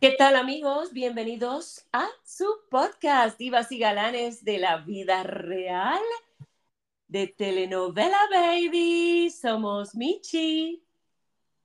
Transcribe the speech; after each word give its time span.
¿Qué 0.00 0.12
tal 0.12 0.34
amigos? 0.36 0.94
Bienvenidos 0.94 1.86
a 1.92 2.08
su 2.24 2.46
podcast 2.70 3.36
Divas 3.38 3.70
y 3.70 3.78
Galanes 3.78 4.42
de 4.46 4.56
la 4.56 4.78
Vida 4.78 5.24
Real 5.24 6.00
de 7.06 7.26
Telenovela 7.26 8.18
Baby. 8.30 9.28
Somos 9.28 9.94
Michi, 9.94 10.82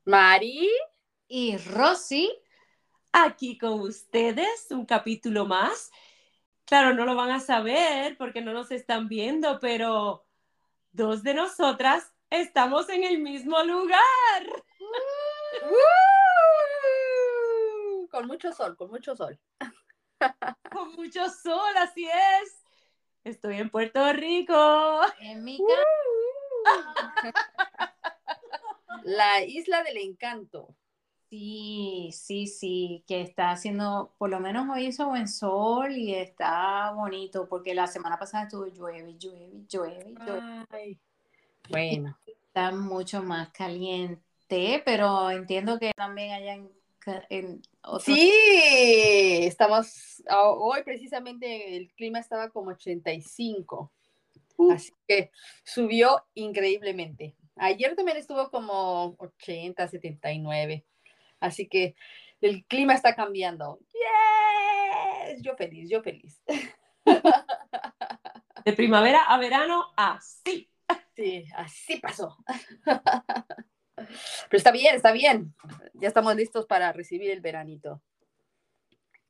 Mari 0.03 0.69
y 1.29 1.55
Rosy. 1.55 2.29
Aquí 3.13 3.57
con 3.57 3.79
ustedes, 3.79 4.67
un 4.69 4.85
capítulo 4.85 5.45
más. 5.45 5.89
Claro, 6.65 6.93
no 6.93 7.05
lo 7.05 7.15
van 7.15 7.31
a 7.31 7.39
saber 7.39 8.17
porque 8.17 8.41
no 8.41 8.51
nos 8.51 8.69
están 8.69 9.07
viendo, 9.07 9.61
pero 9.61 10.25
dos 10.91 11.23
de 11.23 11.35
nosotras 11.35 12.11
estamos 12.29 12.89
en 12.89 13.05
el 13.05 13.19
mismo 13.19 13.63
lugar. 13.63 14.65
Con 18.15 18.27
mucho 18.27 18.53
sol, 18.53 18.77
con 18.77 18.89
mucho 18.89 19.13
sol. 19.13 19.37
con 20.71 20.95
mucho 20.95 21.29
sol, 21.29 21.75
así 21.77 22.05
es. 22.05 22.63
Estoy 23.25 23.57
en 23.57 23.69
Puerto 23.69 24.13
Rico. 24.13 25.01
En 25.19 25.43
mi 25.43 25.59
La 29.03 29.43
isla 29.43 29.83
del 29.83 29.97
encanto. 29.97 30.77
Sí, 31.29 32.09
sí, 32.13 32.47
sí, 32.47 33.03
que 33.05 33.19
está 33.19 33.51
haciendo, 33.51 34.13
por 34.17 34.29
lo 34.29 34.39
menos 34.39 34.65
hoy 34.73 34.85
hizo 34.85 35.09
buen 35.09 35.27
sol 35.27 35.91
y 35.91 36.15
está 36.15 36.91
bonito, 36.91 37.49
porque 37.49 37.75
la 37.75 37.87
semana 37.87 38.17
pasada 38.17 38.45
estuvo 38.45 38.67
llueve, 38.67 39.17
llueve, 39.17 39.65
llueve, 39.67 40.15
llueve. 40.25 40.65
Ay, 40.69 40.97
bueno. 41.69 42.17
Está 42.25 42.71
mucho 42.71 43.21
más 43.21 43.49
caliente, 43.49 44.81
pero 44.85 45.29
entiendo 45.31 45.77
que 45.77 45.91
también 45.93 46.31
allá 46.31 46.53
en, 46.53 46.74
en 47.29 47.61
otros... 47.83 48.03
Sí, 48.03 48.31
estamos, 49.41 50.23
hoy 50.29 50.83
precisamente 50.83 51.77
el 51.77 51.93
clima 51.93 52.19
estaba 52.19 52.49
como 52.49 52.71
85, 52.71 53.91
Uh. 54.57 54.71
así 54.71 54.91
que 55.07 55.31
subió 55.63 56.25
increíblemente. 56.33 57.35
Ayer 57.57 57.95
también 57.95 58.17
estuvo 58.17 58.49
como 58.49 59.15
80, 59.19 59.87
79. 59.87 60.85
Así 61.39 61.67
que 61.67 61.95
el 62.41 62.65
clima 62.65 62.93
está 62.93 63.15
cambiando. 63.15 63.79
¡Yes! 63.93 65.41
Yo 65.41 65.55
feliz, 65.55 65.89
yo 65.89 66.01
feliz. 66.01 66.41
De 68.65 68.73
primavera 68.73 69.23
a 69.23 69.37
verano, 69.37 69.93
así. 69.95 70.69
Sí, 71.15 71.45
así 71.55 71.97
pasó. 71.99 72.37
Pero 73.95 74.57
está 74.57 74.71
bien, 74.71 74.95
está 74.95 75.11
bien. 75.11 75.53
Ya 75.93 76.07
estamos 76.07 76.35
listos 76.35 76.65
para 76.65 76.91
recibir 76.91 77.31
el 77.31 77.41
veranito. 77.41 78.01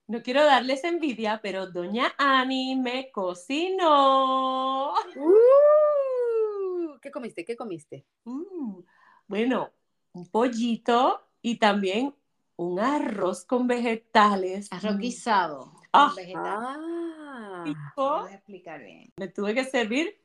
No 0.07 0.21
quiero 0.21 0.45
darles 0.45 0.83
envidia, 0.83 1.39
pero 1.41 1.67
doña 1.67 2.13
Ani 2.17 2.75
me 2.75 3.11
cocinó. 3.11 4.93
Uh, 5.15 6.99
¿Qué 7.01 7.09
comiste? 7.09 7.43
¿Qué 7.43 7.55
comiste? 7.55 8.05
Uh, 8.23 8.83
bueno, 9.27 9.71
un 10.13 10.27
pollito 10.27 11.27
y 11.41 11.57
también 11.57 12.13
un 12.55 12.79
arroz 12.79 13.45
con 13.45 13.67
vegetales. 13.67 14.67
Arroz 14.71 14.97
guisado. 14.97 15.73
Ah. 15.91 16.07
con 16.07 16.15
vegetales. 16.17 16.45
Ah, 16.47 17.63
Rico. 17.65 18.21
Voy 18.21 18.31
a 18.31 18.35
explicar 18.35 18.83
bien. 18.83 19.11
Me 19.17 19.27
tuve 19.29 19.55
que 19.55 19.63
servir 19.65 20.19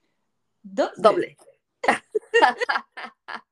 dos. 0.62 0.90
doble. 0.96 1.38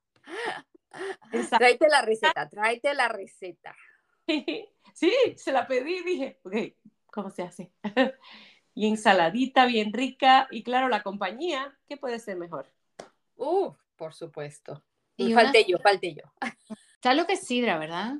Exacto. 1.31 1.57
Tráete 1.57 1.89
la 1.89 2.01
receta, 2.01 2.49
tráete 2.49 2.93
la 2.93 3.07
receta. 3.07 3.75
Sí, 4.93 5.13
se 5.37 5.53
la 5.53 5.65
pedí 5.65 5.99
y 5.99 6.03
dije, 6.03 6.39
ok, 6.43 6.55
¿cómo 7.11 7.29
se 7.29 7.43
hace? 7.43 7.71
Y 8.73 8.87
ensaladita 8.87 9.65
bien 9.65 9.91
rica 9.91 10.47
y 10.51 10.63
claro, 10.63 10.89
la 10.89 11.03
compañía, 11.03 11.77
¿qué 11.87 11.97
puede 11.97 12.19
ser 12.19 12.37
mejor? 12.37 12.71
Uh, 13.35 13.73
por 13.95 14.13
supuesto. 14.13 14.83
Y 15.17 15.33
falté 15.33 15.65
yo, 15.67 15.79
falté 15.79 16.15
yo. 16.15 16.23
¿Sabes 17.03 17.17
lo 17.17 17.27
que 17.27 17.33
es 17.33 17.45
sidra, 17.45 17.77
verdad? 17.77 18.15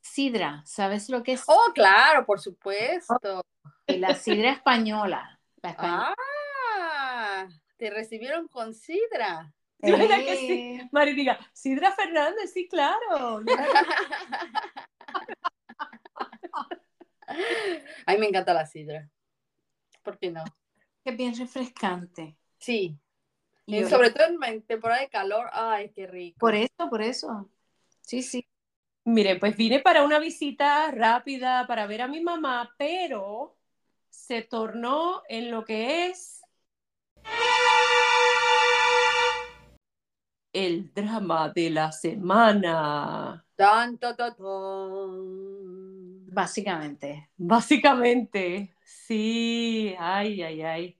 Sidra, 0.00 0.62
¿sabes 0.66 1.08
lo 1.08 1.22
que 1.22 1.32
es? 1.32 1.44
Oh, 1.46 1.72
claro, 1.74 2.24
por 2.26 2.40
supuesto. 2.40 3.44
La 3.86 4.14
sidra 4.14 4.52
española. 4.52 5.40
La 5.62 5.70
española. 5.70 6.14
Ah, 6.76 7.48
te 7.76 7.90
recibieron 7.90 8.46
con 8.48 8.74
sidra. 8.74 9.52
¿Sí, 9.82 9.90
verdad 9.90 10.18
que 10.18 10.36
sí? 10.36 10.88
Mari 10.92 11.14
diga, 11.14 11.38
Sidra 11.52 11.92
Fernández, 11.92 12.52
sí, 12.52 12.68
claro. 12.68 13.42
A 18.06 18.12
mí 18.12 18.18
me 18.18 18.26
encanta 18.26 18.52
la 18.52 18.66
sidra. 18.66 19.08
¿Por 20.02 20.18
qué 20.18 20.30
no? 20.30 20.44
que 21.02 21.12
bien 21.12 21.36
refrescante. 21.36 22.36
Sí, 22.58 22.98
Y 23.66 23.84
sobre 23.84 24.10
todo 24.10 24.26
en 24.44 24.62
temporada 24.62 25.00
de 25.00 25.08
calor. 25.08 25.48
Ay, 25.52 25.90
qué 25.90 26.06
rico. 26.06 26.38
Por 26.38 26.54
eso, 26.54 26.88
por 26.88 27.02
eso. 27.02 27.50
Sí, 28.02 28.22
sí. 28.22 28.46
Miren, 29.04 29.40
pues 29.40 29.56
vine 29.56 29.80
para 29.80 30.04
una 30.04 30.20
visita 30.20 30.90
rápida 30.92 31.66
para 31.66 31.86
ver 31.86 32.02
a 32.02 32.08
mi 32.08 32.20
mamá, 32.20 32.72
pero 32.78 33.56
se 34.10 34.42
tornó 34.42 35.22
en 35.28 35.50
lo 35.50 35.64
que 35.64 36.06
es 36.06 36.42
el 40.52 40.92
drama 40.92 41.48
de 41.50 41.70
la 41.70 41.92
semana. 41.92 43.44
Tan, 43.56 43.98
ta. 43.98 44.14
Básicamente. 46.26 47.28
Básicamente, 47.36 48.74
sí, 48.84 49.94
ay, 49.98 50.42
ay, 50.42 50.62
ay. 50.62 50.98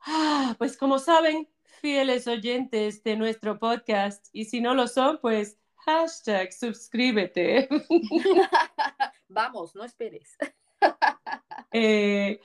Ah, 0.00 0.54
pues 0.58 0.76
como 0.76 0.98
saben, 0.98 1.48
fieles 1.80 2.26
oyentes 2.26 3.02
de 3.02 3.16
nuestro 3.16 3.58
podcast, 3.58 4.26
y 4.32 4.44
si 4.44 4.60
no 4.60 4.74
lo 4.74 4.86
son, 4.86 5.18
pues 5.20 5.58
hashtag 5.84 6.52
suscríbete. 6.52 7.68
Vamos, 9.28 9.74
no 9.74 9.84
esperes. 9.84 10.36
Eh, 11.76 12.40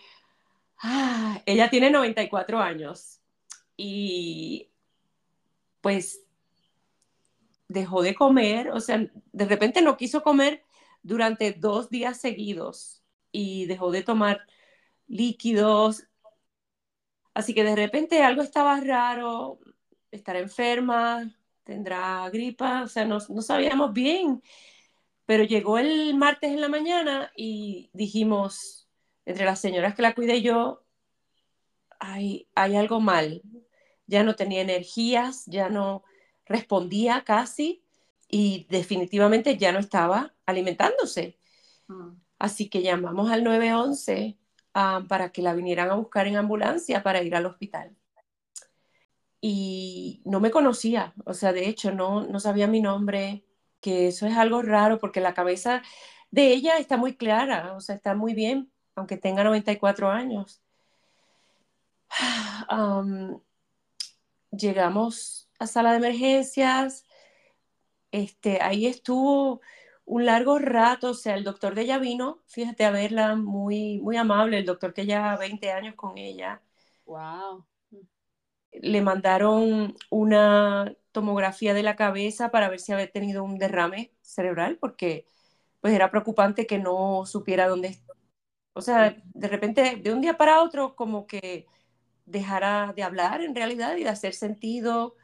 ah, 0.81 1.39
ella 1.45 1.69
tiene 1.69 1.91
94 1.91 2.59
años 2.59 3.21
y 3.77 4.71
pues 5.81 6.21
dejó 7.67 8.01
de 8.01 8.15
comer, 8.15 8.71
o 8.71 8.79
sea, 8.79 8.99
de 9.31 9.45
repente 9.45 9.81
no 9.81 9.97
quiso 9.97 10.23
comer 10.23 10.63
durante 11.03 11.53
dos 11.53 11.89
días 11.89 12.19
seguidos 12.19 13.03
y 13.31 13.65
dejó 13.67 13.91
de 13.91 14.03
tomar 14.03 14.41
líquidos. 15.07 16.03
Así 17.33 17.53
que 17.53 17.63
de 17.63 17.75
repente 17.75 18.23
algo 18.23 18.41
estaba 18.41 18.79
raro, 18.81 19.59
estará 20.11 20.39
enferma, 20.39 21.35
tendrá 21.63 22.29
gripa, 22.29 22.83
o 22.83 22.87
sea, 22.87 23.05
no, 23.05 23.19
no 23.29 23.41
sabíamos 23.41 23.93
bien. 23.93 24.41
Pero 25.25 25.43
llegó 25.43 25.77
el 25.77 26.15
martes 26.15 26.51
en 26.51 26.61
la 26.61 26.69
mañana 26.69 27.31
y 27.35 27.91
dijimos, 27.93 28.87
entre 29.25 29.45
las 29.45 29.59
señoras 29.61 29.95
que 29.95 30.01
la 30.01 30.15
cuidé 30.15 30.41
yo, 30.41 30.83
hay, 31.99 32.47
hay 32.55 32.75
algo 32.75 32.99
mal. 32.99 33.41
Ya 34.09 34.23
no 34.23 34.35
tenía 34.35 34.61
energías, 34.61 35.45
ya 35.45 35.69
no 35.69 36.03
respondía 36.45 37.23
casi 37.23 37.83
y 38.27 38.67
definitivamente 38.69 39.57
ya 39.57 39.71
no 39.71 39.79
estaba 39.79 40.33
alimentándose. 40.45 41.37
Mm. 41.87 42.15
Así 42.39 42.69
que 42.69 42.81
llamamos 42.81 43.31
al 43.31 43.43
911 43.43 44.37
ah, 44.73 45.03
para 45.07 45.31
que 45.31 45.41
la 45.41 45.53
vinieran 45.53 45.89
a 45.91 45.95
buscar 45.95 46.27
en 46.27 46.37
ambulancia 46.37 47.03
para 47.03 47.21
ir 47.21 47.35
al 47.35 47.45
hospital. 47.45 47.95
Y 49.41 50.21
no 50.25 50.39
me 50.39 50.51
conocía, 50.51 51.13
o 51.25 51.33
sea, 51.33 51.53
de 51.53 51.69
hecho 51.69 51.93
no, 51.93 52.25
no 52.27 52.39
sabía 52.39 52.67
mi 52.67 52.81
nombre, 52.81 53.45
que 53.79 54.07
eso 54.07 54.27
es 54.27 54.35
algo 54.35 54.61
raro 54.61 54.99
porque 54.99 55.21
la 55.21 55.33
cabeza 55.33 55.81
de 56.31 56.51
ella 56.51 56.77
está 56.77 56.97
muy 56.97 57.15
clara, 57.15 57.73
o 57.75 57.81
sea, 57.81 57.95
está 57.95 58.15
muy 58.15 58.33
bien, 58.33 58.71
aunque 58.95 59.17
tenga 59.17 59.43
94 59.43 60.09
años. 60.09 60.61
llegamos 64.51 65.49
a 65.59 65.67
sala 65.67 65.91
de 65.91 65.97
emergencias, 65.97 67.05
este, 68.11 68.61
ahí 68.61 68.87
estuvo 68.87 69.61
un 70.05 70.25
largo 70.25 70.57
rato, 70.59 71.11
o 71.11 71.13
sea, 71.13 71.35
el 71.35 71.43
doctor 71.43 71.75
de 71.75 71.83
ella 71.83 71.99
vino, 71.99 72.41
fíjate, 72.47 72.85
a 72.85 72.91
verla, 72.91 73.35
muy, 73.35 73.99
muy 73.99 74.17
amable, 74.17 74.57
el 74.57 74.65
doctor 74.65 74.93
que 74.93 75.05
lleva 75.05 75.37
20 75.37 75.71
años 75.71 75.95
con 75.95 76.17
ella. 76.17 76.61
Wow. 77.05 77.65
Le 78.71 79.01
mandaron 79.01 79.95
una 80.09 80.95
tomografía 81.11 81.73
de 81.73 81.83
la 81.83 81.95
cabeza 81.95 82.49
para 82.51 82.69
ver 82.69 82.79
si 82.79 82.91
había 82.91 83.11
tenido 83.11 83.43
un 83.43 83.57
derrame 83.59 84.11
cerebral, 84.21 84.77
porque 84.79 85.25
pues 85.81 85.93
era 85.93 86.11
preocupante 86.11 86.67
que 86.67 86.79
no 86.79 87.25
supiera 87.25 87.67
dónde, 87.67 87.99
o 88.73 88.81
sea, 88.81 89.15
de 89.33 89.47
repente, 89.47 89.97
de 89.97 90.13
un 90.13 90.21
día 90.21 90.37
para 90.37 90.61
otro, 90.63 90.95
como 90.95 91.27
que 91.27 91.67
dejara 92.29 92.93
de 92.95 93.03
hablar 93.03 93.41
en 93.41 93.55
realidad 93.55 93.97
y 93.97 94.03
de 94.03 94.09
hacer 94.09 94.33
sentido. 94.33 95.15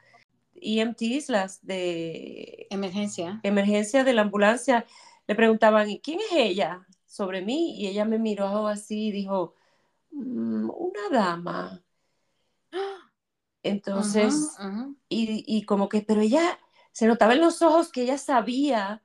EMTs, 0.55 1.29
las 1.29 1.65
de 1.65 2.67
Emergencia. 2.69 3.39
emergencia 3.43 4.03
de 4.03 4.13
la 4.13 4.21
ambulancia, 4.23 4.85
le 5.27 5.35
preguntaban, 5.35 5.89
¿y 5.89 5.99
quién 5.99 6.19
es 6.19 6.31
ella? 6.33 6.85
Sobre 7.05 7.41
mí, 7.41 7.77
y 7.79 7.87
ella 7.87 8.05
me 8.05 8.19
miró 8.19 8.67
así 8.67 9.07
y 9.07 9.11
dijo, 9.11 9.53
"Mm, 10.11 10.69
una 10.69 11.09
dama. 11.11 11.83
Entonces, 13.63 14.57
y, 15.09 15.43
y 15.47 15.63
como 15.63 15.89
que, 15.89 16.01
pero 16.01 16.21
ella, 16.21 16.59
se 16.91 17.07
notaba 17.07 17.33
en 17.33 17.41
los 17.41 17.61
ojos 17.61 17.91
que 17.91 18.03
ella 18.03 18.17
sabía 18.17 19.03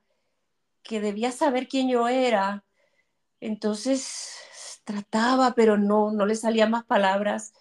que 0.82 1.00
debía 1.00 1.32
saber 1.32 1.68
quién 1.68 1.88
yo 1.88 2.08
era. 2.08 2.64
Entonces 3.40 4.34
trataba, 4.84 5.54
pero 5.54 5.78
no, 5.78 6.10
no 6.12 6.26
le 6.26 6.34
salían 6.36 6.70
más 6.70 6.84
palabras. 6.84 7.52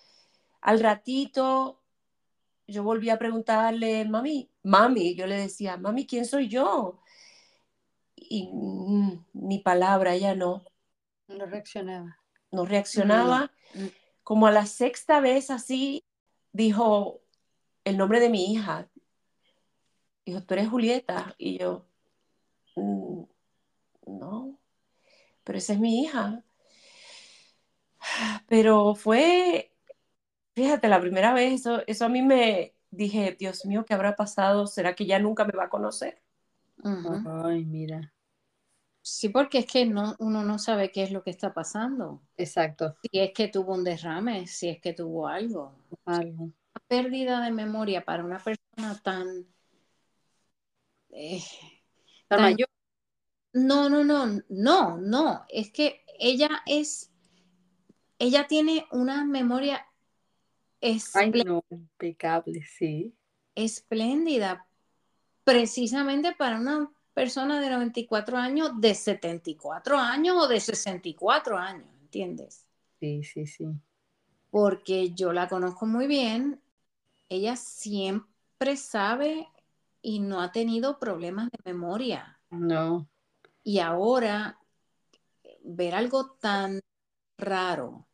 Al 0.69 0.81
ratito 0.81 1.81
yo 2.68 2.83
volví 2.83 3.10
a 3.10 3.18
preguntarle, 3.18 4.06
mami, 4.06 4.51
mami, 4.62 5.16
yo 5.16 5.25
le 5.25 5.36
decía, 5.36 5.77
mami, 5.77 6.06
¿quién 6.06 6.25
soy 6.25 6.48
yo? 6.48 7.00
Y 8.16 8.51
mm, 8.54 9.25
ni 9.33 9.57
palabra, 9.57 10.13
ella 10.13 10.36
no, 10.36 10.63
No 11.27 11.48
reaccionaba. 11.48 12.19
no 12.51 12.66
reaccionaba. 12.68 13.51
Mm. 13.74 13.88
Como 14.21 14.45
a 14.45 14.51
la 14.51 14.68
sexta 14.68 15.19
vez 15.21 15.50
así, 15.50 16.04
dijo 16.54 17.19
el 17.83 17.98
nombre 17.98 18.19
de 18.19 18.30
mi 18.30 18.54
hija. 18.54 18.88
Dijo, 20.24 20.44
tú 20.44 20.54
eres 20.54 20.69
Julieta. 20.69 21.33
Y 21.39 21.57
yo, 21.57 21.88
"Mm, 22.75 23.24
no, 24.06 24.60
pero 25.44 25.57
esa 25.57 25.74
es 25.74 25.80
mi 25.80 26.04
hija. 26.04 26.44
Pero 28.48 28.94
fue, 28.94 29.69
fíjate, 30.59 30.89
la 30.89 31.00
primera 31.00 31.33
vez, 31.33 31.53
eso, 31.53 31.81
eso 31.88 32.06
a 32.06 32.09
mí 32.09 32.21
me 32.21 32.75
dije, 32.91 33.35
Dios 33.39 33.65
mío, 33.65 33.85
¿qué 33.85 33.94
habrá 33.94 34.15
pasado? 34.15 34.67
¿Será 34.67 34.94
que 34.94 35.06
ya 35.06 35.17
nunca 35.19 35.45
me 35.45 35.53
va 35.53 35.65
a 35.65 35.69
conocer? 35.69 36.21
Ay, 36.83 37.63
mira. 37.65 38.13
Sí, 39.01 39.29
porque 39.29 39.59
es 39.59 39.65
que 39.65 39.85
no, 39.85 40.15
uno 40.19 40.44
no 40.44 40.59
sabe 40.59 40.91
qué 40.91 41.03
es 41.03 41.11
lo 41.11 41.23
que 41.23 41.29
está 41.29 41.53
pasando. 41.53 42.21
Exacto. 42.35 42.95
Si 43.01 43.19
es 43.19 43.31
que 43.33 43.47
tuvo 43.47 43.73
un 43.73 43.83
derrame, 43.85 44.47
si 44.47 44.67
es 44.67 44.81
que 44.81 44.94
tuvo 44.94 45.27
algo. 45.27 45.73
Algo. 46.06 46.44
Una 46.44 46.83
pérdida 46.88 47.41
de 47.41 47.51
memoria 47.51 48.03
para 48.03 48.23
una 48.25 48.38
persona 48.38 49.00
tan... 49.01 49.45
eh, 51.11 51.41
Tan 52.27 52.38
Tan- 52.38 52.51
mayor. 52.51 52.67
no, 53.53 53.89
no, 53.89 54.03
no, 54.03 54.41
no, 54.50 54.97
no. 54.97 55.45
Es 55.47 55.71
que 55.71 56.03
ella 56.19 56.50
es... 56.65 57.11
Ella 58.19 58.47
tiene 58.47 58.85
una 58.91 59.23
memoria 59.23 59.85
Ay, 60.81 60.95
esplé- 60.97 61.43
no, 61.45 61.63
impecable, 61.69 62.63
sí. 62.65 63.13
espléndida, 63.55 64.65
precisamente 65.43 66.33
para 66.33 66.59
una 66.59 66.91
persona 67.13 67.59
de 67.59 67.69
94 67.69 68.37
años, 68.37 68.71
de 68.79 68.95
74 68.95 69.97
años 69.97 70.37
o 70.37 70.47
de 70.47 70.59
64 70.59 71.57
años, 71.57 71.87
¿entiendes? 72.01 72.65
Sí, 72.99 73.23
sí, 73.23 73.45
sí. 73.45 73.65
porque 74.51 75.11
yo 75.11 75.31
la 75.33 75.47
conozco 75.47 75.85
muy 75.85 76.07
bien, 76.07 76.61
ella 77.29 77.55
siempre 77.55 78.77
sabe 78.77 79.47
y 80.01 80.19
no 80.19 80.41
ha 80.41 80.51
tenido 80.51 80.97
problemas 80.97 81.49
de 81.51 81.59
memoria. 81.71 82.39
No. 82.49 83.07
Y 83.63 83.79
ahora 83.79 84.57
ver 85.63 85.93
algo 85.93 86.31
tan 86.31 86.79
raro. 87.37 88.07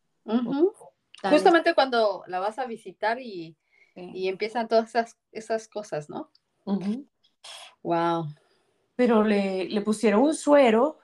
Justamente 1.31 1.73
cuando 1.73 2.23
la 2.27 2.39
vas 2.39 2.59
a 2.59 2.65
visitar 2.65 3.19
y, 3.19 3.55
eh, 3.95 4.11
y 4.13 4.27
empiezan 4.27 4.67
todas 4.67 4.89
esas, 4.89 5.17
esas 5.31 5.67
cosas, 5.67 6.09
¿no? 6.09 6.31
Wow. 7.83 8.27
Pero 8.95 9.23
le, 9.23 9.65
le 9.69 9.81
pusieron 9.81 10.21
un 10.21 10.33
suero 10.33 10.99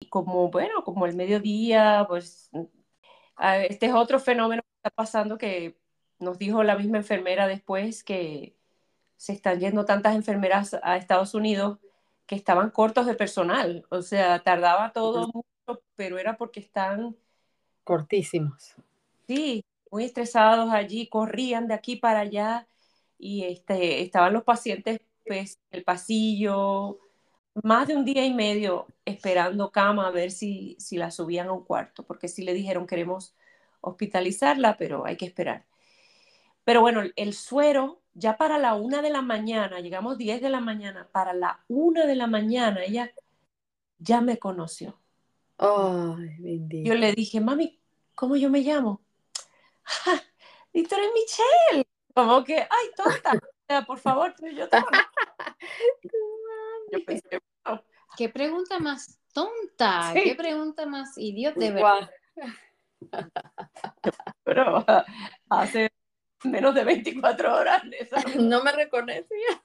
y 0.00 0.08
como, 0.08 0.50
bueno, 0.50 0.84
como 0.84 1.06
el 1.06 1.14
mediodía, 1.14 2.04
pues 2.08 2.50
este 3.68 3.86
es 3.86 3.92
otro 3.94 4.18
fenómeno 4.18 4.62
que 4.62 4.76
está 4.76 4.90
pasando 4.90 5.38
que 5.38 5.78
nos 6.18 6.38
dijo 6.38 6.62
la 6.62 6.76
misma 6.76 6.98
enfermera 6.98 7.46
después 7.46 8.04
que 8.04 8.56
se 9.16 9.32
están 9.32 9.60
yendo 9.60 9.84
tantas 9.84 10.14
enfermeras 10.14 10.76
a 10.82 10.96
Estados 10.96 11.34
Unidos 11.34 11.78
que 12.26 12.36
estaban 12.36 12.70
cortos 12.70 13.06
de 13.06 13.14
personal, 13.14 13.84
o 13.90 14.00
sea, 14.00 14.38
tardaba 14.42 14.92
todo 14.92 15.28
mucho, 15.28 15.82
pero 15.94 16.18
era 16.18 16.36
porque 16.38 16.60
están, 16.60 17.16
Cortísimos. 17.84 18.74
Sí, 19.26 19.64
muy 19.90 20.04
estresados 20.04 20.70
allí, 20.70 21.08
corrían 21.08 21.68
de 21.68 21.74
aquí 21.74 21.96
para 21.96 22.20
allá 22.20 22.68
y 23.18 23.44
este, 23.44 24.02
estaban 24.02 24.32
los 24.32 24.44
pacientes 24.44 25.00
pues 25.26 25.58
en 25.70 25.78
el 25.78 25.84
pasillo, 25.84 26.98
más 27.62 27.88
de 27.88 27.96
un 27.96 28.04
día 28.04 28.24
y 28.26 28.34
medio 28.34 28.86
esperando 29.04 29.70
cama 29.70 30.08
a 30.08 30.10
ver 30.10 30.30
si, 30.30 30.76
si 30.78 30.96
la 30.96 31.10
subían 31.10 31.48
a 31.48 31.52
un 31.52 31.64
cuarto, 31.64 32.04
porque 32.04 32.28
sí 32.28 32.42
le 32.42 32.52
dijeron 32.54 32.86
queremos 32.86 33.34
hospitalizarla, 33.80 34.76
pero 34.76 35.06
hay 35.06 35.16
que 35.16 35.26
esperar. 35.26 35.66
Pero 36.64 36.80
bueno, 36.80 37.02
el, 37.14 37.34
suero, 37.34 38.02
ya 38.14 38.36
para 38.36 38.58
la 38.58 38.74
una 38.74 39.02
de 39.02 39.10
la 39.10 39.22
mañana, 39.22 39.80
llegamos 39.80 40.18
10 40.18 40.40
de 40.40 40.50
la 40.50 40.60
mañana, 40.60 41.08
para 41.12 41.34
la 41.34 41.64
una 41.68 42.06
de 42.06 42.16
la 42.16 42.26
mañana 42.26 42.82
ella 42.82 43.12
ya 43.98 44.20
me 44.20 44.38
conoció. 44.38 44.98
Ay, 45.58 46.36
bendito. 46.38 46.88
Yo 46.88 46.94
le 46.94 47.12
dije, 47.12 47.40
mami, 47.40 47.78
¿cómo 48.14 48.36
yo 48.36 48.50
me 48.50 48.60
llamo? 48.60 49.03
"Ah, 50.06 50.20
y 50.72 50.80
eres 50.80 51.10
Michelle. 51.14 51.86
Como 52.14 52.44
que, 52.44 52.58
ay, 52.58 52.90
tonta, 52.96 53.32
o 53.32 53.38
sea, 53.66 53.82
por 53.82 53.98
favor, 53.98 54.34
tú 54.36 54.46
y 54.46 54.54
yo 54.54 54.68
te 54.68 54.82
conozco". 54.82 55.10
Yo 56.92 57.04
pensé, 57.04 57.40
"Wow". 57.64 57.80
¿Qué 58.16 58.28
pregunta 58.28 58.78
más 58.78 59.18
tonta? 59.32 60.12
Sí. 60.12 60.22
¿Qué 60.22 60.34
pregunta 60.34 60.86
más 60.86 61.18
idiota? 61.18 61.58
De 61.58 61.72
verdad. 61.72 62.10
Pero 64.44 64.84
hace 65.48 65.90
menos 66.44 66.74
de 66.74 66.84
24 66.84 67.54
horas. 67.56 67.82
No 68.50 68.62
me 68.62 68.72
reconocía. 68.72 69.64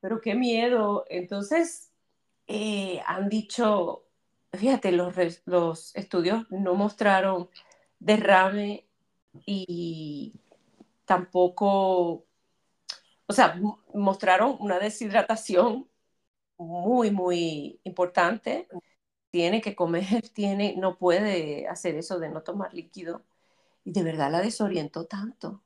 Pero 0.00 0.20
qué 0.20 0.34
miedo. 0.34 1.04
Entonces, 1.08 1.92
eh, 2.46 3.00
han 3.06 3.28
dicho, 3.28 4.04
fíjate, 4.52 4.92
los, 4.92 5.94
estudios 5.94 6.50
no 6.50 6.74
mostraron 6.74 7.48
derrame 7.98 8.86
y 9.46 10.34
tampoco, 11.04 12.26
o 13.26 13.32
sea, 13.32 13.54
mo- 13.54 13.82
mostraron 13.94 14.56
una 14.60 14.78
deshidratación 14.78 15.88
muy, 16.58 17.10
muy 17.10 17.80
importante. 17.84 18.68
Tiene 19.30 19.60
que 19.60 19.74
comer, 19.74 20.28
tiene, 20.34 20.74
no 20.76 20.98
puede 20.98 21.66
hacer 21.68 21.96
eso 21.96 22.18
de 22.18 22.28
no 22.28 22.42
tomar 22.42 22.74
líquido. 22.74 23.24
Y 23.84 23.92
de 23.92 24.02
verdad 24.02 24.30
la 24.30 24.40
desorientó 24.40 25.06
tanto. 25.06 25.62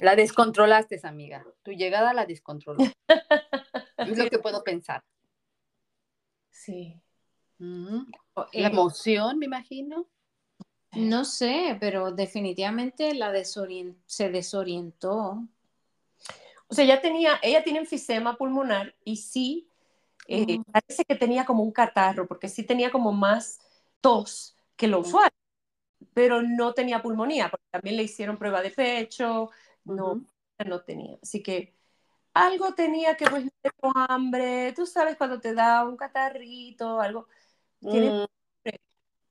La 0.00 0.16
descontrolaste, 0.16 1.00
amiga. 1.04 1.44
Tu 1.62 1.72
llegada 1.72 2.12
la 2.12 2.26
descontroló. 2.26 2.78
Es 3.98 4.16
lo 4.16 4.30
que 4.30 4.38
puedo 4.38 4.64
pensar. 4.64 5.02
Sí. 6.64 7.00
Eh, 7.60 8.60
La 8.62 8.68
emoción, 8.68 9.38
me 9.38 9.46
imagino. 9.46 10.06
no 10.92 11.24
sé, 11.24 11.76
pero 11.80 12.10
definitivamente 12.12 13.14
la 13.14 13.30
desorien- 13.32 13.96
se 14.06 14.30
desorientó. 14.30 15.44
O 16.66 16.74
sea, 16.74 16.84
ella 16.84 17.00
tenía, 17.00 17.38
ella 17.42 17.62
tiene 17.62 17.78
enfisema 17.80 18.36
pulmonar 18.36 18.94
y 19.04 19.16
sí, 19.16 19.68
eh, 20.26 20.58
Mm. 20.58 20.62
parece 20.72 21.04
que 21.04 21.14
tenía 21.14 21.44
como 21.44 21.62
un 21.62 21.72
catarro, 21.72 22.26
porque 22.26 22.48
sí 22.48 22.62
tenía 22.64 22.90
como 22.90 23.12
más 23.12 23.60
tos 24.00 24.56
que 24.76 24.88
lo 24.88 24.98
Mm. 24.98 25.02
usual, 25.02 25.30
pero 26.14 26.42
no 26.42 26.74
tenía 26.74 27.00
pulmonía, 27.02 27.50
porque 27.50 27.66
también 27.70 27.96
le 27.96 28.02
hicieron 28.02 28.36
prueba 28.36 28.60
de 28.62 28.70
pecho, 28.70 29.50
no, 29.84 30.20
no 30.66 30.80
tenía. 30.82 31.18
Así 31.22 31.42
que 31.42 31.74
algo 32.34 32.74
tenía 32.74 33.16
que, 33.16 33.26
pues, 33.26 33.44
tengo 33.62 33.92
hambre, 33.96 34.72
tú 34.74 34.86
sabes 34.86 35.16
cuando 35.16 35.40
te 35.40 35.54
da 35.54 35.84
un 35.84 35.96
catarrito, 35.96 37.00
algo, 37.00 37.28
tiene 37.80 38.10
Mm, 38.10 38.26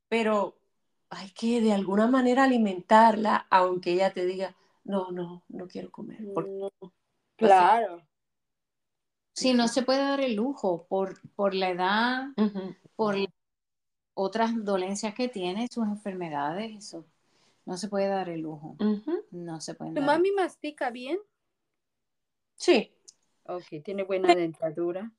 pero 0.10 0.58
hay 1.10 1.32
que 1.32 1.62
de 1.62 1.74
alguna 1.74 2.08
manera 2.08 2.44
alimentarla, 2.44 3.48
aunque 3.50 3.94
ella 3.94 4.14
te 4.14 4.26
diga, 4.26 4.56
no, 4.84 5.12
no, 5.12 5.44
no 5.50 5.68
quiero 5.68 5.92
comer. 5.92 6.20
porque 6.34 6.52
no. 6.52 6.72
Claro. 7.36 8.04
Sí, 9.34 9.54
no 9.54 9.68
se 9.68 9.84
puede 9.84 10.00
dar 10.00 10.22
el 10.22 10.36
lujo 10.36 10.88
por, 10.88 11.22
por 11.36 11.54
la 11.54 11.70
edad, 11.70 12.28
por 12.96 13.16
las 13.16 13.28
otras 14.16 14.52
dolencias 14.66 15.14
que 15.14 15.28
tiene, 15.28 15.68
sus 15.72 15.86
enfermedades, 15.86 16.76
eso. 16.76 17.06
No 17.66 17.78
se 17.78 17.88
puede 17.88 18.08
dar 18.08 18.30
el 18.30 18.42
lujo. 18.42 18.76
No 19.32 19.62
se 19.62 19.76
puede 19.76 19.94
¿Tu 19.94 20.00
dar. 20.00 20.08
mami 20.08 20.32
mastica 20.32 20.90
bien? 20.90 21.20
Sí, 22.58 22.92
Ok, 23.46 23.82
tiene 23.84 24.04
buena 24.04 24.36
dentadura. 24.36 25.12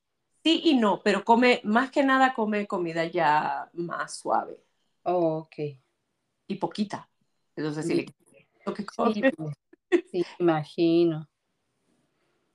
sí 0.43 0.61
y 0.65 0.77
no, 0.77 1.01
pero 1.03 1.25
come, 1.25 1.61
más 1.65 1.91
que 1.91 2.03
nada 2.05 2.35
come 2.35 2.67
comida 2.67 3.05
ya 3.07 3.71
más 3.75 4.17
suave 4.19 4.59
Oh, 5.05 5.39
ok. 5.39 5.59
y 6.47 6.57
poquita. 6.57 7.09
Entonces, 7.57 7.87
si 7.87 7.95
le 7.95 8.05
quito 8.05 8.19
lo 8.65 8.75
que 8.75 8.85
Sí, 8.87 9.15
come, 9.15 9.25
pues, 9.37 9.55
sí, 10.11 10.27
imagino. 10.39 11.29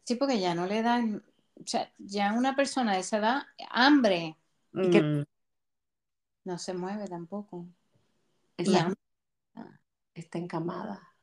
Sí, 0.04 0.16
porque 0.16 0.40
ya 0.40 0.54
no 0.56 0.66
le 0.66 0.82
dan, 0.82 1.24
o 1.56 1.68
sea, 1.68 1.92
ya 1.98 2.34
una 2.34 2.56
persona 2.56 2.94
de 2.94 3.00
esa 3.00 3.18
edad, 3.18 3.44
hambre, 3.70 4.38
y 4.82 4.90
que 4.90 5.04
Mm, 5.04 5.24
no 6.46 6.58
se 6.58 6.74
mueve 6.74 7.08
tampoco. 7.10 7.68
Es 8.58 8.72
Y 8.72 8.74
la- 8.74 8.80
hambre, 8.80 8.98
está 10.16 10.40
encamada. 10.40 11.14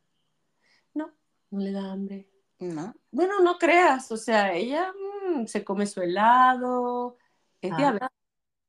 No, 0.95 1.11
no 1.51 1.59
le 1.65 1.73
da 1.73 1.91
hambre. 1.93 2.30
¿No? 2.61 2.95
Bueno, 3.11 3.41
no 3.41 3.59
creas, 3.59 4.11
o 4.13 4.17
sea, 4.17 4.53
ella 4.55 4.93
mm, 5.35 5.47
se 5.47 5.65
come 5.65 5.87
su 5.87 6.01
helado, 6.03 7.17
es 7.61 7.73
Ah. 7.73 7.77
diabética, 7.77 8.13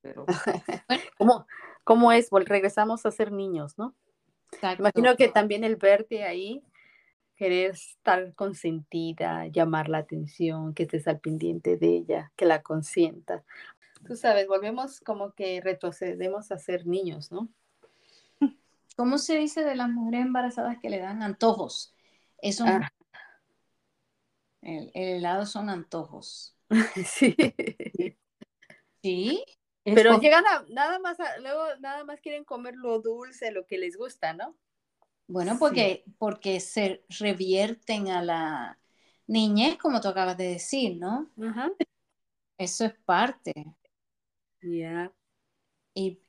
pero 0.01 0.25
¿Cómo, 1.17 1.47
cómo 1.83 2.11
es? 2.11 2.31
Vol- 2.31 2.45
regresamos 2.45 3.05
a 3.05 3.11
ser 3.11 3.31
niños, 3.31 3.77
¿no? 3.77 3.95
Exacto. 4.53 4.81
Imagino 4.81 5.15
que 5.15 5.27
también 5.29 5.63
el 5.63 5.75
verte 5.75 6.23
ahí, 6.23 6.63
querer 7.35 7.71
estar 7.71 8.33
consentida, 8.35 9.47
llamar 9.47 9.89
la 9.89 9.99
atención, 9.99 10.73
que 10.73 10.83
estés 10.83 11.07
al 11.07 11.19
pendiente 11.19 11.77
de 11.77 11.97
ella, 11.97 12.31
que 12.35 12.45
la 12.45 12.61
consienta. 12.61 13.43
Tú 14.07 14.15
sabes, 14.15 14.47
volvemos 14.47 14.99
como 15.01 15.33
que 15.33 15.61
retrocedemos 15.61 16.51
a 16.51 16.57
ser 16.57 16.85
niños, 16.87 17.31
¿no? 17.31 17.49
¿Cómo 18.97 19.17
se 19.17 19.37
dice 19.37 19.63
de 19.63 19.75
las 19.75 19.89
mujeres 19.89 20.25
embarazadas 20.25 20.77
que 20.79 20.89
le 20.89 20.99
dan 20.99 21.23
antojos? 21.23 21.95
Eso, 22.39 22.65
Ah, 22.67 22.91
el, 24.61 24.91
el 24.93 25.17
helado 25.17 25.45
son 25.45 25.69
antojos. 25.69 26.55
sí. 27.05 27.35
¿Sí? 29.03 29.43
Pero 29.83 30.11
por- 30.13 30.21
llegan 30.21 30.45
a 30.47 30.65
nada 30.69 30.99
más, 30.99 31.19
a- 31.19 31.37
luego 31.39 31.63
nada 31.79 32.03
más 32.03 32.19
quieren 32.21 32.43
comer 32.45 32.75
lo 32.75 32.99
dulce, 32.99 33.51
lo 33.51 33.65
que 33.65 33.77
les 33.77 33.97
gusta, 33.97 34.33
¿no? 34.33 34.57
Bueno, 35.27 35.53
Sí. 35.53 35.59
porque, 35.59 36.03
porque 36.17 36.59
se 36.59 37.03
revierten 37.19 38.09
a 38.09 38.21
la 38.23 38.79
niñez, 39.27 39.77
como 39.77 40.01
tú 40.01 40.09
acabas 40.09 40.37
de 40.37 40.45
decir, 40.47 40.97
¿no? 40.97 41.31
Ajá. 41.41 41.71
Eso 42.57 42.85
es 42.85 42.93
parte. 43.05 43.53
Ya. 44.63 45.11
Y 45.93 46.21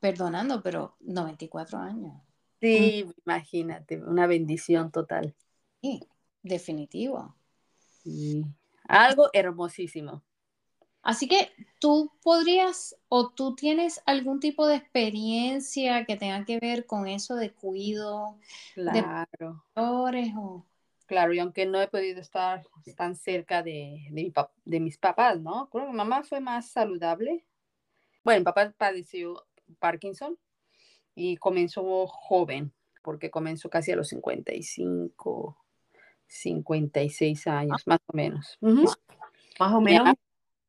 perdonando, 0.00 0.62
pero 0.62 0.96
94 1.00 1.78
años. 1.78 2.14
Sí, 2.60 3.06
imagínate, 3.26 3.98
una 4.02 4.26
bendición 4.26 4.90
total. 4.92 5.34
Sí, 5.82 6.00
definitivo. 6.42 7.36
Algo 8.88 9.30
hermosísimo. 9.32 10.22
Así 11.02 11.28
que 11.28 11.50
tú 11.78 12.12
podrías 12.22 12.96
o 13.08 13.30
tú 13.30 13.54
tienes 13.54 14.02
algún 14.04 14.38
tipo 14.38 14.66
de 14.66 14.76
experiencia 14.76 16.04
que 16.04 16.16
tenga 16.16 16.44
que 16.44 16.58
ver 16.58 16.86
con 16.86 17.08
eso 17.08 17.36
de 17.36 17.52
cuido, 17.52 18.36
Claro. 18.74 19.64
flores 19.74 20.32
o... 20.36 20.66
Claro, 21.06 21.32
y 21.32 21.38
aunque 21.38 21.66
no 21.66 21.80
he 21.80 21.88
podido 21.88 22.20
estar 22.20 22.64
tan 22.96 23.16
cerca 23.16 23.62
de, 23.62 24.06
de, 24.10 24.22
mi 24.22 24.30
pap- 24.30 24.52
de 24.64 24.78
mis 24.78 24.96
papás, 24.98 25.40
¿no? 25.40 25.68
Creo 25.70 25.86
que 25.86 25.90
mi 25.90 25.96
mamá 25.96 26.22
fue 26.22 26.40
más 26.40 26.70
saludable. 26.70 27.44
Bueno, 28.22 28.40
mi 28.40 28.44
papá 28.44 28.72
padeció 28.76 29.46
Parkinson 29.78 30.38
y 31.14 31.36
comenzó 31.38 32.06
joven, 32.06 32.72
porque 33.02 33.30
comenzó 33.30 33.70
casi 33.70 33.90
a 33.92 33.96
los 33.96 34.08
55, 34.08 35.58
56 36.30 37.46
años, 37.48 37.86
más 37.86 37.98
o 38.06 38.16
menos. 38.16 38.56
Más 38.60 39.72
o 39.72 39.80
menos 39.80 40.14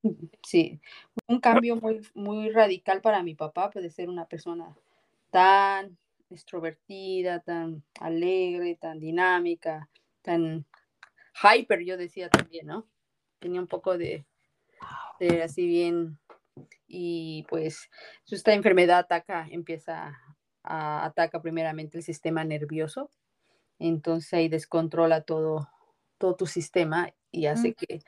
Sí, 0.43 0.81
un 1.27 1.39
cambio 1.39 1.75
muy, 1.75 2.01
muy 2.15 2.49
radical 2.49 3.01
para 3.01 3.21
mi 3.21 3.35
papá, 3.35 3.69
pues 3.69 3.83
de 3.83 3.91
ser 3.91 4.09
una 4.09 4.25
persona 4.25 4.75
tan 5.29 5.95
extrovertida, 6.31 7.39
tan 7.41 7.83
alegre, 7.99 8.75
tan 8.81 8.99
dinámica, 8.99 9.87
tan 10.23 10.65
hyper, 11.35 11.85
yo 11.85 11.97
decía 11.97 12.29
también, 12.29 12.65
¿no? 12.65 12.87
Tenía 13.37 13.61
un 13.61 13.67
poco 13.67 13.95
de, 13.95 14.25
de 15.19 15.43
así 15.43 15.67
bien, 15.67 16.17
y 16.87 17.45
pues 17.47 17.89
esta 18.29 18.53
enfermedad 18.53 18.99
ataca, 18.99 19.47
empieza 19.51 20.19
a 20.63 21.05
ataca 21.05 21.41
primeramente 21.41 21.99
el 21.99 22.03
sistema 22.03 22.43
nervioso, 22.43 23.11
entonces 23.87 24.33
ahí 24.33 24.49
descontrola 24.49 25.21
todo, 25.21 25.69
todo 26.17 26.35
tu 26.35 26.45
sistema 26.47 27.13
y 27.31 27.45
hace 27.47 27.73
que 27.73 28.01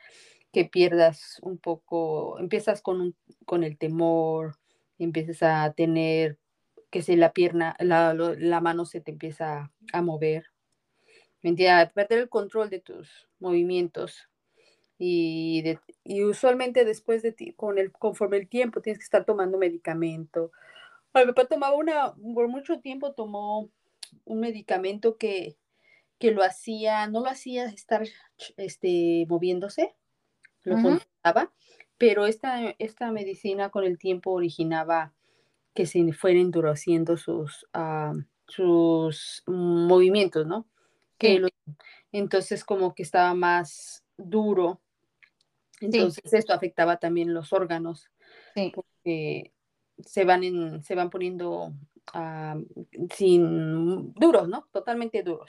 que 0.52 0.64
pierdas 0.64 1.40
un 1.42 1.58
poco, 1.58 2.38
empiezas 2.38 2.80
con, 2.80 3.00
un- 3.00 3.16
con 3.44 3.64
el 3.64 3.76
temor, 3.76 4.56
empiezas 4.98 5.42
a 5.42 5.72
tener 5.74 6.38
que 6.90 7.02
si 7.02 7.16
la 7.16 7.32
pierna, 7.32 7.76
la, 7.80 8.14
la 8.14 8.60
mano 8.60 8.86
se 8.86 9.00
te 9.00 9.10
empieza 9.10 9.72
a 9.92 10.02
mover, 10.02 10.46
¿me 11.42 11.50
entiendes? 11.50 11.88
A 11.88 11.92
perder 11.92 12.20
el 12.20 12.28
control 12.28 12.70
de 12.70 12.80
tus 12.80 13.28
movimientos. 13.38 14.28
Y, 14.98 15.62
de- 15.62 15.80
y 16.04 16.22
usualmente 16.24 16.84
después 16.84 17.22
de 17.22 17.32
ti, 17.32 17.52
con 17.54 17.78
el, 17.78 17.90
conforme 17.92 18.36
el 18.38 18.48
tiempo, 18.48 18.80
tienes 18.80 18.98
que 18.98 19.04
estar 19.04 19.24
tomando 19.24 19.58
medicamento. 19.58 20.52
Mi 21.14 21.24
papá 21.26 21.46
tomaba 21.46 21.74
una, 21.76 22.14
por 22.34 22.48
mucho 22.48 22.80
tiempo 22.80 23.12
tomó 23.14 23.70
un 24.24 24.40
medicamento 24.40 25.16
que, 25.18 25.56
que 26.18 26.30
lo 26.30 26.42
hacía, 26.42 27.06
no 27.06 27.20
lo 27.20 27.26
hacía 27.28 27.66
estar 27.66 28.06
este, 28.56 29.26
moviéndose, 29.28 29.94
lo 30.62 30.76
Ujú. 30.76 30.82
controlaba, 31.22 31.52
pero 31.98 32.26
esta, 32.26 32.74
esta 32.78 33.10
medicina 33.12 33.70
con 33.70 33.84
el 33.84 33.98
tiempo 33.98 34.32
originaba 34.32 35.12
que 35.74 35.86
se 35.86 36.12
fueran 36.12 36.42
endureciendo 36.42 37.16
sus, 37.16 37.66
ah, 37.72 38.14
sus 38.46 39.42
movimientos, 39.46 40.46
¿no? 40.46 40.66
Que 41.18 41.28
Sí. 41.34 41.38
lo- 41.38 41.48
entonces 42.12 42.64
como 42.64 42.94
que 42.94 43.02
estaba 43.02 43.34
más 43.34 44.04
duro. 44.16 44.80
Entonces 45.80 46.32
esto 46.32 46.52
afectaba 46.52 46.98
también 46.98 47.34
los 47.34 47.52
órganos, 47.52 48.10
Sí. 48.54 48.72
porque 48.74 49.52
se 49.98 50.24
van, 50.24 50.44
en, 50.44 50.82
se 50.82 50.94
van 50.94 51.10
poniendo 51.10 51.72
ah, 52.12 52.56
sin 53.14 54.12
duros, 54.14 54.48
¿no? 54.48 54.68
Totalmente 54.72 55.22
duros. 55.22 55.48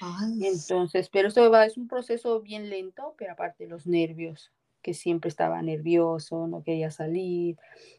Ay, 0.00 0.40
Entonces, 0.40 1.08
pero 1.10 1.28
esto 1.28 1.50
va, 1.50 1.66
es 1.66 1.76
un 1.78 1.88
proceso 1.88 2.40
bien 2.40 2.70
lento, 2.70 3.14
pero 3.18 3.32
aparte 3.32 3.66
los 3.66 3.86
nervios, 3.86 4.52
que 4.82 4.94
siempre 4.94 5.28
estaba 5.28 5.62
nervioso, 5.62 6.46
no 6.48 6.62
quería 6.62 6.90
salir, 6.90 7.56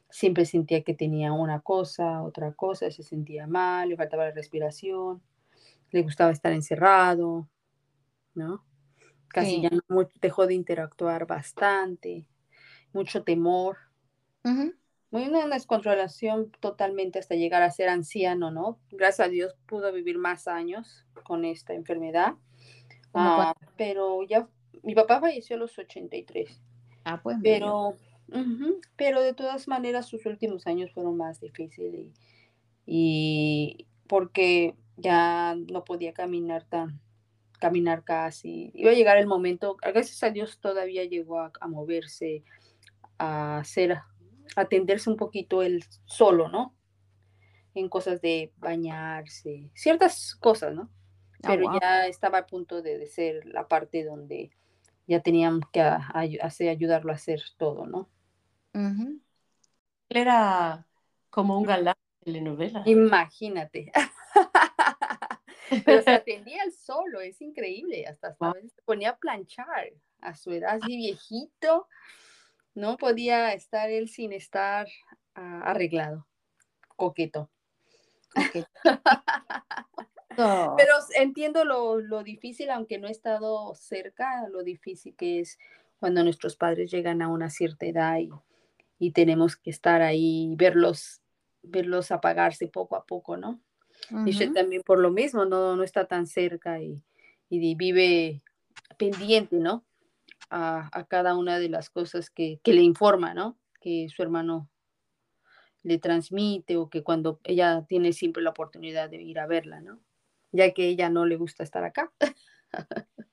siempre 0.10 0.46
sentía 0.46 0.84
que 0.84 0.94
tenía 0.94 1.34
una 1.34 1.62
cosa, 1.62 2.24
otra 2.24 2.54
cosa, 2.54 2.92
se 2.92 3.04
sentía 3.04 3.48
mal, 3.48 3.90
le 3.90 3.98
faltaba 3.98 4.26
la 4.26 4.32
respiración, 4.32 5.22
le 5.92 6.04
gustaba 6.04 6.32
estar 6.32 6.54
encerrado, 6.54 7.50
¿no? 8.36 8.66
Casi 9.30 9.62
Sí. 9.62 9.62
ya 9.62 9.70
no 9.90 10.10
dejó 10.22 10.48
de 10.48 10.56
interactuar 10.56 11.28
bastante, 11.28 12.26
mucho 12.94 13.24
temor, 13.24 13.78
una 15.24 15.48
descontrolación 15.48 16.52
totalmente 16.60 17.20
hasta 17.20 17.36
llegar 17.36 17.62
a 17.62 17.72
ser 17.72 17.90
anciano, 17.90 18.52
¿no? 18.52 18.80
Gracias 18.92 19.28
a 19.28 19.30
Dios 19.30 19.56
pudo 19.66 19.94
vivir 19.94 20.18
más 20.18 20.48
años 20.48 21.06
con 21.24 21.46
esta 21.46 21.74
enfermedad. 21.74 22.34
¿Cómo 23.12 23.42
Ah, 23.42 23.56
pero 23.78 24.24
ya, 24.24 24.50
mi 24.84 24.94
papá 24.94 25.22
falleció 25.22 25.56
a 25.56 25.60
los 25.60 25.78
83, 25.78 26.62
Ah, 27.06 27.22
pues 27.22 27.38
pero, 27.42 27.96
pero 28.98 29.22
de 29.22 29.34
todas 29.34 29.68
maneras 29.68 30.08
sus 30.08 30.26
últimos 30.26 30.68
años 30.68 30.92
fueron 30.92 31.16
más 31.16 31.40
difíciles 31.40 32.08
y, 32.86 33.78
y 33.78 33.88
porque 34.08 34.76
ya 34.98 35.56
no 35.72 35.84
podía 35.84 36.14
caminar 36.14 36.64
tan, 36.66 37.00
caminar 37.60 38.04
casi. 38.04 38.72
Iba 38.74 38.92
a 38.92 38.96
llegar 38.96 39.18
el 39.18 39.28
momento, 39.28 39.78
gracias 39.82 40.24
a 40.24 40.30
Dios 40.30 40.60
todavía 40.60 41.06
llegó 41.06 41.40
a, 41.40 41.52
a 41.60 41.68
moverse, 41.68 42.44
a 43.18 43.58
hacer, 43.60 43.98
atenderse 44.56 45.10
un 45.10 45.18
poquito 45.18 45.62
él 45.62 45.84
solo, 46.06 46.50
¿no? 46.50 46.76
En 47.74 47.90
cosas 47.90 48.22
de 48.22 48.54
bañarse, 48.58 49.70
ciertas 49.74 50.36
cosas, 50.36 50.74
¿no? 50.74 50.90
Ah, 51.44 51.50
pero 51.50 51.64
wow. 51.64 51.80
ya 51.80 52.08
estaba 52.08 52.40
a 52.40 52.48
punto 52.48 52.82
de, 52.82 52.98
de 52.98 53.06
ser 53.06 53.46
la 53.46 53.68
parte 53.68 54.04
donde 54.04 54.52
ya 55.08 55.22
tenían 55.22 55.62
que 55.72 55.82
a- 55.82 55.98
hacer, 56.42 56.70
ayudarlo 56.70 57.12
a 57.12 57.16
hacer 57.16 57.42
todo, 57.58 57.86
¿no? 57.86 58.10
Él 60.10 60.18
era 60.18 60.88
como 61.30 61.58
un 61.58 61.66
galán 61.66 61.96
de 62.20 62.26
telenovela. 62.26 62.84
Imagínate. 62.86 63.92
Pero 65.86 66.02
se 66.02 66.12
atendía 66.12 66.64
él 66.64 66.72
solo, 66.72 67.22
es 67.22 67.42
increíble. 67.42 68.06
Hasta, 68.08 68.30
hasta 68.30 68.50
a 68.50 68.54
veces 68.54 68.74
se 68.74 68.82
ponía 68.84 69.12
a 69.12 69.18
planchar 69.18 69.94
a 70.22 70.36
su 70.36 70.52
edad, 70.52 70.76
así 70.76 70.96
viejito. 70.98 71.88
No 72.76 72.98
podía 72.98 73.54
estar 73.54 73.90
él 73.90 74.10
sin 74.10 74.34
estar 74.34 74.88
ah, 75.36 75.62
arreglado, 75.64 76.28
coqueto. 76.96 77.50
Pero 80.78 80.94
entiendo 81.18 81.64
lo, 81.64 82.00
lo 82.00 82.24
difícil, 82.24 82.70
aunque 82.70 83.00
no 83.00 83.08
he 83.08 83.12
estado 83.12 83.74
cerca, 83.76 84.48
lo 84.50 84.64
difícil 84.64 85.16
que 85.16 85.40
es 85.40 85.58
cuando 86.00 86.24
nuestros 86.24 86.58
padres 86.58 86.92
llegan 86.92 87.22
a 87.22 87.30
una 87.30 87.50
cierta 87.50 87.86
edad 87.86 88.18
y, 88.20 88.30
y 89.00 89.12
tenemos 89.12 89.56
que 89.56 89.70
estar 89.70 90.02
ahí, 90.02 90.54
verlos, 90.58 91.22
verlos 91.64 92.12
apagarse 92.12 92.68
poco 92.68 92.96
a 92.96 93.06
poco, 93.06 93.38
¿no? 93.38 93.62
Y 94.26 94.32
ujú. 94.32 94.54
también 94.54 94.82
por 94.84 95.00
lo 95.00 95.12
mismo, 95.12 95.46
no, 95.46 95.76
no 95.76 95.84
está 95.84 96.08
tan 96.08 96.28
cerca 96.28 96.82
y, 96.82 97.02
y 97.50 97.76
vive 97.76 98.44
pendiente, 98.98 99.58
¿no? 99.58 99.86
A, 100.50 101.06
cada 101.10 101.36
una 101.36 101.60
de 101.60 101.70
las 101.70 101.90
cosas 101.90 102.30
que, 102.30 102.60
que 102.64 102.74
le 102.74 102.82
informa, 102.82 103.34
¿no? 103.34 103.58
Que 103.80 104.08
su 104.10 104.22
hermano 104.22 104.70
le 105.84 106.00
transmite 106.00 106.78
o 106.78 106.90
que 106.90 107.04
cuando 107.04 107.40
ella 107.44 107.86
tiene 107.88 108.14
siempre 108.14 108.42
la 108.42 108.50
oportunidad 108.50 109.10
de 109.10 109.22
ir 109.22 109.40
a 109.40 109.48
verla, 109.48 109.82
¿no? 109.82 110.02
Ya 110.52 110.74
que 110.74 110.88
ella 110.88 111.10
no 111.10 111.26
le 111.26 111.36
gusta 111.36 111.64
estar 111.64 111.84
acá. 111.84 112.12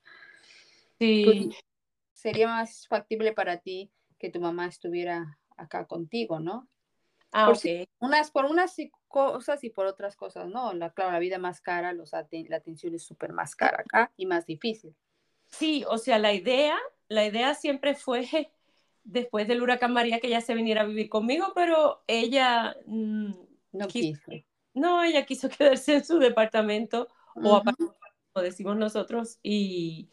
Sí. 0.98 1.24
Pues, 1.24 1.64
sería 2.12 2.46
más 2.46 2.86
factible 2.86 3.32
para 3.32 3.56
ti 3.56 3.90
que 4.20 4.30
tu 4.30 4.40
mamá 4.40 4.66
estuviera 4.68 5.40
acá 5.56 5.86
contigo, 5.88 6.38
¿no? 6.38 6.68
Ah, 7.32 7.46
por, 7.46 7.56
si- 7.56 7.88
unas, 7.98 8.30
por 8.30 8.44
unas 8.44 8.72
sí- 8.72 8.92
cosas 9.08 9.64
y 9.64 9.70
por 9.70 9.86
otras 9.86 10.14
cosas, 10.14 10.48
¿no? 10.48 10.72
La, 10.74 10.90
claro, 10.90 11.10
la 11.10 11.18
vida 11.18 11.38
más 11.38 11.60
cara, 11.60 11.92
los 11.92 12.12
aten- 12.12 12.48
la 12.48 12.58
atención 12.58 12.94
es 12.94 13.02
súper 13.02 13.32
más 13.32 13.56
cara 13.56 13.80
acá 13.80 14.12
y 14.16 14.26
más 14.26 14.46
difícil. 14.46 14.94
Sí, 15.48 15.84
o 15.88 15.98
sea, 15.98 16.18
la 16.20 16.32
idea, 16.32 16.78
la 17.12 17.24
idea 17.26 17.54
siempre 17.54 17.94
fue 17.94 18.26
después 19.04 19.46
del 19.48 19.62
huracán 19.62 19.92
María 19.92 20.20
que 20.20 20.28
ella 20.28 20.40
se 20.40 20.54
viniera 20.54 20.82
a 20.82 20.86
vivir 20.86 21.08
conmigo, 21.08 21.52
pero 21.54 22.02
ella 22.06 22.76
mm, 22.86 23.32
No 23.72 23.88
Quiso- 23.88 24.18
quiso. 24.30 24.44
no, 24.74 25.02
ella 25.02 25.24
quiso 25.26 25.48
quedarse 25.58 25.94
en 25.96 26.04
su 26.04 26.18
departamento 26.18 27.08
o 27.34 27.56
aparte, 27.56 27.84
como 28.32 28.42
decimos 28.44 28.76
nosotros, 28.76 29.38
y, 29.42 30.10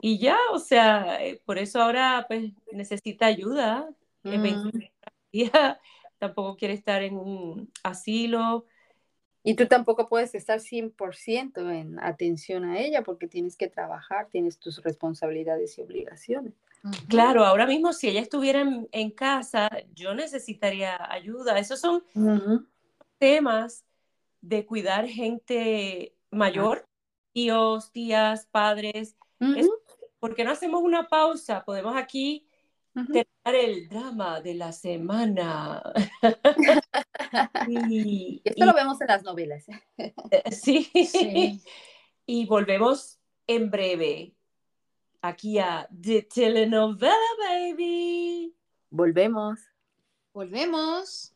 y 0.00 0.18
ya, 0.18 0.38
o 0.52 0.58
sea, 0.58 1.22
eh, 1.24 1.40
por 1.44 1.58
eso 1.58 1.80
ahora 1.82 2.24
pues 2.26 2.52
necesita 2.72 3.26
ayuda. 3.26 3.88
24 4.24 5.12
días, 5.32 5.50
tampoco 6.18 6.56
quiere 6.56 6.74
estar 6.74 7.02
en 7.02 7.16
un 7.16 7.70
asilo. 7.82 8.64
Y 9.44 9.54
tú 9.54 9.66
tampoco 9.66 10.08
puedes 10.08 10.34
estar 10.34 10.60
100% 10.60 11.68
en 11.70 11.98
atención 12.00 12.64
a 12.64 12.78
ella 12.78 13.02
porque 13.02 13.26
tienes 13.26 13.56
que 13.56 13.68
trabajar, 13.68 14.28
tienes 14.30 14.58
tus 14.58 14.82
responsabilidades 14.82 15.76
y 15.78 15.82
obligaciones. 15.82 16.52
Claro, 17.08 17.44
ahora 17.44 17.66
mismo 17.66 17.92
si 17.92 18.08
ella 18.08 18.20
estuviera 18.20 18.60
en, 18.60 18.88
en 18.92 19.10
casa, 19.10 19.68
yo 19.94 20.14
necesitaría 20.14 20.96
ayuda. 21.12 21.58
Esos 21.58 21.80
son 21.80 22.04
temas 23.18 23.84
de 24.40 24.66
cuidar 24.66 25.06
gente 25.08 26.14
mayor, 26.30 26.86
tíos, 27.32 27.92
tías, 27.92 28.46
padres. 28.46 29.16
Ujú, 29.40 29.52
Es- 29.58 29.68
¿Por 30.18 30.34
qué 30.36 30.44
no 30.44 30.52
hacemos 30.52 30.82
una 30.82 31.08
pausa? 31.08 31.64
Podemos 31.64 31.96
aquí 31.96 32.46
terminar 32.94 33.54
el 33.54 33.88
drama 33.88 34.40
de 34.40 34.54
la 34.54 34.72
semana. 34.72 35.82
y, 37.68 37.96
Y 37.96 38.42
esto 38.44 38.64
lo 38.66 38.74
vemos 38.74 39.00
en 39.00 39.06
las 39.06 39.22
novelas. 39.22 39.64
y- 39.96 40.52
sí. 40.52 40.90
Sí. 41.06 41.62
y 42.26 42.46
volvemos 42.46 43.18
en 43.46 43.70
breve 43.70 44.34
aquí 45.20 45.58
a 45.58 45.88
The 45.90 46.22
Telenovela 46.22 47.16
Baby. 47.48 48.54
Volvemos. 48.90 49.60
Volvemos. 50.32 51.34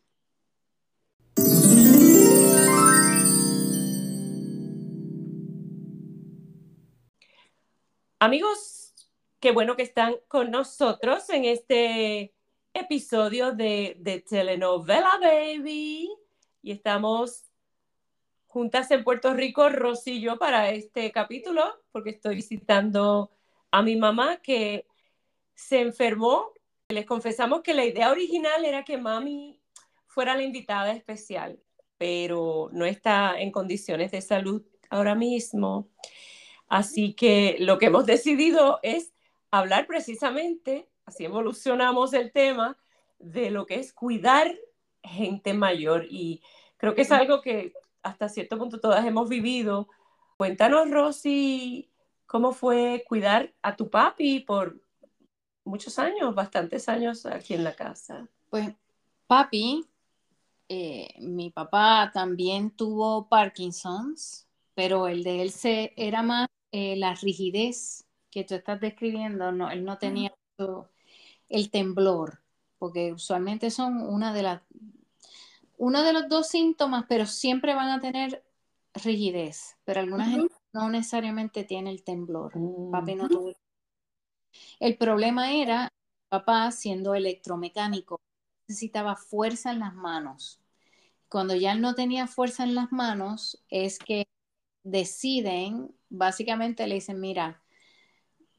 Amigos, 8.19 8.86
qué 9.39 9.51
bueno 9.51 9.75
que 9.75 9.83
están 9.83 10.15
con 10.27 10.51
nosotros 10.51 11.29
en 11.29 11.45
este 11.45 12.33
episodio 12.73 13.51
de, 13.51 13.95
de 13.99 14.21
Telenovela 14.21 15.19
Baby. 15.21 16.09
Y 16.61 16.71
estamos 16.71 17.45
juntas 18.47 18.89
en 18.91 19.03
Puerto 19.03 19.33
Rico, 19.33 19.69
Rosy 19.69 20.13
y 20.13 20.21
yo, 20.21 20.37
para 20.37 20.71
este 20.71 21.11
capítulo, 21.11 21.63
porque 21.91 22.11
estoy 22.11 22.35
visitando 22.35 23.31
a 23.71 23.81
mi 23.81 23.95
mamá 23.95 24.37
que 24.37 24.87
se 25.53 25.81
enfermó. 25.81 26.51
Les 26.89 27.05
confesamos 27.05 27.61
que 27.61 27.73
la 27.73 27.85
idea 27.85 28.11
original 28.11 28.65
era 28.65 28.83
que 28.83 28.97
mami 28.97 29.61
fuera 30.07 30.35
la 30.35 30.43
invitada 30.43 30.93
especial, 30.93 31.59
pero 31.97 32.69
no 32.71 32.85
está 32.85 33.39
en 33.39 33.51
condiciones 33.51 34.11
de 34.11 34.21
salud 34.21 34.63
ahora 34.89 35.13
mismo. 35.13 35.89
Así 36.67 37.13
que 37.13 37.57
lo 37.59 37.77
que 37.77 37.85
hemos 37.85 38.05
decidido 38.05 38.79
es 38.81 39.13
hablar 39.51 39.87
precisamente, 39.87 40.89
así 41.05 41.25
evolucionamos 41.25 42.13
el 42.13 42.31
tema, 42.31 42.77
de 43.19 43.49
lo 43.51 43.65
que 43.65 43.75
es 43.75 43.93
cuidar 43.93 44.53
gente 45.03 45.53
mayor. 45.53 46.05
Y 46.09 46.41
creo 46.77 46.95
que 46.95 47.01
es 47.01 47.11
algo 47.11 47.41
que 47.41 47.73
hasta 48.03 48.29
cierto 48.29 48.57
punto 48.57 48.79
todas 48.79 49.05
hemos 49.05 49.29
vivido. 49.29 49.87
Cuéntanos, 50.37 50.89
Rosy, 50.89 51.89
cómo 52.25 52.51
fue 52.51 53.03
cuidar 53.07 53.53
a 53.61 53.75
tu 53.75 53.89
papi 53.89 54.41
por 54.41 54.79
muchos 55.63 55.99
años, 55.99 56.35
bastantes 56.35 56.87
años 56.89 57.25
aquí 57.25 57.53
en 57.53 57.63
la 57.63 57.75
casa. 57.75 58.27
Pues 58.49 58.69
papi, 59.27 59.85
eh, 60.69 61.13
mi 61.19 61.49
papá 61.49 62.11
también 62.13 62.71
tuvo 62.71 63.27
Parkinson's, 63.27 64.47
pero 64.73 65.07
el 65.07 65.23
de 65.23 65.41
él 65.41 65.51
se, 65.51 65.93
era 65.97 66.21
más 66.21 66.47
eh, 66.71 66.95
la 66.97 67.15
rigidez 67.15 68.06
que 68.37 68.43
tú 68.43 68.53
estás 68.53 68.79
describiendo, 68.79 69.51
no, 69.51 69.71
él 69.71 69.83
no 69.83 69.97
tenía 69.97 70.31
el 71.49 71.71
temblor, 71.71 72.39
porque 72.77 73.11
usualmente 73.11 73.71
son 73.71 73.99
una 73.99 74.31
de 74.31 74.43
las, 74.43 74.61
uno 75.79 76.03
de 76.03 76.13
los 76.13 76.29
dos 76.29 76.47
síntomas, 76.47 77.05
pero 77.09 77.25
siempre 77.25 77.73
van 77.73 77.89
a 77.89 77.99
tener 77.99 78.43
rigidez, 78.93 79.75
pero 79.85 80.01
alguna 80.01 80.29
gente 80.29 80.53
no 80.71 80.87
necesariamente 80.91 81.63
tiene 81.63 81.89
el 81.89 82.03
temblor. 82.03 82.53
Papi 82.91 83.15
no 83.15 83.23
Ujú. 83.23 83.33
tuvo. 83.39 83.53
El 84.79 84.97
problema 84.97 85.51
era, 85.53 85.89
papá 86.29 86.71
siendo 86.71 87.15
electromecánico, 87.15 88.21
necesitaba 88.67 89.15
fuerza 89.15 89.71
en 89.71 89.79
las 89.79 89.95
manos. 89.95 90.61
Cuando 91.27 91.55
ya 91.55 91.71
él 91.71 91.81
no 91.81 91.95
tenía 91.95 92.27
fuerza 92.27 92.63
en 92.65 92.75
las 92.75 92.91
manos, 92.91 93.63
es 93.69 93.97
que 93.97 94.27
deciden, 94.83 95.93
básicamente 96.09 96.87
le 96.87 96.95
dicen, 96.95 97.19
mira, 97.19 97.61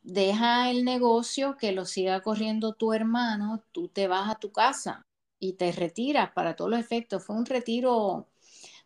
deja 0.09 0.71
el 0.71 0.85
negocio 0.85 1.57
que 1.57 1.73
lo 1.73 1.85
siga 1.85 2.23
corriendo 2.23 2.73
tu 2.73 2.93
hermano, 2.93 3.63
tú 3.73 3.89
te 3.89 4.09
vas 4.09 4.31
a 4.31 4.39
tu 4.39 4.53
casa 4.53 5.07
y 5.39 5.53
te 5.55 5.71
retiras 5.73 6.33
para 6.33 6.57
todos 6.57 6.71
los 6.71 6.81
efectos. 6.81 7.25
Fue 7.25 7.37
un 7.37 7.47
retiro 7.47 8.27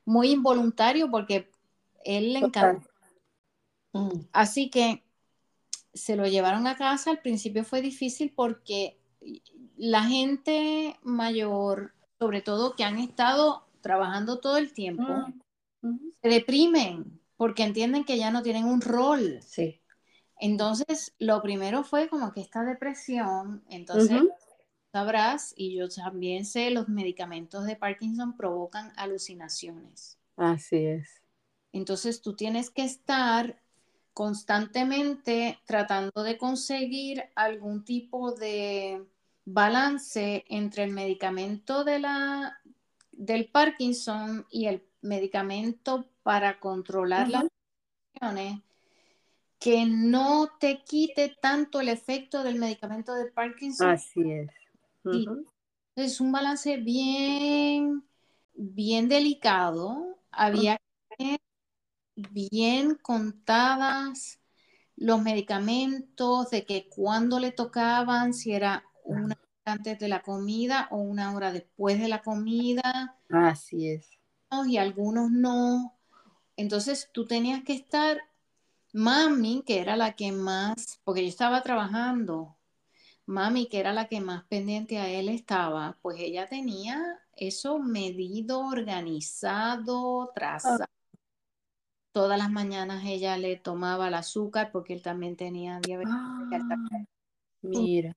muy 0.05 0.31
involuntario 0.31 1.11
porque 1.11 1.49
él 2.05 2.33
le 2.33 2.41
encantó. 2.41 2.89
Total. 3.93 4.29
Así 4.33 4.69
que 4.69 5.03
se 5.95 6.17
lo 6.17 6.27
llevaron 6.27 6.67
a 6.67 6.77
casa. 6.77 7.11
Al 7.11 7.21
principio 7.21 7.65
fue 7.65 7.83
difícil 7.83 8.33
porque 8.35 8.99
la 9.77 10.05
gente 10.05 10.99
mayor, 11.03 11.93
sobre 12.19 12.43
todo 12.43 12.75
que 12.75 12.85
han 12.85 12.99
estado 12.99 13.67
trabajando 13.81 14.39
todo 14.39 14.57
el 14.57 14.73
tiempo, 14.73 15.05
Mm, 15.83 15.97
se 16.23 16.29
deprimen 16.29 17.21
porque 17.37 17.65
entienden 17.65 18.05
que 18.05 18.17
ya 18.17 18.31
no 18.31 18.43
tienen 18.43 18.65
un 18.65 18.81
rol. 18.81 19.41
Sí. 19.43 19.81
Entonces, 20.42 21.14
lo 21.20 21.40
primero 21.40 21.85
fue 21.85 22.09
como 22.09 22.33
que 22.33 22.40
esta 22.40 22.64
depresión, 22.64 23.62
entonces 23.70 24.20
sabrás, 24.90 25.55
y 25.57 25.76
yo 25.76 25.88
también 25.88 26.44
sé, 26.44 26.72
los 26.72 26.88
medicamentos 26.88 27.64
de 27.64 27.76
Parkinson 27.76 28.37
provocan 28.37 28.92
alucinaciones. 28.96 30.18
Así 30.37 30.85
es. 30.85 31.22
Entonces 31.72 32.22
tú 32.22 32.35
tienes 32.35 32.70
que 32.70 32.83
estar 32.83 33.62
constantemente 34.14 35.61
tratando 35.64 36.24
de 36.24 36.37
conseguir 36.38 37.22
algún 37.37 37.85
tipo 37.85 38.33
de 38.33 39.07
balance 39.44 40.44
entre 40.48 40.83
el 40.83 40.90
medicamento 40.90 41.85
de 41.85 42.00
la, 42.00 42.59
del 43.12 43.48
Parkinson 43.48 44.44
y 44.50 44.66
el 44.66 44.83
medicamento 45.02 46.05
para 46.24 46.59
controlar 46.59 47.28
las 47.28 47.44
Ujú. 48.20 48.62
Que 49.62 49.87
no 49.87 50.51
te 50.59 50.83
quite 50.83 51.37
tanto 51.40 51.81
el 51.81 51.88
efecto 51.88 52.42
del 52.42 52.59
medicamento 52.59 53.14
de 53.14 53.27
Parkinson. 53.27 53.90
Así 53.90 54.22
es. 54.31 54.51
Es 55.94 56.20
un 56.20 56.33
balance 56.33 56.79
bien, 56.79 58.05
bien 58.55 59.09
delicado. 59.09 60.18
Había 60.31 60.79
que 60.79 61.16
tener 61.16 61.40
bien 62.16 62.96
contadas 62.96 64.40
los 64.96 65.22
medicamentos, 65.22 66.51
de 66.51 66.64
que 66.64 66.88
cuando 66.88 67.38
le 67.38 67.53
tocaban, 67.53 68.35
si 68.35 68.53
era 68.53 68.85
una 69.05 69.25
hora 69.25 69.38
antes 69.64 69.98
de 69.98 70.09
la 70.09 70.22
comida 70.22 70.88
o 70.90 70.96
una 70.96 71.35
hora 71.35 71.53
después 71.53 72.01
de 72.01 72.09
la 72.09 72.22
comida, 72.22 73.16
Así 73.31 73.88
es. 73.88 74.11
y 74.66 74.77
algunos 74.77 75.31
no. 75.31 75.96
Entonces 76.57 77.11
tú 77.12 77.27
tenías 77.27 77.62
que 77.64 77.72
estar, 77.72 78.20
mami, 78.92 79.62
que 79.66 79.81
era 79.81 79.96
la 79.96 80.14
que 80.14 80.33
más, 80.33 81.00
porque 81.05 81.22
yo 81.22 81.28
estaba 81.28 81.62
trabajando, 81.62 82.57
mami, 83.26 83.68
que 83.68 83.81
era 83.81 83.92
la 83.92 84.09
que 84.09 84.20
más 84.20 84.44
pendiente 84.44 84.98
a 84.98 85.09
él 85.09 85.28
estaba, 85.28 85.98
pues 86.02 86.20
ella 86.20 86.48
tenía 86.48 87.20
eso 87.35 87.78
medido, 87.78 88.61
organizado, 88.61 90.31
trazado. 90.35 90.85
Todas 92.12 92.38
las 92.38 92.50
mañanas 92.50 93.05
ella 93.07 93.38
le 93.38 93.57
tomaba 93.57 94.09
el 94.09 94.14
azúcar 94.14 94.70
porque 94.70 94.92
él 94.92 95.02
también 95.02 95.35
tenía 95.35 95.81
diabetes. 95.81 96.12
Ah, 96.12 96.44
Mira. 97.62 98.14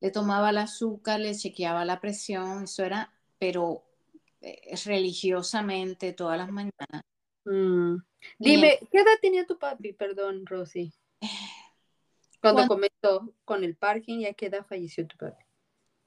Le 0.00 0.10
tomaba 0.10 0.50
el 0.50 0.58
azúcar, 0.58 1.20
le 1.20 1.32
chequeaba 1.32 1.84
la 1.84 2.00
presión, 2.00 2.64
eso 2.64 2.84
era, 2.84 3.12
pero 3.38 3.84
eh, 4.40 4.74
religiosamente 4.84 6.12
todas 6.12 6.36
las 6.38 6.50
mañanas. 6.50 7.02
Mm. 7.44 7.98
Dime, 8.38 8.78
¿qué 8.90 8.98
edad 8.98 9.18
tenía 9.20 9.46
tu 9.46 9.58
papi? 9.58 9.92
Perdón, 9.92 10.46
Rosy. 10.46 10.92
Cuando 12.40 12.66
Cuando- 12.66 12.74
comenzó 12.74 13.34
con 13.44 13.62
el 13.64 13.76
parking, 13.76 14.18
¿y 14.20 14.26
a 14.26 14.34
qué 14.34 14.46
edad 14.46 14.66
falleció 14.66 15.06
tu 15.06 15.16
papi? 15.16 15.42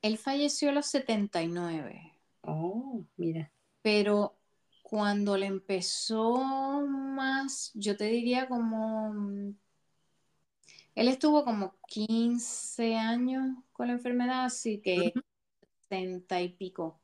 Él 0.01 0.17
falleció 0.17 0.69
a 0.69 0.73
los 0.73 0.85
79, 0.87 2.11
Oh, 2.41 3.05
mira. 3.17 3.51
pero 3.81 4.35
cuando 4.83 5.35
le 5.37 5.47
empezó 5.47 6.85
más, 6.85 7.71
yo 7.73 7.97
te 7.97 8.05
diría 8.05 8.47
como, 8.47 9.13
mm, 9.13 9.55
él 10.95 11.07
estuvo 11.07 11.43
como 11.43 11.75
15 11.87 12.95
años 12.95 13.57
con 13.71 13.87
la 13.87 13.93
enfermedad, 13.93 14.45
así 14.45 14.79
que 14.79 15.11
Ujú. 15.15 15.21
60 15.89 16.41
y 16.41 16.49
pico. 16.49 16.99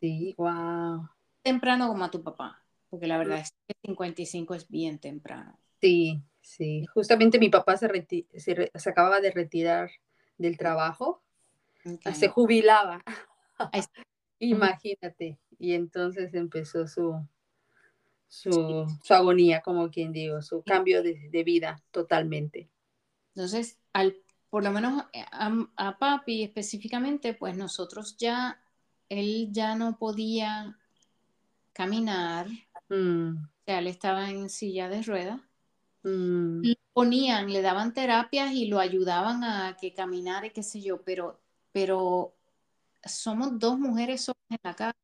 Sí, 0.00 0.34
wow. 0.36 1.08
Temprano 1.42 1.88
como 1.88 2.04
a 2.04 2.10
tu 2.10 2.22
papá, 2.22 2.62
porque 2.90 3.06
la 3.06 3.18
verdad 3.18 3.40
es 3.40 3.52
que 3.66 3.74
55 3.84 4.54
es 4.54 4.68
bien 4.68 4.98
temprano. 4.98 5.58
Sí, 5.80 6.22
sí. 6.40 6.86
Justamente 6.94 7.38
mi 7.38 7.48
papá 7.48 7.76
se, 7.76 7.88
reti- 7.88 8.26
se, 8.36 8.54
re- 8.54 8.70
se 8.74 8.90
acababa 8.90 9.20
de 9.20 9.30
retirar 9.30 9.90
del 10.38 10.56
trabajo, 10.56 11.22
Ok. 11.84 12.12
se 12.14 12.28
jubilaba. 12.28 13.02
Imagínate. 14.38 15.38
Y 15.58 15.72
entonces 15.72 16.34
empezó 16.34 16.86
su, 16.86 17.26
su, 18.28 18.86
su 19.02 19.14
agonía, 19.14 19.60
como 19.62 19.90
quien 19.90 20.12
digo, 20.12 20.42
su 20.42 20.62
cambio 20.62 21.02
de, 21.02 21.28
de 21.30 21.44
vida 21.44 21.82
totalmente. 21.90 22.68
Entonces, 23.34 23.78
al, 23.92 24.16
por 24.50 24.62
lo 24.64 24.72
menos 24.72 25.04
eh, 25.12 25.24
a, 25.30 25.52
a 25.76 25.98
papi 25.98 26.42
específicamente, 26.42 27.34
pues 27.34 27.56
nosotros 27.56 28.16
ya, 28.18 28.60
él 29.08 29.48
ya 29.52 29.74
no 29.74 29.98
podía 29.98 30.78
caminar, 31.72 32.46
Mm, 32.90 33.36
o 33.36 33.64
sea, 33.66 33.78
él 33.80 33.86
estaba 33.88 34.30
en 34.30 34.48
silla 34.48 34.88
de 34.88 35.02
ruedas. 35.02 35.40
mm, 36.04 36.62
Le 36.62 36.76
ponían, 36.92 37.50
le 37.52 37.62
daban 37.62 37.94
terapias 37.94 38.52
y 38.52 38.66
lo 38.66 38.78
ayudaban 38.78 39.42
a 39.44 39.76
que 39.80 39.94
caminara 39.94 40.46
y 40.46 40.50
qué 40.50 40.62
sé 40.62 40.80
yo, 40.82 41.02
pero, 41.02 41.40
pero 41.72 42.34
somos 43.04 43.58
dos 43.58 43.78
mujeres 43.78 44.22
solas 44.26 44.42
en 44.50 44.58
la 44.64 44.74
casa. 44.76 44.96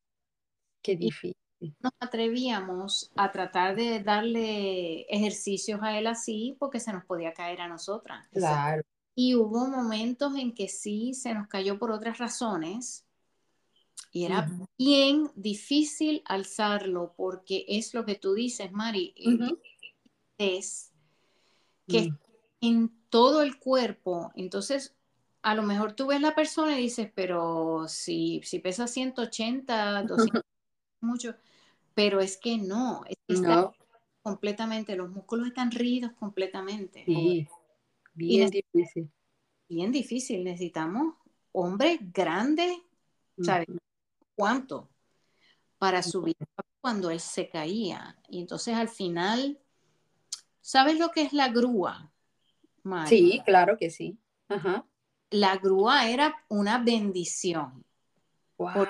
qué 0.82 0.96
difícil. 0.96 1.36
nos 1.80 1.92
atrevíamos 2.00 3.10
a 3.16 3.30
tratar 3.32 3.74
de 3.76 4.00
darle 4.02 5.02
ejercicios 5.02 5.80
a 5.82 5.98
él 5.98 6.06
así 6.06 6.56
porque 6.58 6.80
se 6.80 6.92
nos 6.92 7.04
podía 7.04 7.32
caer 7.34 7.60
a 7.60 7.68
nosotras. 7.68 8.26
O 8.34 8.40
sea, 8.40 8.64
Claro. 8.66 8.82
y 9.14 9.34
hubo 9.34 9.66
momentos 9.68 10.36
en 10.36 10.54
que 10.54 10.68
sí 10.68 11.14
se 11.14 11.34
nos 11.34 11.48
cayó 11.48 11.78
por 11.78 11.90
otras 11.92 12.18
razones 12.18 13.06
y 14.12 14.24
era 14.26 14.48
bien 14.78 15.30
difícil 15.36 16.22
alzarlo 16.26 17.14
porque 17.16 17.64
es 17.68 17.94
lo 17.94 18.04
que 18.04 18.16
tú 18.16 18.34
dices, 18.34 18.72
Mari, 18.72 19.14
eh, 19.16 19.56
es 20.38 20.92
que 21.88 22.10
Mm, 22.10 22.16
en 22.60 22.92
todo 23.10 23.42
el 23.42 23.58
cuerpo. 23.58 24.32
Entonces, 24.36 24.94
a 25.42 25.54
lo 25.54 25.62
mejor 25.62 25.94
tú 25.94 26.06
ves 26.08 26.20
la 26.20 26.34
persona 26.34 26.78
y 26.78 26.82
dices, 26.84 27.10
pero 27.14 27.86
si, 27.88 28.40
si 28.44 28.58
pesa 28.60 28.86
180, 28.86 30.02
200, 30.04 30.42
mucho, 31.00 31.34
pero 31.94 32.20
es 32.20 32.36
que 32.38 32.58
no, 32.58 33.04
es 33.08 33.16
que 33.26 33.34
está 33.34 33.56
No, 33.56 33.74
completamente, 34.22 34.96
los 34.96 35.10
músculos 35.10 35.48
están 35.48 35.70
rígidos 35.72 36.12
completamente. 36.14 37.04
sí, 37.06 37.48
bien 38.14 38.50
difícil. 38.50 39.10
Bien 39.68 39.90
difícil, 39.90 40.44
necesitamos 40.44 41.14
hombres 41.52 41.98
grandes, 42.12 42.78
¿sabes? 43.40 43.66
¿Cuánto? 44.36 44.88
Para 45.78 46.02
subir 46.02 46.36
cuando 46.80 47.10
él 47.10 47.20
se 47.20 47.48
caía. 47.48 48.16
Y 48.28 48.40
entonces 48.40 48.74
al 48.74 48.88
final, 48.88 49.58
¿sabes 50.60 50.98
lo 50.98 51.10
que 51.10 51.22
es 51.22 51.32
la 51.32 51.48
grúa? 51.48 52.12
Sí, 53.06 53.42
claro 53.44 53.76
que 53.78 53.90
sí. 53.90 54.18
Ajá. 54.48 54.84
La 55.30 55.56
grúa 55.56 56.08
era 56.08 56.44
una 56.48 56.78
bendición. 56.78 57.84
Wow. 58.58 58.86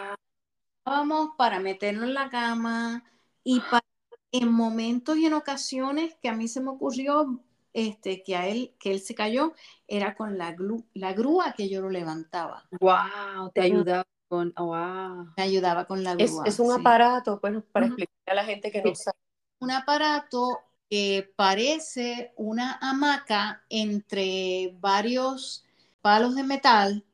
Vamos 0.85 1.31
para 1.39 1.61
meterlo 1.61 2.05
en 2.05 2.15
la 2.15 2.29
cama 2.29 3.05
y 3.45 3.61
para, 3.61 3.85
en 4.33 4.51
momentos 4.51 5.17
y 5.17 5.27
en 5.27 5.35
ocasiones 5.35 6.17
que 6.21 6.29
a 6.29 6.35
mí 6.35 6.49
se 6.49 6.61
me 6.61 6.71
ocurrió 6.71 7.41
este, 7.73 8.23
que 8.23 8.37
a 8.37 8.49
él, 8.49 8.75
que 8.79 8.91
él 8.91 9.01
se 9.01 9.15
cayó, 9.15 9.55
era 9.87 10.17
con 10.17 10.37
la, 10.39 10.55
glu- 10.57 10.85
la 10.95 11.13
grúa 11.13 11.53
que 11.53 11.69
yo 11.69 11.81
lo 11.81 11.91
levantaba. 11.91 12.69
Wow, 12.81 13.51
te 13.55 13.61
ayudaba 13.63 14.05
con. 14.33 14.55
Wow. 14.57 15.29
Me 15.37 15.43
ayudaba 15.43 15.85
con 15.87 16.03
la 16.03 16.15
Es, 16.17 16.33
grúa. 16.33 16.47
es 16.47 16.59
un 16.59 16.73
sí. 16.73 16.81
aparato, 16.81 17.39
bueno, 17.41 17.63
para 17.71 17.87
Ujú. 17.87 17.97
explicarle 17.97 18.33
a 18.33 18.35
la 18.35 18.45
gente 18.47 18.71
que 18.73 18.81
no 18.83 18.95
sabe. 18.95 19.19
un 19.61 19.71
aparato 19.71 20.61
que 20.89 21.31
parece 21.37 22.33
una 22.37 22.79
hamaca 22.81 23.63
entre 23.69 24.75
varios 24.81 25.65
palos 26.01 26.35
de 26.35 26.45
metal. 26.45 27.05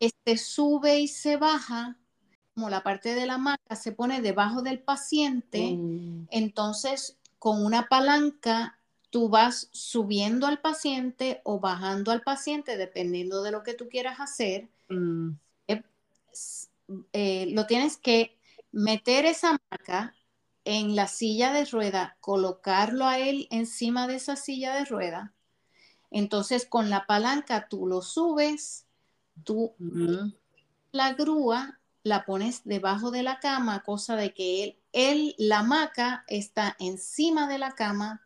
Este 0.00 0.36
sube 0.36 0.98
y 1.00 1.08
se 1.08 1.36
baja, 1.36 1.96
como 2.54 2.70
la 2.70 2.82
parte 2.82 3.14
de 3.14 3.26
la 3.26 3.34
hamaca 3.34 3.76
se 3.76 3.92
pone 3.92 4.20
debajo 4.20 4.62
del 4.62 4.80
paciente. 4.80 5.60
Mm. 5.60 6.24
Entonces, 6.28 7.18
con 7.38 7.64
una 7.64 7.88
palanca, 7.88 8.78
tú 9.10 9.28
vas 9.28 9.68
subiendo 9.72 10.46
al 10.46 10.60
paciente 10.60 11.40
o 11.44 11.60
bajando 11.60 12.12
al 12.12 12.22
paciente, 12.22 12.76
dependiendo 12.76 13.42
de 13.42 13.52
lo 13.52 13.62
que 13.62 13.74
tú 13.74 13.88
quieras 13.88 14.20
hacer. 14.20 14.68
Mm, 14.90 15.38
eh, 17.12 17.46
lo 17.50 17.66
tienes 17.66 17.96
que 17.96 18.38
meter 18.72 19.26
esa 19.26 19.50
hamaca 19.50 20.14
en 20.64 20.94
la 20.94 21.08
silla 21.08 21.52
de 21.52 21.64
rueda, 21.64 22.16
colocarlo 22.20 23.06
a 23.06 23.18
él 23.18 23.48
encima 23.50 24.06
de 24.06 24.16
esa 24.16 24.36
silla 24.36 24.74
de 24.74 24.84
rueda. 24.84 25.34
Entonces, 26.10 26.66
con 26.66 26.90
la 26.90 27.06
palanca 27.06 27.68
tú 27.68 27.86
lo 27.86 28.02
subes, 28.02 28.86
tú 29.44 29.74
la 30.92 31.12
grúa 31.14 31.80
la 32.02 32.24
pones 32.24 32.62
debajo 32.64 33.10
de 33.10 33.22
la 33.22 33.38
cama, 33.40 33.82
cosa 33.82 34.16
de 34.16 34.32
que 34.32 34.64
él, 34.64 34.78
él, 34.92 35.34
la 35.38 35.60
hamaca 35.60 36.24
está 36.28 36.76
encima 36.78 37.46
de 37.46 37.58
la 37.58 37.72
cama 37.72 38.22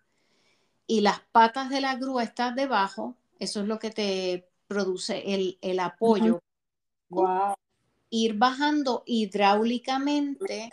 y 0.86 1.00
las 1.00 1.20
patas 1.32 1.70
de 1.70 1.80
la 1.80 1.96
grúa 1.96 2.22
están 2.22 2.54
debajo. 2.54 3.16
Eso 3.38 3.60
es 3.60 3.66
lo 3.66 3.78
que 3.78 3.90
te 3.90 4.48
produce 4.68 5.34
el, 5.34 5.58
el 5.60 5.80
apoyo. 5.80 6.40
Wow. 7.10 7.54
Ir 8.16 8.34
bajando 8.34 9.02
hidráulicamente 9.06 10.70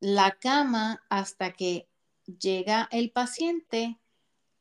la 0.00 0.30
cama 0.30 1.04
hasta 1.10 1.52
que 1.52 1.90
llega 2.40 2.88
el 2.90 3.10
paciente 3.10 3.98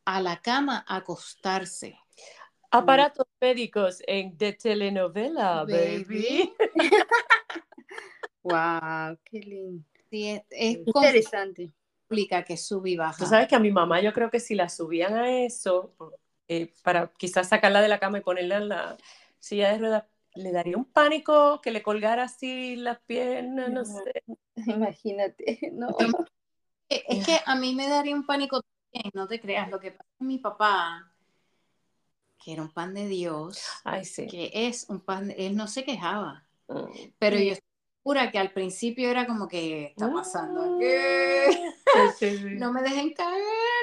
a 0.03 0.19
la 0.19 0.41
cama 0.41 0.83
a 0.85 0.97
acostarse. 0.97 1.97
Aparatos 2.71 3.25
médicos 3.39 4.03
en 4.05 4.37
de 4.37 4.51
telenovela, 4.51 5.63
baby. 5.63 6.53
Wow, 8.43 9.17
qué 9.23 9.39
lindo. 9.39 9.85
Sí, 10.09 10.27
es, 10.27 10.41
es 10.49 10.77
Interesante. 10.85 11.71
complica 12.01 12.43
que 12.43 12.57
sube 12.57 12.89
y 12.89 12.97
baja. 12.97 13.17
Tú 13.17 13.29
sabes 13.29 13.47
que 13.47 13.55
a 13.55 13.59
mi 13.59 13.71
mamá 13.71 14.01
yo 14.01 14.11
creo 14.11 14.29
que 14.29 14.41
si 14.41 14.55
la 14.55 14.67
subían 14.67 15.15
a 15.15 15.31
eso, 15.45 15.95
eh, 16.49 16.73
para 16.83 17.13
quizás 17.17 17.47
sacarla 17.47 17.79
de 17.79 17.87
la 17.87 17.99
cama 17.99 18.17
y 18.17 18.21
ponerla 18.21 18.57
en 18.57 18.67
la 18.67 18.97
silla 19.39 19.71
de 19.71 19.77
ruedas, 19.77 20.03
le 20.35 20.51
daría 20.51 20.77
un 20.77 20.85
pánico 20.85 21.61
que 21.61 21.71
le 21.71 21.81
colgara 21.83 22.23
así 22.23 22.75
las 22.75 22.99
piernas, 23.01 23.69
no 23.69 23.81
Ajá. 23.81 24.03
sé. 24.03 24.23
Imagínate, 24.67 25.71
no. 25.73 25.87
Es 26.89 27.25
que 27.25 27.37
a 27.45 27.55
mí 27.55 27.73
me 27.75 27.87
daría 27.87 28.15
un 28.15 28.25
pánico 28.25 28.61
también, 28.91 29.11
no 29.13 29.27
te 29.27 29.39
creas. 29.39 29.69
Lo 29.69 29.79
que 29.79 29.91
pasa 29.91 30.09
con 30.17 30.27
mi 30.27 30.37
papá, 30.37 31.11
que 32.43 32.53
era 32.53 32.61
un 32.61 32.71
pan 32.71 32.93
de 32.93 33.07
Dios, 33.07 33.61
Ay, 33.83 34.05
sí. 34.05 34.27
que 34.27 34.51
es 34.53 34.87
un 34.89 34.99
pan, 35.01 35.27
de- 35.29 35.47
él 35.47 35.55
no 35.55 35.67
se 35.67 35.83
quejaba. 35.83 36.43
Mm. 36.67 36.85
Pero 37.17 37.37
Sí. 37.37 37.45
yo 37.47 37.53
estoy 37.53 37.67
segura 38.03 38.31
que 38.31 38.37
al 38.39 38.51
principio 38.51 39.09
era 39.09 39.25
como 39.25 39.47
que 39.47 39.85
está 39.87 40.11
pasando 40.13 40.61
Mm. 40.61 40.75
aquí. 40.77 41.57
Sí, 42.17 42.29
sí, 42.29 42.37
sí. 42.37 42.43
No 42.59 42.71
me 42.71 42.81
dejen 42.81 43.13
caer, 43.13 43.41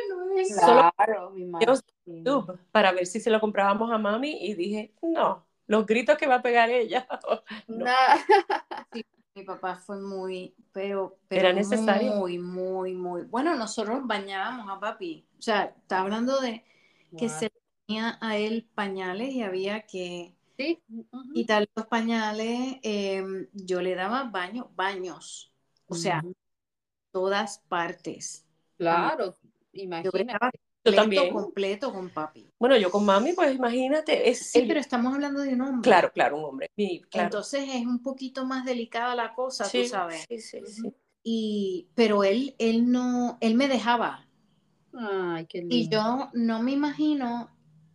no 0.08 0.26
me 0.26 0.34
dejen 0.34 0.56
caer. 0.56 0.92
Claro, 0.96 1.30
mi 1.30 1.44
madre. 1.44 1.66
Dios, 1.66 1.84
YouTube 2.06 2.58
para 2.72 2.92
ver 2.92 3.06
si 3.06 3.20
se 3.20 3.30
lo 3.30 3.40
comprábamos 3.40 3.90
a 3.90 3.98
mami 3.98 4.44
y 4.44 4.54
dije, 4.54 4.92
no, 5.02 5.44
los 5.66 5.86
gritos 5.86 6.16
que 6.18 6.26
va 6.26 6.36
a 6.36 6.42
pegar 6.42 6.70
ella. 6.70 7.06
No. 7.68 7.84
Nah. 7.86 8.16
Mi 9.34 9.44
papá 9.44 9.76
fue 9.76 9.98
muy, 9.98 10.54
pero, 10.72 11.18
pero 11.28 11.40
Era 11.40 11.52
necesario. 11.54 12.14
muy, 12.16 12.38
muy, 12.38 12.92
muy. 12.94 13.22
Bueno, 13.22 13.54
nosotros 13.56 14.00
bañábamos 14.04 14.68
a 14.68 14.78
papi. 14.78 15.26
O 15.38 15.42
sea, 15.42 15.64
está 15.64 16.00
hablando 16.00 16.38
de 16.40 16.64
que 17.16 17.28
Wow. 17.28 17.38
se 17.38 17.44
le 17.46 17.52
ponía 17.86 18.18
a 18.20 18.36
él 18.36 18.68
pañales 18.74 19.30
y 19.30 19.42
había 19.42 19.86
que 19.86 20.34
Sí. 20.58 20.82
ujú. 20.90 21.32
quitar 21.32 21.66
los 21.74 21.86
pañales. 21.86 22.76
eh, 22.82 23.48
yo 23.54 23.80
le 23.80 23.94
daba 23.94 24.24
baño, 24.24 24.70
baños. 24.74 25.50
O 25.86 25.94
sea, 25.94 26.22
todas 27.10 27.58
partes. 27.68 28.46
claro, 28.76 29.38
Yo 29.72 29.82
imagínate. 29.82 30.10
bregaba 30.24 30.50
Yo 30.84 30.94
también. 30.94 31.32
completo 31.32 31.92
con 31.92 32.10
papi. 32.10 32.46
Bueno, 32.58 32.76
yo 32.76 32.90
con 32.90 33.04
mami, 33.04 33.32
pues 33.34 33.54
imagínate. 33.54 34.28
Es, 34.28 34.50
Sí, 34.50 34.64
pero 34.66 34.80
estamos 34.80 35.14
hablando 35.14 35.40
de 35.40 35.54
un 35.54 35.60
hombre. 35.60 35.88
Claro, 35.88 36.10
claro, 36.12 36.38
un 36.38 36.44
hombre. 36.44 36.70
Claro. 37.10 37.26
Entonces 37.26 37.68
es 37.72 37.86
un 37.86 38.02
poquito 38.02 38.44
más 38.44 38.64
delicada 38.64 39.14
la 39.14 39.34
cosa, 39.34 39.64
Sí, 39.64 39.82
tú 39.82 39.88
sabes. 39.90 40.24
sí, 40.28 40.40
sí, 40.40 40.60
sí. 40.66 40.92
Y, 41.22 41.88
pero 41.94 42.24
él, 42.24 42.56
él 42.58 42.90
no, 42.90 43.38
él 43.40 43.54
me 43.54 43.68
dejaba. 43.68 44.26
Ay, 44.92 45.46
qué 45.46 45.58
lindo. 45.58 45.74
Y 45.76 45.88
yo 45.88 46.30
no 46.34 46.62
me 46.62 46.72
imagino 46.72 47.48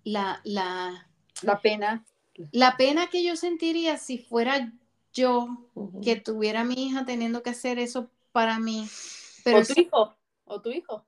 la, 0.06 0.40
la, 0.46 1.10
La 1.42 1.60
pena. 1.60 2.06
la 2.54 2.78
pena 2.78 3.08
que 3.08 3.24
yo 3.24 3.36
sentiría 3.36 3.98
si 3.98 4.18
fuera 4.18 4.72
yo 5.12 5.48
que 6.04 6.16
tuviera 6.16 6.62
a 6.62 6.64
mi 6.64 6.76
hija 6.88 7.04
teniendo 7.06 7.44
que 7.44 7.50
hacer 7.50 7.80
eso 7.80 8.10
para 8.32 8.60
mí. 8.60 8.88
o 9.46 9.62
tu 9.64 9.82
hijo. 9.82 10.16
O 10.46 10.62
tu 10.62 10.70
hijo. 10.72 11.06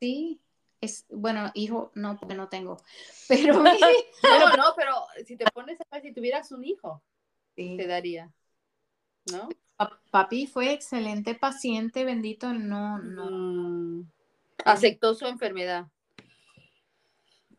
sí, 0.00 0.40
es, 0.84 1.06
bueno, 1.08 1.50
hijo, 1.54 1.90
no, 1.94 2.16
porque 2.18 2.34
no 2.34 2.48
tengo. 2.48 2.76
Pero 3.28 3.54
No, 3.62 4.56
no, 4.56 4.74
pero 4.76 4.94
si 5.26 5.36
te 5.36 5.44
pones 5.52 5.78
a 5.80 5.84
ver, 5.92 6.02
si 6.02 6.12
tuvieras 6.12 6.52
un 6.52 6.64
hijo, 6.64 7.02
sí. 7.56 7.76
te 7.76 7.86
daría. 7.86 8.32
¿No? 9.32 9.48
Pa- 9.76 9.98
papi 10.10 10.46
fue 10.46 10.72
excelente 10.72 11.34
paciente, 11.34 12.04
bendito, 12.04 12.52
no, 12.52 12.98
no. 12.98 13.30
Mm. 13.30 14.10
Aceptó 14.64 15.14
su 15.14 15.26
enfermedad. 15.26 15.86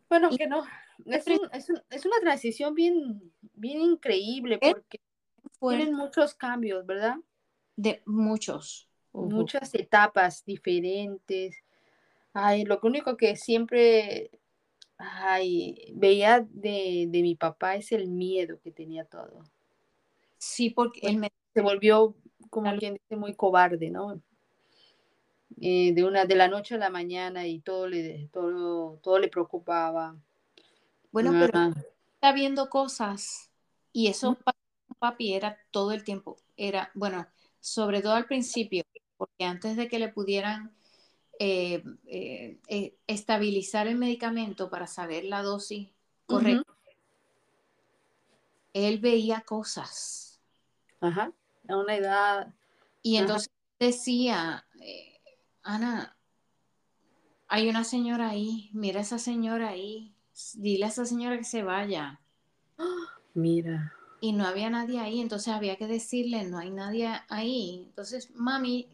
Bueno, 0.08 0.28
Y- 0.30 0.38
que 0.38 0.46
no. 0.46 0.64
Es, 1.04 1.26
un- 1.26 1.50
es, 1.52 1.68
un- 1.68 1.82
es 1.90 2.06
una 2.06 2.18
transición 2.20 2.74
bien, 2.74 3.32
bien 3.54 3.80
increíble 3.80 4.58
porque 4.58 5.00
Fue 5.58 5.76
tienen 5.76 5.94
muchos 5.94 6.34
cambios, 6.34 6.86
¿verdad? 6.86 7.16
de 7.76 8.02
muchos. 8.06 8.88
Muchas 9.12 9.74
etapas 9.74 10.44
diferentes. 10.44 11.56
Ay, 12.38 12.64
lo 12.64 12.78
único 12.82 13.16
que 13.16 13.34
siempre 13.36 14.30
ay, 14.98 15.92
veía 15.94 16.46
de, 16.50 17.06
de 17.08 17.22
mi 17.22 17.34
papá 17.36 17.76
es 17.76 17.92
el 17.92 18.08
miedo 18.08 18.60
que 18.62 18.72
tenía 18.72 19.04
todo. 19.06 19.44
Sí, 20.38 20.70
porque 20.70 21.00
él 21.02 21.18
me 21.18 21.30
Se 21.54 21.62
volvió, 21.62 22.14
como 22.50 22.66
Claro. 22.66 22.78
quien 22.78 22.94
dice, 22.94 23.16
muy 23.16 23.34
cobarde, 23.34 23.90
¿no? 23.90 24.20
Eh, 25.60 25.92
de 25.94 26.04
una 26.04 26.26
de 26.26 26.34
la 26.36 26.48
noche 26.48 26.74
a 26.74 26.78
la 26.78 26.90
mañana 26.90 27.46
y 27.46 27.60
todo 27.60 27.88
le 27.88 28.28
todo, 28.32 28.98
todo 29.02 29.18
le 29.18 29.28
preocupaba. 29.28 30.16
Bueno, 31.12 31.32
pero 31.38 31.52
Ah, 31.54 31.72
está 32.14 32.32
viendo 32.32 32.68
cosas 32.68 33.50
y 33.92 34.08
eso 34.08 34.36
papi 34.98 35.34
era 35.34 35.58
todo 35.70 35.92
el 35.92 36.04
tiempo. 36.04 36.36
Era, 36.56 36.90
bueno, 36.94 37.26
sobre 37.60 38.02
todo 38.02 38.14
al 38.14 38.26
principio, 38.26 38.84
porque 39.16 39.44
antes 39.44 39.76
de 39.76 39.88
que 39.88 39.98
le 39.98 40.08
pudieran 40.08 40.74
eh, 41.38 41.84
eh, 42.06 42.58
eh, 42.68 42.96
estabilizar 43.06 43.86
el 43.86 43.96
medicamento 43.96 44.70
para 44.70 44.86
saber 44.86 45.24
la 45.24 45.42
dosis 45.42 45.88
correcta, 46.26 46.72
él 48.72 48.98
veía 48.98 49.40
cosas. 49.42 50.40
Ajá. 51.00 51.32
A 51.68 51.76
una 51.76 51.94
edad. 51.96 52.54
Y 53.02 53.16
Ajá. 53.16 53.22
entonces 53.22 53.50
decía, 53.78 54.66
eh, 54.80 55.20
Ana, 55.62 56.16
hay 57.48 57.68
una 57.68 57.84
señora 57.84 58.30
ahí, 58.30 58.70
mira 58.72 58.98
a 59.00 59.02
esa 59.02 59.18
señora 59.18 59.68
ahí, 59.68 60.14
dile 60.54 60.86
a 60.86 60.88
esa 60.88 61.04
señora 61.06 61.38
que 61.38 61.44
se 61.44 61.62
vaya. 61.62 62.20
Mira. 63.34 63.92
y 64.18 64.32
no 64.32 64.46
había 64.46 64.70
nadie 64.70 64.98
ahí, 64.98 65.20
entonces 65.20 65.52
había 65.52 65.76
que 65.76 65.86
decirle, 65.86 66.44
no 66.44 66.58
hay 66.58 66.70
nadie 66.70 67.10
ahí. 67.28 67.84
Entonces 67.86 68.30
mami 68.34 68.88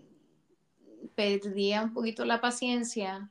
perdía 1.14 1.82
un 1.82 1.92
poquito 1.92 2.24
la 2.24 2.40
paciencia, 2.40 3.30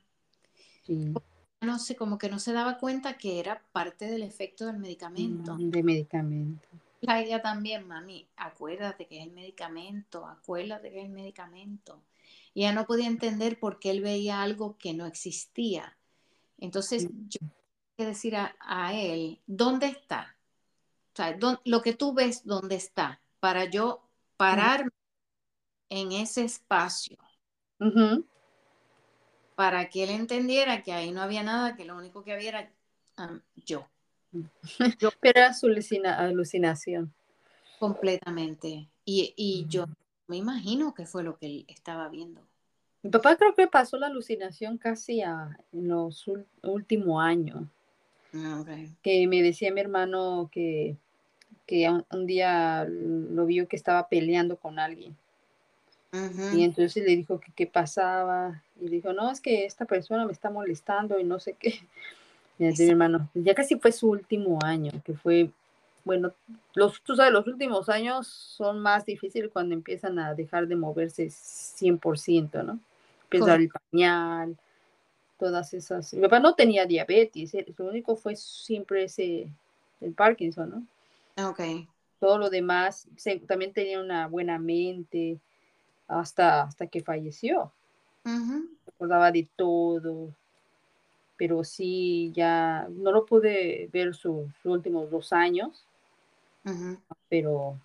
Sí. 0.86 1.14
no 1.62 1.80
sé, 1.80 1.96
como 1.96 2.18
que 2.18 2.30
no 2.30 2.40
se 2.40 2.54
daba 2.54 2.78
cuenta 2.80 3.18
que 3.18 3.40
era 3.40 3.62
parte 3.72 4.06
del 4.06 4.24
efecto 4.24 4.66
del 4.66 4.78
medicamento. 4.80 5.56
Mm, 5.56 5.70
De 5.70 5.84
medicamento. 5.84 6.68
A 7.08 7.20
ella 7.20 7.42
también, 7.42 7.88
mami, 7.88 8.28
acuérdate 8.36 9.08
que 9.08 9.20
es 9.20 9.26
el 9.28 9.32
medicamento, 9.32 10.28
acuérdate 10.28 10.92
que 10.92 11.00
es 11.00 11.06
el 11.06 11.12
medicamento. 11.12 12.02
Y 12.54 12.62
ella 12.62 12.74
no 12.74 12.86
podía 12.86 13.08
entender 13.08 13.60
por 13.60 13.80
qué 13.80 13.92
él 13.92 14.02
veía 14.02 14.42
algo 14.42 14.78
que 14.78 14.94
no 14.94 15.06
existía. 15.06 15.98
Entonces 16.60 17.08
yo 17.30 17.40
tenía 17.40 17.54
que 17.98 18.06
decir 18.06 18.36
a, 18.36 18.56
a 18.60 18.94
él, 18.94 19.40
¿dónde 19.48 19.88
está? 19.88 20.36
O 21.14 21.16
sea, 21.16 21.38
lo 21.66 21.82
que 21.82 21.94
tú 21.94 22.14
ves, 22.14 22.46
¿dónde 22.46 22.76
está? 22.76 23.20
Para 23.40 23.66
yo 23.66 24.04
pararme 24.38 24.92
en 25.90 26.12
ese 26.12 26.44
espacio, 26.44 27.18
Ujú. 27.82 28.24
para 29.56 29.90
que 29.90 30.04
él 30.04 30.12
entendiera 30.12 30.82
que 30.84 30.94
ahí 30.94 31.12
no 31.12 31.22
había 31.22 31.44
nada, 31.44 31.76
que 31.76 31.84
lo 31.86 31.98
único 31.98 32.24
que 32.24 32.32
había 32.34 32.50
era 32.50 32.72
um, 33.18 33.40
yo, 33.66 33.88
Pero 35.20 35.40
era 35.40 35.54
su 35.54 35.68
alucina- 35.68 36.18
alucinación. 36.18 37.14
completamente. 37.80 38.88
Y, 39.06 39.34
y 39.36 39.66
yo 39.68 39.86
me 40.28 40.38
imagino 40.38 40.94
que 40.94 41.06
fue 41.06 41.24
lo 41.24 41.38
que 41.38 41.48
él 41.48 41.66
estaba 41.68 42.08
viendo. 42.10 42.42
Mi 43.04 43.10
papá 43.10 43.36
creo 43.36 43.54
que 43.56 43.68
pasó 43.68 43.98
la 43.98 44.08
alucinación 44.08 44.78
casi 44.78 45.22
a, 45.22 45.58
en 45.74 45.88
los 45.88 46.28
ul- 46.28 46.46
último 46.64 47.20
año. 47.20 47.68
Ah. 48.34 48.64
Que 49.02 49.28
me 49.28 49.42
decía 49.42 49.74
mi 49.74 49.82
hermano 49.82 50.50
que, 50.52 50.96
que 51.66 51.90
un, 51.90 52.06
un 52.12 52.26
día 52.28 52.86
lo 52.88 53.46
vio 53.48 53.68
que 53.68 53.76
estaba 53.76 54.08
peleando 54.08 54.56
con 54.58 54.78
alguien. 54.80 55.18
Y 56.52 56.64
entonces 56.64 57.04
le 57.04 57.16
dijo 57.16 57.40
que 57.40 57.52
qué 57.56 57.68
pasaba. 57.68 58.64
Y 58.80 58.90
dijo, 58.90 59.14
no, 59.14 59.32
es 59.32 59.40
que 59.42 59.66
esta 59.66 59.86
persona 59.86 60.26
me 60.26 60.34
está 60.34 60.50
molestando 60.50 61.20
y 61.20 61.24
no 61.24 61.40
sé 61.40 61.54
qué. 61.54 61.74
Y 62.60 62.66
mi 62.66 62.90
hermano, 62.90 63.30
ya 63.34 63.56
casi 63.56 63.78
fue 63.80 63.92
su 63.92 64.10
último 64.10 64.60
año, 64.64 64.92
que 65.04 65.14
fue, 65.16 65.50
bueno, 66.06 66.34
los, 66.76 67.02
tú 67.02 67.16
sabes, 67.16 67.34
los 67.34 67.48
últimos 67.48 67.90
años 67.90 68.28
son 68.28 68.80
más 68.82 69.06
difíciles 69.06 69.50
cuando 69.52 69.74
empiezan 69.74 70.20
a 70.20 70.36
dejar 70.36 70.68
de 70.68 70.76
moverse 70.76 71.30
100%, 71.32 72.62
¿no? 72.64 72.80
Empieza 73.24 73.56
el 73.56 73.70
pañal, 73.70 74.58
todas 75.40 75.74
esas. 75.74 76.14
Mi 76.14 76.22
papá 76.22 76.40
no 76.40 76.56
tenía 76.56 76.86
diabetes, 76.86 77.54
eh, 77.56 77.66
lo 77.78 77.86
único 77.86 78.16
fue 78.16 78.36
siempre 78.36 79.06
ese, 79.06 79.50
el 80.02 80.14
Parkinson, 80.14 80.70
¿no? 81.36 81.48
Ok. 81.50 81.62
Todo 82.20 82.38
lo 82.38 82.50
demás, 82.50 83.08
se- 83.18 83.40
también 83.40 83.74
tenía 83.74 84.00
una 84.00 84.28
buena 84.28 84.60
mente 84.60 85.40
hasta, 86.20 86.64
hasta 86.64 86.88
que 86.88 87.04
falleció. 87.04 87.72
Ujú. 88.24 88.70
acordaba 88.88 89.32
de 89.32 89.48
todo, 89.56 90.34
pero 91.38 91.64
sí, 91.64 92.32
ya 92.36 92.88
no 92.90 93.12
lo 93.12 93.26
pude 93.26 93.90
ver 93.92 94.14
sus 94.14 94.48
últimos 94.64 95.10
dos 95.10 95.34
años, 95.34 95.88
pero, 97.30 97.80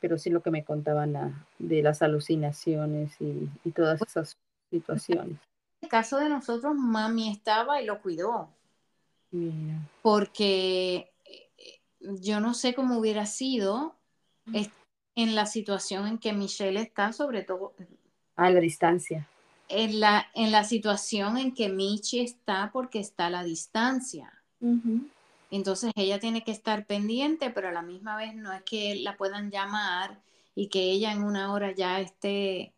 pero 0.00 0.18
sí 0.18 0.28
lo 0.28 0.42
que 0.42 0.50
me 0.50 0.64
contaban 0.64 1.46
de 1.58 1.82
las 1.82 2.02
alucinaciones 2.02 3.18
y, 3.20 3.48
y 3.64 3.70
todas 3.70 4.02
esas 4.02 4.36
situaciones. 4.70 5.38
En 5.80 5.86
el 5.86 5.88
caso 5.88 6.18
de 6.18 6.28
nosotros, 6.28 6.74
mami 6.74 7.30
estaba 7.30 7.80
y 7.80 7.86
lo 7.86 8.02
cuidó. 8.02 8.50
Mira. 9.30 9.80
porque 10.02 11.12
eh, 11.24 11.80
yo 12.00 12.38
no 12.38 12.54
sé 12.54 12.74
cómo 12.74 12.98
hubiera 12.98 13.26
sido 13.26 13.96
en 15.16 15.34
la 15.34 15.46
situación 15.46 16.06
en 16.06 16.18
que 16.18 16.32
Michelle 16.32 16.80
está, 16.80 17.12
sobre 17.12 17.42
todo 17.42 17.72
A 18.36 18.50
la 18.50 18.60
distancia. 18.60 19.28
en 19.68 20.00
la, 20.00 20.26
en 20.34 20.52
la 20.52 20.64
situación 20.64 21.38
en 21.38 21.54
que 21.54 21.68
Michi 21.68 22.20
está 22.20 22.70
porque 22.72 22.98
está 23.00 23.26
a 23.26 23.30
la 23.30 23.44
distancia. 23.44 24.32
Entonces 25.50 25.92
ella 25.94 26.18
tiene 26.18 26.42
que 26.42 26.50
estar 26.52 26.84
pendiente, 26.86 27.50
pero 27.50 27.68
a 27.68 27.72
la 27.72 27.82
misma 27.82 28.16
vez 28.16 28.34
no 28.34 28.52
es 28.52 28.62
que 28.62 28.96
la 28.96 29.16
puedan 29.16 29.50
llamar 29.50 30.18
y 30.54 30.68
que 30.68 30.90
ella 30.90 31.12
en 31.12 31.22
una 31.22 31.52
hora 31.52 31.72
ya 31.72 32.00
esté... 32.00 32.72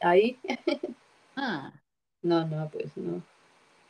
Ahí, 0.00 0.38
Ah, 1.36 1.72
no, 2.22 2.46
no, 2.46 2.68
pues 2.70 2.96
no. 2.96 3.22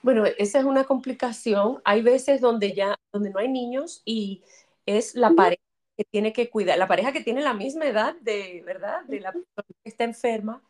Bueno, 0.03 0.25
esa 0.27 0.59
es 0.59 0.65
una 0.65 0.85
complicación. 0.85 1.81
Hay 1.85 2.03
veces 2.03 2.41
donde 2.41 2.73
ya, 2.73 2.97
donde 3.13 3.31
no 3.31 3.39
hay 3.39 3.49
niños 3.49 4.03
y 4.05 4.43
es 4.87 5.15
la 5.15 5.31
pareja 5.33 5.63
que 5.97 6.05
tiene 6.05 6.33
que 6.33 6.51
cuidar, 6.51 6.79
la 6.79 6.89
pareja 6.89 7.13
que 7.13 7.23
tiene 7.23 7.43
la 7.43 7.55
misma 7.55 7.87
edad 7.87 8.15
de, 8.21 8.63
¿verdad? 8.65 9.03
De 9.05 9.21
la 9.21 9.33
persona 9.33 9.67
que 9.83 9.89
está 9.89 10.05
enferma, 10.05 10.63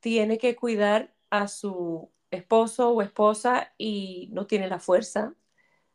tiene 0.00 0.38
que 0.38 0.56
cuidar 0.56 1.12
a 1.30 1.48
su 1.48 2.10
esposo 2.30 2.90
o 2.90 3.02
esposa 3.02 3.72
y 3.78 4.28
no 4.32 4.46
tiene 4.46 4.68
la 4.68 4.78
fuerza. 4.78 5.34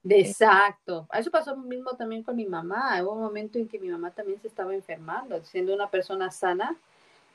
Exacto. 0.03 1.07
Eso 1.13 1.29
pasó 1.29 1.55
mismo 1.55 1.91
también 1.95 2.23
con 2.23 2.35
mi 2.35 2.45
mamá. 2.45 3.01
Hubo 3.01 3.13
un 3.13 3.21
momento 3.21 3.59
en 3.59 3.67
que 3.67 3.79
mi 3.79 3.87
mamá 3.87 4.11
también 4.11 4.41
se 4.41 4.47
estaba 4.47 4.73
enfermando. 4.73 5.43
Siendo 5.43 5.73
una 5.73 5.89
persona 5.89 6.31
sana, 6.31 6.75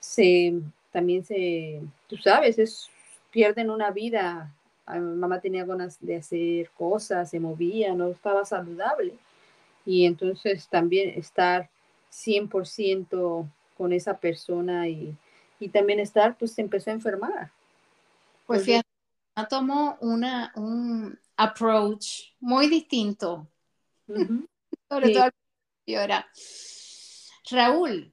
se, 0.01 0.55
también 0.91 1.25
se, 1.25 1.81
tú 2.09 2.17
sabes, 2.17 2.59
es, 2.59 2.91
pierden 3.31 3.71
una 3.71 3.91
vida. 3.91 4.53
Mi 4.89 5.01
mamá 5.01 5.41
tenía 5.41 5.65
ganas 5.65 5.99
de 6.01 6.17
hacer 6.17 6.71
cosas, 6.71 7.31
se 7.31 7.41
movía, 7.41 7.95
no 7.95 8.09
estaba 8.09 8.45
saludable. 8.45 9.15
Y 9.87 10.05
entonces 10.05 10.69
también 10.69 11.11
estar 11.11 11.71
100% 12.11 13.49
con 13.79 13.93
esa 13.93 14.19
persona 14.19 14.89
y, 14.89 15.17
y 15.61 15.69
también 15.69 16.01
estar, 16.01 16.37
pues 16.37 16.53
se 16.53 16.61
empezó 16.61 16.91
a 16.91 16.95
enfermar. 16.95 17.53
pues 18.47 18.65
fíjate, 18.65 18.89
tomó 19.49 19.97
una, 20.01 20.53
un 20.57 21.19
approach 21.37 22.33
muy 22.41 22.69
distinto. 22.69 23.47
Sobre 24.89 25.11
todo 25.11 25.31
era, 25.87 26.29
Raúl, 27.51 28.13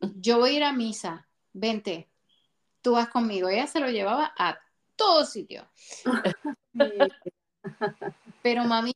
yo 0.00 0.38
voy 0.38 0.50
a 0.50 0.56
ir 0.56 0.64
a 0.64 0.72
misa, 0.72 1.26
vente, 1.52 2.08
tú 2.80 2.92
vas 2.92 3.08
conmigo. 3.08 3.48
Ella 3.48 3.66
se 3.66 3.80
lo 3.80 3.88
llevaba 3.88 4.32
a 4.36 4.58
todo 4.96 5.24
sitio. 5.24 5.68
Pero 8.42 8.64
mami, 8.64 8.92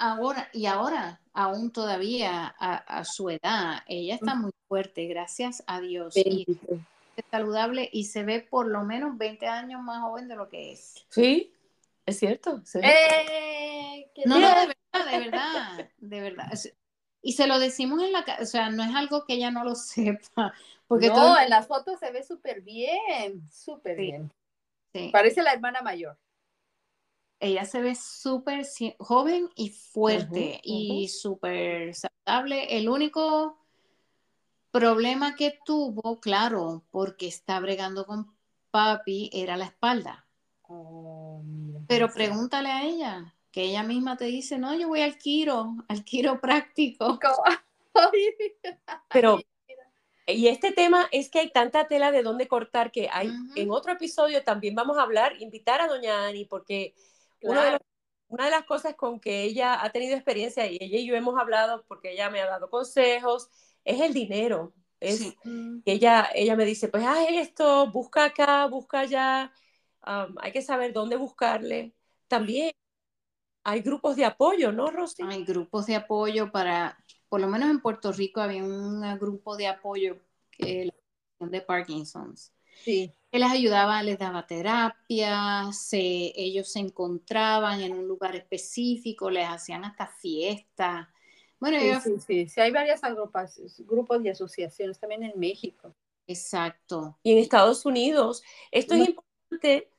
ahora, 0.00 0.48
y 0.52 0.66
ahora, 0.66 1.20
aún 1.32 1.70
todavía 1.70 2.54
a, 2.58 3.04
su 3.04 3.30
edad, 3.30 3.82
ella 3.86 4.14
está 4.14 4.34
muy 4.34 4.50
fuerte, 4.66 5.06
gracias 5.06 5.62
a 5.66 5.80
Dios. 5.80 6.16
Y 6.16 6.46
es 7.16 7.24
saludable 7.30 7.88
y 7.92 8.04
se 8.04 8.24
ve 8.24 8.40
por 8.40 8.66
lo 8.66 8.82
menos 8.82 9.16
20 9.18 9.46
años 9.46 9.82
más 9.82 10.00
joven 10.00 10.26
de 10.26 10.36
lo 10.36 10.48
que 10.48 10.72
es. 10.72 11.04
Sí, 11.10 11.52
es 12.06 12.18
cierto. 12.18 12.62
Eh, 12.82 14.10
no, 14.24 14.40
no, 14.40 14.48
de 14.48 14.66
verdad, 14.66 15.10
de 15.10 15.18
verdad, 15.18 15.88
de 15.98 16.20
verdad. 16.20 16.52
Y 17.22 17.34
se 17.34 17.46
lo 17.46 17.58
decimos 17.58 18.02
en 18.02 18.12
la 18.12 18.24
casa, 18.24 18.42
o 18.42 18.46
sea, 18.46 18.70
no 18.70 18.82
es 18.82 18.94
algo 18.94 19.26
que 19.26 19.34
ella 19.34 19.50
no 19.50 19.64
lo 19.64 19.74
sepa. 19.76 20.54
Porque 20.88 21.08
no, 21.08 21.38
en 21.38 21.50
las 21.50 21.68
fotos 21.68 22.00
se 22.00 22.10
ve 22.10 22.24
súper 22.24 22.62
bien, 22.62 23.48
súper 23.50 23.96
bien. 23.96 24.32
Parece 25.12 25.42
la 25.42 25.52
hermana 25.52 25.82
mayor. 25.82 26.18
Ella 27.40 27.64
se 27.64 27.80
ve 27.80 27.94
súper 27.94 28.66
joven 28.98 29.48
y 29.56 29.70
fuerte 29.70 30.60
y 30.62 31.08
súper 31.08 31.94
saludable. 31.94 32.76
El 32.76 32.88
único 32.88 33.58
problema 34.70 35.34
que 35.34 35.58
tuvo, 35.64 36.20
claro, 36.20 36.84
porque 36.90 37.26
está 37.26 37.58
bregando 37.60 38.06
con 38.06 38.30
papi, 38.70 39.30
era 39.32 39.56
la 39.56 39.64
espalda. 39.64 40.26
Oh, 40.62 41.42
Pero 41.88 42.12
pregúntale 42.12 42.70
a 42.70 42.84
ella, 42.84 43.34
que 43.50 43.62
ella 43.62 43.82
misma 43.82 44.16
te 44.16 44.26
dice, 44.26 44.58
no, 44.58 44.74
yo 44.74 44.88
voy 44.88 45.00
al 45.00 45.18
quiro, 45.18 45.76
al 45.88 46.04
quiro 46.04 46.40
práctico. 46.40 47.18
Pero, 49.08 49.40
y 50.26 50.46
este 50.46 50.72
tema 50.72 51.08
es 51.10 51.28
que 51.28 51.40
hay 51.40 51.50
tanta 51.50 51.88
tela 51.88 52.12
de 52.12 52.22
dónde 52.22 52.46
cortar 52.46 52.92
que 52.92 53.08
hay, 53.10 53.32
en 53.56 53.70
otro 53.70 53.92
episodio 53.92 54.44
también 54.44 54.74
vamos 54.74 54.96
a 54.96 55.02
hablar, 55.02 55.40
invitar 55.40 55.80
a 55.80 55.88
doña 55.88 56.26
Ani, 56.26 56.44
porque 56.44 56.94
una 57.42 58.44
de 58.44 58.50
las 58.50 58.64
cosas 58.64 58.94
con 58.94 59.20
que 59.20 59.42
ella 59.42 59.82
ha 59.82 59.90
tenido 59.90 60.14
experiencia 60.14 60.66
y 60.66 60.78
ella 60.80 60.98
y 60.98 61.06
yo 61.06 61.16
hemos 61.16 61.38
hablado, 61.38 61.84
porque 61.88 62.12
ella 62.12 62.30
me 62.30 62.40
ha 62.40 62.46
dado 62.46 62.70
consejos, 62.70 63.50
es 63.84 64.00
el 64.00 64.14
dinero. 64.14 64.72
Es, 65.00 65.34
ella, 65.86 66.28
ella 66.34 66.56
me 66.56 66.66
dice, 66.66 66.88
pues 66.88 67.04
haz 67.06 67.26
esto, 67.30 67.90
busca 67.90 68.26
acá, 68.26 68.66
busca 68.66 69.00
allá, 69.00 69.52
hay 70.02 70.52
que 70.52 70.62
saber 70.62 70.92
dónde 70.92 71.16
buscarle. 71.16 71.94
También 72.28 72.72
hay 73.64 73.80
grupos 73.80 74.16
de 74.16 74.26
apoyo, 74.26 74.72
¿no, 74.72 74.90
Rosy? 74.90 75.22
Hay 75.26 75.44
grupos 75.44 75.86
de 75.86 75.96
apoyo 75.96 76.52
para, 76.52 77.02
por 77.28 77.40
lo 77.40 77.48
menos 77.48 77.70
en 77.70 77.80
Puerto 77.80 78.12
Rico 78.12 78.40
había 78.40 78.62
un 78.62 79.00
grupo 79.18 79.56
de 79.56 79.68
apoyo 79.68 80.18
que 80.50 80.90
de 81.38 81.60
Parkinson's. 81.62 82.52
Sí. 82.84 83.14
Que 83.30 83.38
les 83.38 83.50
ayudaba, 83.50 84.02
les 84.02 84.18
daba 84.18 84.46
terapia, 84.46 85.70
ellos 85.92 86.72
se 86.72 86.78
encontraban 86.80 87.80
en 87.80 87.92
un 87.92 88.08
lugar 88.08 88.34
específico, 88.34 89.30
les 89.30 89.46
hacían 89.46 89.84
hasta 89.84 90.06
fiestas. 90.06 91.06
Bueno, 91.60 91.78
sí, 92.00 92.12
sí, 92.26 92.48
sí, 92.48 92.60
hay 92.60 92.72
varias 92.72 93.00
grupos 93.78 94.24
y 94.24 94.28
asociaciones 94.28 94.98
también 94.98 95.22
en 95.22 95.38
México. 95.38 95.94
Exacto. 96.26 97.18
Y 97.22 97.32
en 97.32 97.38
Estados 97.38 97.84
Unidos. 97.84 98.42
Esto 98.70 98.94
es 98.94 99.08
importante 99.08 99.90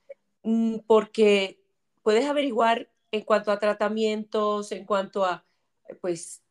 mm, 0.44 0.78
porque 0.88 1.62
puedes 2.04 2.26
averiguar 2.26 2.90
en 3.12 3.22
cuanto 3.22 3.52
a 3.52 3.60
tratamientos, 3.60 4.72
en 4.72 4.86
cuanto 4.86 5.26
a, 5.26 5.46
pues, 6.00 6.42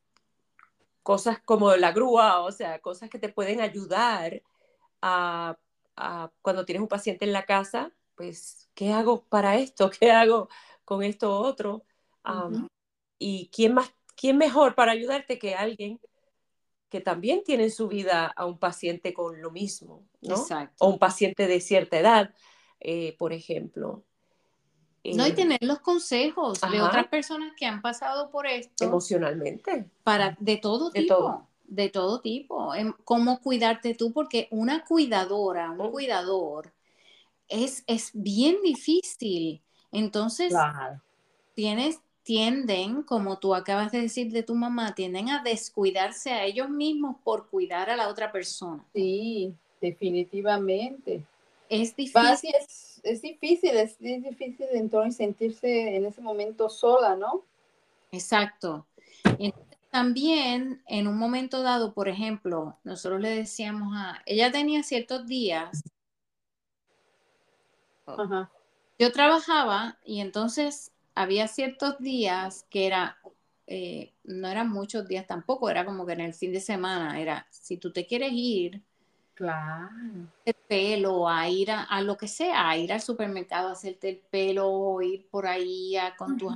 cosas 1.02 1.40
como 1.40 1.74
la 1.76 1.92
grúa, 1.92 2.40
o 2.40 2.52
sea, 2.52 2.78
cosas 2.80 3.08
que 3.10 3.18
te 3.18 3.30
pueden 3.30 3.60
ayudar 3.60 4.42
a, 5.00 5.58
cuando 6.42 6.64
tienes 6.64 6.82
un 6.82 6.88
paciente 6.88 7.24
en 7.24 7.32
la 7.32 7.44
casa, 7.44 7.92
pues, 8.14 8.68
¿qué 8.74 8.92
hago 8.92 9.24
para 9.24 9.56
esto? 9.56 9.90
¿Qué 10.00 10.10
hago 10.10 10.48
con 10.84 11.02
esto 11.02 11.38
otro? 11.38 11.84
¿Y 13.18 13.50
quién 13.52 13.74
más, 13.74 13.92
quién 14.16 14.38
mejor 14.38 14.74
para 14.74 14.92
ayudarte 14.92 15.38
que 15.38 15.54
alguien 15.54 16.00
que 16.88 17.00
también 17.00 17.44
tiene 17.44 17.64
en 17.64 17.70
su 17.70 17.86
vida 17.86 18.26
a 18.26 18.46
un 18.46 18.58
paciente 18.58 19.14
con 19.14 19.40
lo 19.40 19.52
mismo, 19.52 20.02
¿no? 20.22 20.44
O 20.78 20.88
un 20.88 20.98
paciente 20.98 21.46
de 21.46 21.60
cierta 21.60 21.98
edad, 21.98 22.34
eh, 22.80 23.14
por 23.16 23.32
ejemplo. 23.32 24.02
No, 25.04 25.26
y 25.26 25.32
tener 25.32 25.60
los 25.62 25.78
consejos 25.78 26.60
de 26.60 26.82
otras 26.82 27.06
personas 27.06 27.52
que 27.56 27.64
han 27.64 27.80
pasado 27.80 28.30
por 28.30 28.46
esto. 28.46 28.84
Emocionalmente. 28.84 29.88
Para, 30.02 30.36
de 30.40 30.56
todo 30.56 30.90
tipo. 30.90 31.00
De 31.00 31.08
todo 31.08 31.49
tipo. 32.22 32.72
cómo 33.04 33.40
cuidarte 33.40 33.94
tú, 33.94 34.12
porque 34.12 34.48
una 34.50 34.84
cuidadora, 34.84 35.70
un 35.70 35.90
cuidador, 35.90 36.72
es, 37.48 37.84
es 37.86 38.10
bien 38.14 38.56
difícil. 38.62 39.60
Entonces, 39.92 40.52
tienes, 41.54 42.00
tienden, 42.22 43.02
como 43.02 43.38
tú 43.38 43.54
acabas 43.54 43.90
de 43.92 44.02
decir 44.02 44.30
de 44.32 44.42
tu 44.42 44.54
mamá, 44.54 44.94
tienden 44.94 45.30
a 45.30 45.42
descuidarse 45.42 46.30
a 46.30 46.44
ellos 46.44 46.68
mismos 46.68 47.16
por 47.24 47.48
cuidar 47.48 47.90
a 47.90 47.96
la 47.96 48.08
otra 48.08 48.30
persona. 48.30 48.84
Sí, 48.94 49.54
definitivamente. 49.80 51.24
Es 51.68 51.94
difícil 51.94 52.54
es 53.02 53.22
difícil, 53.22 53.76
es, 53.76 53.98
difícil 53.98 54.66
entonces 54.72 55.16
sentirse 55.16 55.96
en 55.96 56.04
ese 56.04 56.20
momento 56.20 56.68
sola, 56.68 57.16
¿no? 57.16 57.42
Exacto. 58.12 58.86
También 59.90 60.82
en 60.86 61.08
un 61.08 61.18
momento 61.18 61.62
dado, 61.62 61.94
por 61.94 62.08
ejemplo, 62.08 62.78
nosotros 62.84 63.20
le 63.20 63.30
decíamos 63.30 63.92
a, 63.96 64.22
ella 64.26 64.50
tenía 64.50 64.82
ciertos 64.82 65.26
días, 65.26 65.82
yo 68.98 69.12
trabajaba 69.12 69.98
y 70.04 70.20
entonces 70.20 70.92
había 71.14 71.48
ciertos 71.48 71.98
días 71.98 72.66
que 72.70 72.86
era, 72.86 73.18
eh, 73.66 74.12
no 74.24 74.48
eran 74.48 74.70
muchos 74.70 75.06
días 75.06 75.26
tampoco, 75.26 75.70
era 75.70 75.84
como 75.84 76.06
que 76.06 76.12
en 76.12 76.20
el 76.20 76.34
fin 76.34 76.52
de 76.52 76.60
semana, 76.60 77.20
era, 77.20 77.46
si 77.50 77.76
tú 77.76 77.92
te 77.92 78.06
quieres 78.06 78.32
ir, 78.32 78.82
Claro. 79.40 79.88
El 80.44 80.54
pelo, 80.68 81.26
a 81.26 81.48
ir 81.48 81.70
a, 81.70 82.02
lo 82.02 82.18
que 82.18 82.28
sea, 82.28 82.68
a 82.68 82.76
ir 82.76 82.92
al 82.92 83.00
supermercado 83.00 83.70
a 83.70 83.72
hacerte 83.72 84.10
el 84.10 84.18
pelo, 84.18 84.70
o 84.70 85.00
ir 85.00 85.30
por 85.30 85.46
ahí 85.46 85.96
a, 85.96 86.14
con 86.14 86.36
tus 86.36 86.54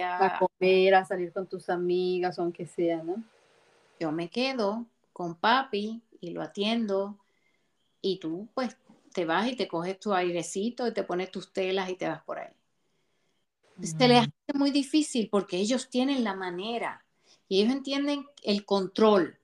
a 0.00 0.38
comer, 0.38 0.94
a 0.94 1.04
salir 1.04 1.32
con 1.32 1.46
tus 1.46 1.68
amigas, 1.68 2.38
aunque 2.38 2.66
sea, 2.66 3.02
¿no? 3.02 3.22
Yo 3.98 4.12
me 4.12 4.28
quedo 4.28 4.86
con 5.12 5.34
papi 5.34 6.02
y 6.20 6.30
lo 6.30 6.42
atiendo 6.42 7.18
y 8.02 8.18
tú 8.18 8.48
pues 8.54 8.76
te 9.12 9.24
vas 9.24 9.48
y 9.48 9.56
te 9.56 9.66
coges 9.66 9.98
tu 9.98 10.12
airecito 10.12 10.86
y 10.86 10.92
te 10.92 11.02
pones 11.02 11.30
tus 11.30 11.52
telas 11.52 11.88
y 11.88 11.96
te 11.96 12.08
vas 12.08 12.22
por 12.22 12.38
ahí. 12.38 12.52
Se 13.82 14.08
les 14.08 14.20
hace 14.20 14.58
muy 14.58 14.70
difícil 14.70 15.28
porque 15.30 15.58
ellos 15.58 15.88
tienen 15.90 16.24
la 16.24 16.34
manera 16.34 17.04
y 17.48 17.60
ellos 17.60 17.72
entienden 17.72 18.26
el 18.42 18.64
control. 18.64 19.38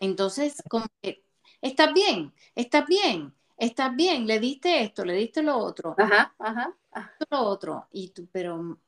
Entonces, 0.00 0.62
como 0.68 0.86
que, 1.02 1.22
¿estás 1.60 1.92
bien? 1.92 2.32
¿Estás 2.54 2.86
bien? 2.86 3.34
¿Estás 3.56 3.94
bien? 3.96 4.26
Le 4.26 4.38
diste 4.38 4.82
esto, 4.82 5.04
le 5.04 5.14
diste 5.14 5.42
lo 5.42 5.56
otro. 5.58 5.94
Ajá, 5.98 6.34
ajá. 6.38 6.76
Lo 7.30 7.40
otro. 7.40 7.88
Y 7.90 8.08
tú, 8.10 8.28
pero 8.30 8.78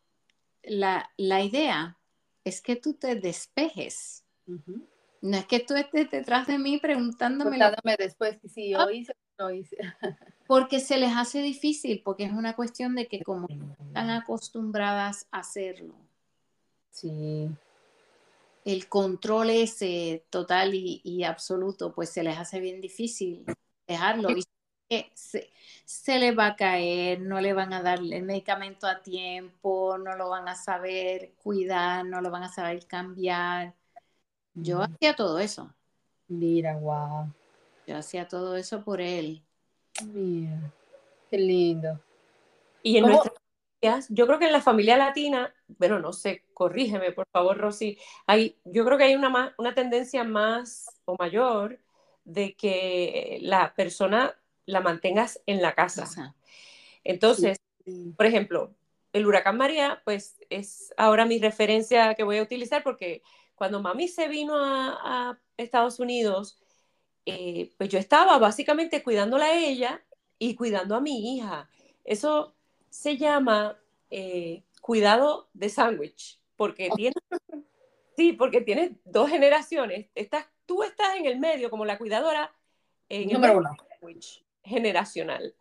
la, 0.62 1.10
idea 1.16 1.96
es 2.44 2.60
que 2.60 2.76
tú 2.76 2.94
te 2.94 3.16
despejes. 3.16 4.24
No 5.20 5.36
es 5.36 5.46
que 5.46 5.60
tú 5.60 5.74
estés 5.74 6.10
detrás 6.10 6.46
de 6.46 6.58
mí 6.58 6.78
preguntándome. 6.78 7.56
Preguntándome 7.56 7.96
después 7.98 8.38
si 8.52 8.70
yo 8.70 8.90
hice 8.90 9.12
o 9.38 9.44
no 9.44 9.50
hice. 9.50 9.76
porque 10.46 10.80
se 10.80 10.98
les 10.98 11.16
hace 11.16 11.40
difícil, 11.42 12.02
porque 12.04 12.24
es 12.24 12.32
una 12.32 12.54
cuestión 12.54 12.94
de 12.94 13.06
que 13.06 13.22
como 13.22 13.46
están 13.48 14.10
acostumbradas 14.10 15.26
a 15.30 15.40
hacerlo. 15.40 15.94
Sí 16.90 17.50
el 18.68 18.86
control 18.86 19.48
ese 19.48 20.26
total 20.28 20.74
y, 20.74 21.24
absoluto, 21.24 21.94
pues 21.94 22.10
se 22.10 22.22
les 22.22 22.36
hace 22.36 22.60
bien 22.60 22.82
difícil 22.82 23.46
dejarlo. 23.86 24.28
Y 24.30 24.42
se, 25.14 25.50
se 25.84 26.18
les 26.18 26.36
va 26.36 26.46
a 26.46 26.56
caer, 26.56 27.20
no 27.20 27.40
le 27.40 27.52
van 27.52 27.72
a 27.72 27.82
dar 27.82 27.98
el 27.98 28.22
medicamento 28.22 28.86
a 28.86 29.02
tiempo, 29.02 29.98
no 29.98 30.16
lo 30.16 30.30
van 30.30 30.48
a 30.48 30.54
saber 30.54 31.32
cuidar, 31.42 32.04
no 32.04 32.20
lo 32.20 32.30
van 32.30 32.44
a 32.44 32.48
saber 32.48 32.86
cambiar. 32.86 33.74
Yo 34.54 34.82
hacía 34.82 35.14
todo 35.14 35.38
eso. 35.38 35.72
Mira, 36.28 36.76
wow. 36.76 37.32
Yo 37.86 37.96
hacía 37.96 38.28
todo 38.28 38.56
eso 38.56 38.82
por 38.82 39.00
él. 39.00 39.42
Mira, 40.04 40.72
qué 41.30 41.38
lindo. 41.38 42.00
Y 42.82 42.98
en 42.98 43.06
nuestra 43.06 43.32
yo 44.08 44.26
creo 44.26 44.38
que 44.38 44.46
en 44.46 44.52
la 44.52 44.60
familia 44.60 44.96
latina, 44.96 45.54
bueno, 45.68 45.98
no 46.00 46.12
sé, 46.12 46.44
corrígeme 46.52 47.12
por 47.12 47.26
favor, 47.28 47.58
Rosy, 47.58 47.98
hay, 48.26 48.58
yo 48.64 48.84
creo 48.84 48.98
que 48.98 49.04
hay 49.04 49.14
una, 49.14 49.54
una 49.56 49.74
tendencia 49.74 50.24
más 50.24 50.86
o 51.04 51.16
mayor 51.18 51.78
de 52.24 52.56
que 52.56 53.38
la 53.42 53.74
persona 53.74 54.34
la 54.68 54.80
mantengas 54.80 55.40
en 55.46 55.62
la 55.62 55.74
casa. 55.74 56.34
Entonces, 57.02 57.58
por 58.16 58.26
ejemplo, 58.26 58.74
el 59.14 59.26
huracán 59.26 59.56
María, 59.56 60.02
pues 60.04 60.36
es 60.50 60.92
ahora 60.98 61.24
mi 61.24 61.38
referencia 61.38 62.14
que 62.14 62.22
voy 62.22 62.36
a 62.36 62.42
utilizar 62.42 62.82
porque 62.82 63.22
cuando 63.54 63.80
mami 63.80 64.08
se 64.08 64.28
vino 64.28 64.56
a, 64.56 65.30
a 65.30 65.38
Estados 65.56 65.98
Unidos, 66.00 66.60
eh, 67.24 67.72
pues 67.78 67.88
yo 67.88 67.98
estaba 67.98 68.38
básicamente 68.38 69.02
cuidándola 69.02 69.46
a 69.46 69.58
ella 69.58 70.04
y 70.38 70.54
cuidando 70.54 70.94
a 70.94 71.00
mi 71.00 71.36
hija. 71.36 71.70
Eso 72.04 72.54
se 72.90 73.16
llama 73.16 73.78
eh, 74.10 74.64
cuidado 74.82 75.48
de 75.54 75.70
sándwich, 75.70 76.38
porque 76.56 76.90
tiene, 76.94 77.14
sí, 78.16 78.34
porque 78.34 78.60
tienes 78.60 78.90
dos 79.06 79.30
generaciones. 79.30 80.10
Estás, 80.14 80.46
tú 80.66 80.82
estás 80.82 81.16
en 81.16 81.24
el 81.24 81.38
medio 81.38 81.70
como 81.70 81.86
la 81.86 81.96
cuidadora 81.96 82.54
en 83.08 83.30
el 83.30 83.40
sándwich 83.40 84.44
generacional. 84.68 85.54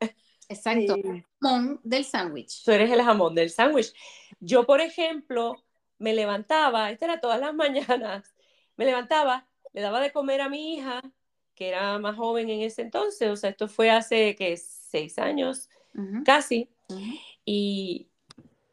Exacto, 0.50 0.96
jamón 1.42 1.80
del 1.84 2.06
sándwich. 2.06 2.64
Tú 2.64 2.72
eres 2.72 2.92
el 2.92 3.02
jamón 3.02 3.36
del 3.36 3.50
sándwich. 3.50 3.94
Yo, 4.40 4.66
por 4.66 4.80
ejemplo, 4.82 5.64
me 6.00 6.14
levantaba, 6.14 6.92
esta 6.92 7.06
era 7.06 7.20
todas 7.20 7.40
las 7.40 7.54
mañanas, 7.56 8.36
me 8.76 8.86
levantaba, 8.86 9.48
le 9.74 9.82
daba 9.82 10.00
de 10.00 10.12
comer 10.12 10.42
a 10.42 10.50
mi 10.50 10.76
hija, 10.76 11.02
que 11.56 11.70
era 11.70 11.98
más 11.98 12.16
joven 12.16 12.50
en 12.50 12.62
ese 12.62 12.84
entonces, 12.84 13.30
o 13.30 13.36
sea, 13.36 13.50
esto 13.50 13.68
fue 13.68 13.90
hace 13.90 14.36
que 14.36 14.56
seis 14.58 15.18
años, 15.18 15.70
casi, 16.24 16.70
y 17.44 18.08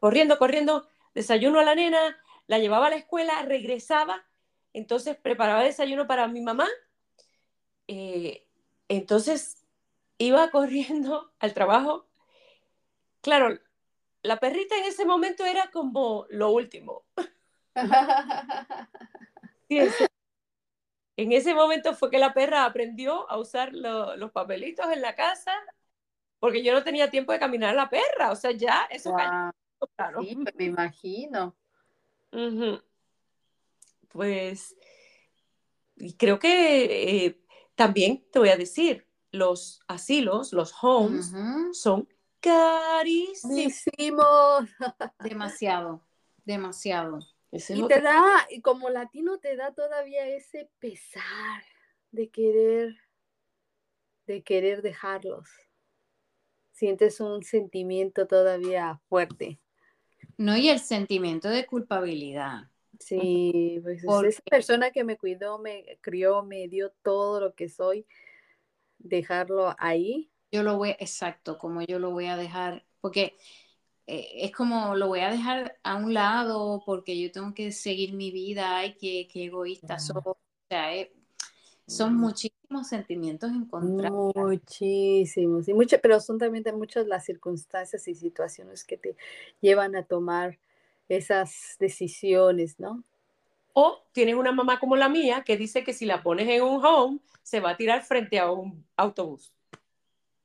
corriendo, 0.00 0.36
corriendo, 0.36 0.86
desayuno 1.14 1.60
a 1.60 1.64
la 1.64 1.74
nena, 1.74 2.18
la 2.46 2.58
llevaba 2.58 2.88
a 2.88 2.90
la 2.90 2.96
escuela, 2.96 3.40
regresaba, 3.42 4.26
entonces 4.74 5.16
preparaba 5.16 5.62
desayuno 5.62 6.06
para 6.06 6.28
mi 6.28 6.42
mamá, 6.42 6.68
eh, 7.88 8.46
entonces 8.88 9.63
iba 10.18 10.50
corriendo 10.52 11.32
al 11.38 11.54
trabajo. 11.54 12.08
Claro, 13.20 13.58
la 14.22 14.38
perrita 14.38 14.76
en 14.76 14.84
ese 14.84 15.04
momento 15.04 15.44
era 15.44 15.70
como 15.70 16.26
lo 16.30 16.50
último. 16.50 17.04
en 21.16 21.32
ese 21.32 21.54
momento 21.54 21.94
fue 21.94 22.10
que 22.10 22.18
la 22.18 22.34
perra 22.34 22.64
aprendió 22.64 23.30
a 23.30 23.38
usar 23.38 23.72
los 23.72 24.30
papelitos 24.32 24.86
en 24.92 25.00
la 25.02 25.14
casa 25.14 25.52
porque 26.44 26.62
yo 26.62 26.74
no 26.74 26.84
tenía 26.84 27.10
tiempo 27.10 27.32
de 27.32 27.38
caminar 27.38 27.70
a 27.70 27.74
la 27.74 27.88
perra, 27.88 28.30
o 28.30 28.36
sea, 28.36 28.50
ya 28.50 28.86
eso 28.90 29.14
claro. 29.14 30.20
Sí, 30.20 30.36
me 30.36 30.64
imagino. 30.64 31.56
Pues, 34.08 34.76
creo 36.18 36.38
que 36.38 37.24
eh, 37.24 37.40
también 37.74 38.26
te 38.30 38.38
voy 38.38 38.50
a 38.50 38.58
decir, 38.58 39.06
los 39.34 39.82
asilos, 39.88 40.52
los 40.52 40.74
homes, 40.82 41.32
son 41.72 42.08
carísimos. 42.40 43.74
demasiado, 45.20 46.04
demasiado. 46.44 47.18
y 47.50 47.86
te 47.86 48.00
da, 48.00 48.46
y 48.50 48.60
como 48.60 48.90
latino 48.90 49.38
te 49.38 49.56
da 49.56 49.72
todavía 49.72 50.26
ese 50.28 50.70
pesar 50.78 51.62
de 52.10 52.30
querer, 52.30 52.96
de 54.26 54.42
querer 54.42 54.82
dejarlos 54.82 55.48
sientes 56.74 57.20
un 57.20 57.42
sentimiento 57.42 58.26
todavía 58.26 59.00
fuerte. 59.08 59.60
No, 60.36 60.56
y 60.56 60.68
el 60.68 60.80
sentimiento 60.80 61.48
de 61.48 61.64
culpabilidad. 61.64 62.70
Sí, 62.98 63.80
pues 63.82 64.04
esa 64.04 64.42
persona 64.42 64.90
que 64.90 65.04
me 65.04 65.16
cuidó, 65.16 65.58
me 65.58 65.98
crió, 66.00 66.42
me 66.42 66.68
dio 66.68 66.90
todo 67.02 67.40
lo 67.40 67.54
que 67.54 67.68
soy, 67.68 68.06
dejarlo 69.04 69.76
ahí. 69.78 70.30
Yo 70.50 70.62
lo 70.62 70.76
voy, 70.76 70.90
exacto, 70.98 71.58
como 71.58 71.82
yo 71.82 71.98
lo 71.98 72.10
voy 72.10 72.26
a 72.26 72.36
dejar, 72.36 72.84
porque 73.00 73.36
eh, 74.06 74.28
es 74.36 74.52
como 74.52 74.96
lo 74.96 75.08
voy 75.08 75.20
a 75.20 75.30
dejar 75.30 75.78
a 75.82 75.96
un 75.96 76.12
lado 76.12 76.82
porque 76.84 77.20
yo 77.20 77.30
tengo 77.30 77.54
que 77.54 77.70
seguir 77.72 78.12
mi 78.12 78.30
vida, 78.30 78.78
ay, 78.78 78.96
qué, 78.98 79.28
qué 79.32 79.44
egoísta 79.44 79.98
soy. 79.98 80.22
O 80.24 80.36
sea, 80.68 80.94
eh, 80.94 81.12
son 81.86 82.16
muchísimos 82.16 82.88
sentimientos 82.88 83.50
encontrados. 83.50 84.32
Muchísimos, 84.34 85.68
y 85.68 85.74
mucho, 85.74 85.98
pero 86.02 86.18
son 86.20 86.38
también 86.38 86.64
muchas 86.76 87.06
las 87.06 87.24
circunstancias 87.24 88.08
y 88.08 88.14
situaciones 88.14 88.84
que 88.84 88.96
te 88.96 89.16
llevan 89.60 89.94
a 89.94 90.04
tomar 90.04 90.58
esas 91.08 91.76
decisiones, 91.78 92.80
¿no? 92.80 93.04
O 93.74 94.02
tienes 94.12 94.34
una 94.34 94.52
mamá 94.52 94.80
como 94.80 94.96
la 94.96 95.08
mía 95.08 95.42
que 95.44 95.56
dice 95.56 95.84
que 95.84 95.92
si 95.92 96.06
la 96.06 96.22
pones 96.22 96.48
en 96.48 96.62
un 96.62 96.84
home, 96.84 97.18
se 97.42 97.60
va 97.60 97.70
a 97.70 97.76
tirar 97.76 98.02
frente 98.02 98.38
a 98.38 98.50
un 98.50 98.86
autobús. 98.96 99.52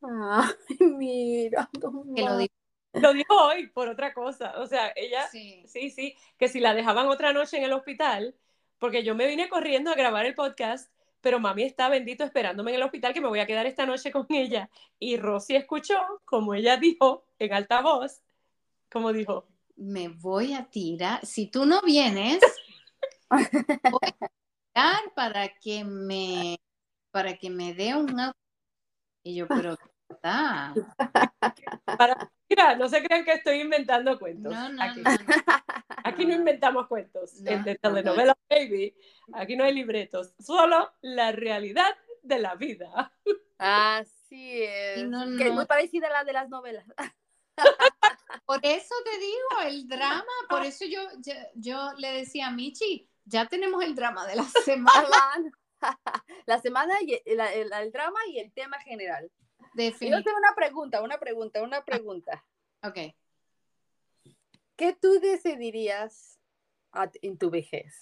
Ay, 0.01 0.77
mira. 0.79 1.69
Que 2.15 2.23
lo, 2.23 2.37
dijo. 2.37 2.53
lo 2.93 3.13
dijo 3.13 3.33
hoy 3.35 3.67
por 3.67 3.87
otra 3.87 4.13
cosa. 4.13 4.59
O 4.59 4.67
sea, 4.67 4.91
ella, 4.95 5.27
sí, 5.27 5.63
sí, 5.67 6.15
que 6.37 6.49
si 6.49 6.59
la 6.59 6.73
dejaban 6.73 7.07
otra 7.07 7.31
noche 7.31 7.57
en 7.57 7.63
el 7.63 7.73
hospital, 7.73 8.35
porque 8.77 9.03
yo 9.03 9.15
me 9.15 9.27
vine 9.27 9.47
corriendo 9.47 9.91
a 9.91 9.95
grabar 9.95 10.25
el 10.25 10.35
podcast 10.35 10.91
pero 11.21 11.39
mami 11.39 11.63
está 11.63 11.89
bendito 11.89 12.23
esperándome 12.23 12.71
en 12.71 12.77
el 12.77 12.83
hospital 12.83 13.13
que 13.13 13.21
me 13.21 13.27
voy 13.27 13.39
a 13.39 13.45
quedar 13.45 13.65
esta 13.65 13.85
noche 13.85 14.11
con 14.11 14.25
ella. 14.29 14.69
Y 14.99 15.17
Rosy 15.17 15.55
escuchó, 15.55 15.97
como 16.25 16.53
ella 16.53 16.77
dijo 16.77 17.25
en 17.39 17.53
alta 17.53 17.81
voz, 17.81 18.21
como 18.91 19.13
dijo, 19.13 19.47
me 19.75 20.09
voy 20.09 20.53
a 20.53 20.65
tirar, 20.65 21.25
si 21.25 21.47
tú 21.47 21.65
no 21.65 21.81
vienes, 21.81 22.39
voy 23.29 24.13
a 24.75 25.01
para 25.15 25.49
que 25.49 25.83
me, 25.83 26.59
para 27.11 27.37
que 27.37 27.49
me 27.49 27.73
dé 27.73 27.95
un... 27.95 28.31
Y 29.23 29.35
yo, 29.35 29.47
pero 29.47 29.77
está. 30.09 30.73
Para, 31.97 32.31
mira, 32.47 32.75
no 32.75 32.87
se 32.87 33.03
crean 33.03 33.25
que 33.25 33.33
estoy 33.33 33.61
inventando 33.61 34.17
cuentos. 34.17 34.53
No, 34.53 34.69
no, 34.69 34.81
aquí. 34.81 35.01
no, 35.01 35.11
aquí 36.03 36.25
no 36.25 36.33
inventamos 36.35 36.87
cuentos. 36.87 37.33
en 37.45 37.63
telenovela 37.63 38.37
Baby, 38.49 38.95
aquí 39.33 39.55
no 39.55 39.63
hay 39.63 39.73
libretos, 39.73 40.33
solo 40.39 40.91
la 41.01 41.31
realidad 41.31 41.95
de 42.23 42.39
la 42.39 42.55
vida. 42.55 43.13
Así 43.57 44.63
es. 44.63 45.05
que 45.37 45.47
es 45.47 45.53
muy 45.53 45.65
parecida 45.65 46.07
a 46.07 46.11
la 46.11 46.23
de 46.23 46.33
las 46.33 46.49
novelas. 46.49 46.85
Por 48.45 48.59
eso 48.63 48.95
te 49.03 49.17
digo, 49.19 49.61
el 49.67 49.87
drama, 49.87 50.23
por 50.49 50.65
eso 50.65 50.85
yo, 50.85 51.01
yo, 51.55 51.91
le 51.97 52.13
decía 52.13 52.47
a 52.47 52.51
Michi, 52.51 53.08
ya 53.29 53.45
tenemos 53.45 53.83
el 53.83 53.95
drama 53.95 54.25
de 54.27 54.35
la 54.35 54.43
semana. 54.65 55.53
la 56.45 56.59
semana 56.59 56.93
y 57.01 57.21
el 57.25 57.91
drama 57.91 58.19
y 58.27 58.39
el 58.39 58.51
tema 58.51 58.79
general. 58.79 59.31
Yo 59.75 60.23
tengo 60.23 60.37
una 60.37 60.55
pregunta, 60.55 61.01
una 61.01 61.17
pregunta, 61.19 61.61
una 61.63 61.85
pregunta. 61.85 62.43
Ok. 62.83 63.13
¿Qué 64.75 64.93
tú 64.93 65.19
decidirías 65.19 66.39
en 67.21 67.37
tu 67.37 67.49
vejez? 67.49 67.95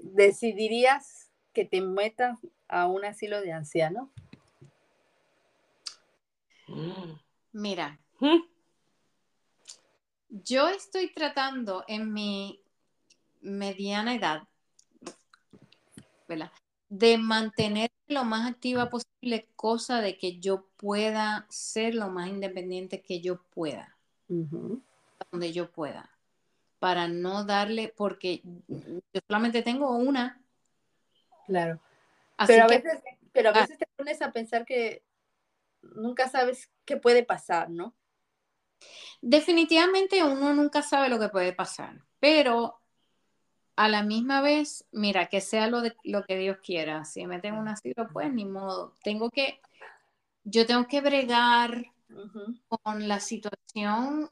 ¿Decidirías 0.00 1.30
que 1.52 1.64
te 1.64 1.80
metas 1.80 2.38
a 2.68 2.86
un 2.86 3.04
asilo 3.04 3.40
de 3.40 3.52
ancianos? 3.52 4.08
Mira, 7.52 7.98
yo 10.28 10.68
estoy 10.68 11.12
tratando 11.12 11.84
en 11.88 12.12
mi 12.12 12.62
mediana 13.46 14.14
edad, 14.14 14.42
¿verdad? 16.28 16.50
de 16.88 17.18
mantener 17.18 17.90
lo 18.06 18.24
más 18.24 18.48
activa 18.48 18.88
posible, 18.88 19.48
cosa 19.56 20.00
de 20.00 20.16
que 20.16 20.38
yo 20.38 20.66
pueda 20.76 21.46
ser 21.50 21.94
lo 21.94 22.08
más 22.08 22.28
independiente 22.28 23.02
que 23.02 23.20
yo 23.20 23.42
pueda, 23.42 23.96
donde 24.28 25.52
yo 25.52 25.70
pueda, 25.72 26.10
para 26.78 27.08
no 27.08 27.44
darle, 27.44 27.92
porque 27.96 28.42
yo 28.68 29.20
solamente 29.26 29.62
tengo 29.62 29.90
una. 29.90 30.40
Claro. 31.46 31.80
pero 32.46 32.64
a, 32.64 32.68
veces, 32.68 33.02
pero 33.32 33.48
a 33.50 33.52
ah. 33.52 33.60
veces 33.60 33.78
te 33.78 33.86
pones 33.96 34.22
a 34.22 34.32
pensar 34.32 34.64
que 34.64 35.02
nunca 35.82 36.28
sabes 36.28 36.70
qué 36.84 36.96
puede 36.96 37.24
pasar, 37.24 37.70
¿no? 37.70 37.94
Definitivamente 39.22 40.22
uno 40.22 40.54
nunca 40.54 40.82
sabe 40.82 41.08
lo 41.08 41.18
que 41.18 41.30
puede 41.30 41.52
pasar, 41.52 42.04
pero 42.20 42.80
a 43.76 43.88
la 43.88 44.02
misma 44.02 44.40
vez, 44.40 44.86
mira, 44.90 45.26
que 45.26 45.40
sea 45.40 45.68
lo, 45.68 45.82
de, 45.82 45.94
lo 46.02 46.24
que 46.24 46.38
Dios 46.38 46.58
quiera. 46.62 47.04
Si 47.04 47.26
me 47.26 47.40
tengo 47.40 47.60
un 47.60 47.68
asilo, 47.68 48.08
pues 48.12 48.32
ni 48.32 48.46
modo. 48.46 48.94
Tengo 49.04 49.30
que, 49.30 49.60
yo 50.44 50.66
tengo 50.66 50.86
que 50.86 51.02
bregar 51.02 51.84
con 52.68 53.06
la 53.06 53.20
situación, 53.20 54.30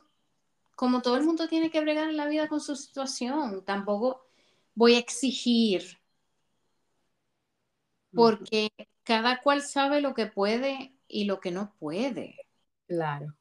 como 0.74 1.02
todo 1.02 1.16
el 1.16 1.24
mundo 1.24 1.46
tiene 1.46 1.70
que 1.70 1.80
bregar 1.82 2.08
en 2.08 2.16
la 2.16 2.26
vida 2.26 2.48
con 2.48 2.60
su 2.60 2.74
situación. 2.74 3.64
Tampoco 3.64 4.26
voy 4.74 4.94
a 4.94 4.98
exigir, 4.98 5.98
porque 8.14 8.70
cada 9.02 9.42
cual 9.42 9.60
sabe 9.60 10.00
lo 10.00 10.14
que 10.14 10.26
puede 10.26 10.94
y 11.06 11.24
lo 11.24 11.40
que 11.40 11.50
no 11.50 11.74
puede. 11.78 12.36
Claro. 12.86 13.36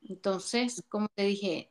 Entonces, 0.00 0.82
como 0.88 1.08
te 1.08 1.24
dije, 1.24 1.70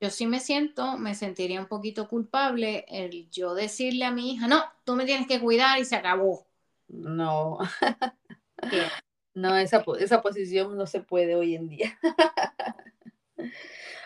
yo 0.00 0.08
sí 0.10 0.26
me 0.26 0.40
siento, 0.40 0.96
me 0.96 1.14
sentiría 1.14 1.60
un 1.60 1.66
poquito 1.66 2.08
culpable 2.08 2.86
el 2.88 3.28
yo 3.30 3.54
decirle 3.54 4.06
a 4.06 4.10
mi 4.10 4.32
hija, 4.32 4.48
no, 4.48 4.64
tú 4.84 4.96
me 4.96 5.04
tienes 5.04 5.26
que 5.26 5.40
cuidar 5.40 5.78
y 5.78 5.84
se 5.84 5.96
acabó. 5.96 6.46
No. 6.88 7.58
No, 9.32 9.56
esa, 9.56 9.84
esa 10.00 10.22
posición 10.22 10.76
no 10.76 10.88
se 10.88 11.00
puede 11.00 11.36
hoy 11.36 11.54
en 11.54 11.68
día. 11.68 11.98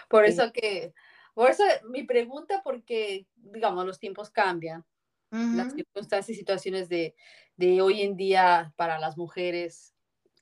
por 0.08 0.26
eso 0.26 0.52
que, 0.52 0.92
por 1.32 1.50
eso 1.50 1.64
mi 1.88 2.04
pregunta, 2.04 2.60
porque, 2.62 3.26
digamos, 3.34 3.86
los 3.86 3.98
tiempos 3.98 4.30
cambian. 4.30 4.84
Las 5.30 5.72
circunstancias 5.72 6.28
y 6.28 6.38
situaciones 6.38 6.88
de, 6.88 7.16
de 7.56 7.80
hoy 7.80 8.02
en 8.02 8.16
día 8.16 8.72
para 8.76 9.00
las 9.00 9.16
mujeres 9.16 9.94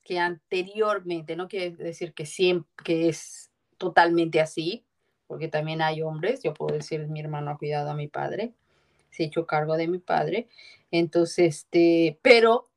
que 0.03 0.19
anteriormente, 0.19 1.35
no 1.35 1.47
quiere 1.47 1.71
decir 1.71 2.13
que 2.13 2.27
siempre, 2.27 2.69
que 2.83 3.09
es 3.09 3.49
totalmente 3.77 4.39
así, 4.39 4.85
porque 5.33 5.47
también 5.47 5.81
hay 5.81 6.01
hombres, 6.01 6.41
yo 6.43 6.53
puedo 6.53 6.75
decir, 6.75 7.07
mi 7.07 7.19
hermano 7.19 7.51
ha 7.51 7.57
cuidado 7.57 7.89
a 7.89 7.95
mi 7.95 8.07
padre, 8.07 8.53
se 9.11 9.23
ha 9.23 9.25
hecho 9.27 9.45
cargo 9.45 9.75
de 9.75 9.87
mi 9.87 9.99
padre, 9.99 10.47
entonces, 10.91 11.55
este, 11.55 12.19
pero 12.21 12.69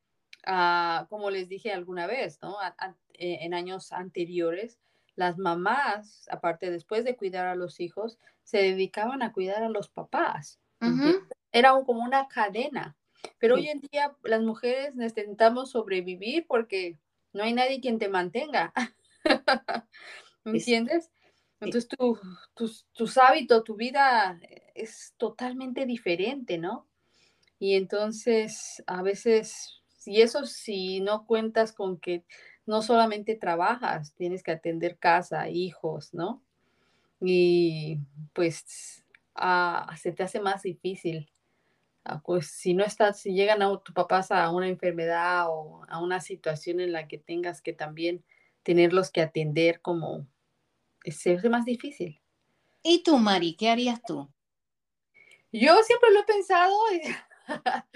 Ah, 0.46 1.06
como 1.10 1.28
les 1.30 1.48
dije 1.48 1.72
alguna 1.72 2.06
vez, 2.06 2.38
¿no? 2.40 2.56
Eh, 3.14 3.38
en 3.40 3.52
años 3.52 3.92
anteriores, 3.92 4.78
las 5.16 5.38
mamás, 5.38 6.28
aparte 6.30 6.70
después 6.70 7.04
de 7.04 7.16
cuidar 7.16 7.46
a 7.48 7.56
los 7.56 7.80
hijos, 7.80 8.18
se 8.44 8.58
dedicaban 8.58 9.22
a 9.22 9.32
cuidar 9.32 9.64
a 9.64 9.68
los 9.68 9.88
papás. 9.88 10.60
Era 11.50 11.72
como 11.84 12.04
una 12.04 12.28
cadena. 12.28 12.96
Pero 13.38 13.56
hoy 13.56 13.68
en 13.68 13.80
día 13.80 14.14
las 14.22 14.42
mujeres 14.42 14.94
necesitamos 14.94 15.72
sobrevivir 15.72 16.46
porque 16.46 16.96
no 17.32 17.42
hay 17.42 17.52
nadie 17.52 17.80
quien 17.80 17.98
te 17.98 18.08
mantenga. 18.08 18.72
¿Me 20.44 20.58
entiendes? 20.58 21.10
Entonces 21.60 21.88
tu, 21.88 22.18
tus, 22.54 22.86
tus 22.92 23.16
hábitos, 23.18 23.64
tu 23.64 23.76
vida 23.76 24.38
es 24.74 25.14
totalmente 25.16 25.86
diferente, 25.86 26.58
¿no? 26.58 26.86
Y 27.58 27.74
entonces 27.74 28.82
a 28.86 29.02
veces 29.02 29.76
y 30.06 30.22
eso 30.22 30.46
si 30.46 31.00
no 31.00 31.26
cuentas 31.26 31.72
con 31.72 31.98
que 31.98 32.24
no 32.64 32.82
solamente 32.82 33.34
trabajas, 33.34 34.14
tienes 34.14 34.42
que 34.42 34.52
atender 34.52 34.98
casa, 34.98 35.48
hijos, 35.48 36.14
¿no? 36.14 36.42
Y 37.20 37.98
pues 38.32 39.04
ah, 39.34 39.94
se 40.00 40.12
te 40.12 40.22
hace 40.22 40.40
más 40.40 40.62
difícil. 40.62 41.28
Ah, 42.04 42.22
pues 42.24 42.48
si 42.48 42.74
no 42.74 42.84
estás, 42.84 43.20
si 43.20 43.32
llegan 43.34 43.62
a 43.62 43.78
tu 43.80 43.92
papás 43.92 44.30
a 44.30 44.50
una 44.50 44.68
enfermedad 44.68 45.46
o 45.48 45.84
a 45.88 46.00
una 46.00 46.20
situación 46.20 46.80
en 46.80 46.92
la 46.92 47.08
que 47.08 47.18
tengas 47.18 47.60
que 47.62 47.72
también 47.72 48.24
tenerlos 48.62 49.10
que 49.10 49.22
atender 49.22 49.80
como 49.80 50.26
se 51.12 51.34
hace 51.34 51.48
más 51.48 51.64
difícil. 51.64 52.20
¿Y 52.82 53.02
tú, 53.02 53.18
Mari, 53.18 53.56
qué 53.56 53.70
harías 53.70 54.00
tú? 54.02 54.28
Yo 55.52 55.82
siempre 55.82 56.12
lo 56.12 56.20
he 56.20 56.24
pensado 56.24 56.76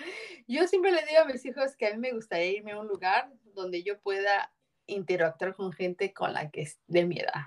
yo 0.49 0.67
siempre 0.67 0.93
le 0.93 1.05
digo 1.07 1.21
a 1.21 1.25
mis 1.25 1.45
hijos 1.45 1.77
que 1.77 1.87
a 1.87 1.91
mí 1.91 1.99
me 1.99 2.13
gustaría 2.13 2.53
irme 2.53 2.73
a 2.73 2.79
un 2.79 2.87
lugar 2.87 3.33
donde 3.55 3.83
yo 3.83 4.01
pueda 4.01 4.53
interactuar 4.87 5.55
con 5.55 5.73
gente 5.73 6.13
con 6.13 6.33
la 6.33 6.51
que 6.51 6.63
es 6.63 6.81
de 6.87 7.07
mi 7.07 7.19
edad. 7.19 7.47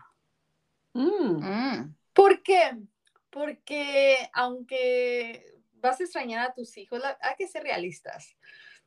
Mm. 0.93 1.43
Mm. 1.43 1.95
¿Por 2.13 2.43
qué? 2.43 2.77
Porque 3.29 4.29
aunque 4.33 5.53
vas 5.73 5.99
a 5.99 6.03
extrañar 6.03 6.47
a 6.47 6.53
tus 6.53 6.77
hijos, 6.77 7.01
hay 7.21 7.35
que 7.37 7.47
ser 7.47 7.63
realistas. 7.63 8.35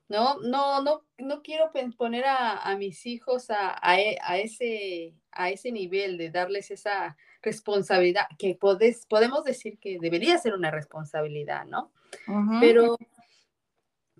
No, 0.08 0.38
no, 0.40 0.82
no, 0.82 1.02
no 1.18 1.42
quiero 1.42 1.72
poner 1.98 2.24
a, 2.26 2.76
mis 2.78 3.06
hijos 3.06 3.50
a, 3.50 4.00
e, 4.00 4.16
a, 4.22 4.38
ese, 4.38 5.14
a 5.32 5.50
ese 5.50 5.72
nivel 5.72 6.16
de 6.16 6.30
darles 6.30 6.70
esa 6.70 7.16
responsabilidad, 7.42 8.26
que 8.38 8.56
podemos 8.56 9.44
decir 9.44 9.78
que 9.78 9.98
debería 10.00 10.38
ser 10.38 10.54
una 10.54 10.70
responsabilidad, 10.70 11.64
¿no? 11.64 11.92
Pero, 12.60 12.96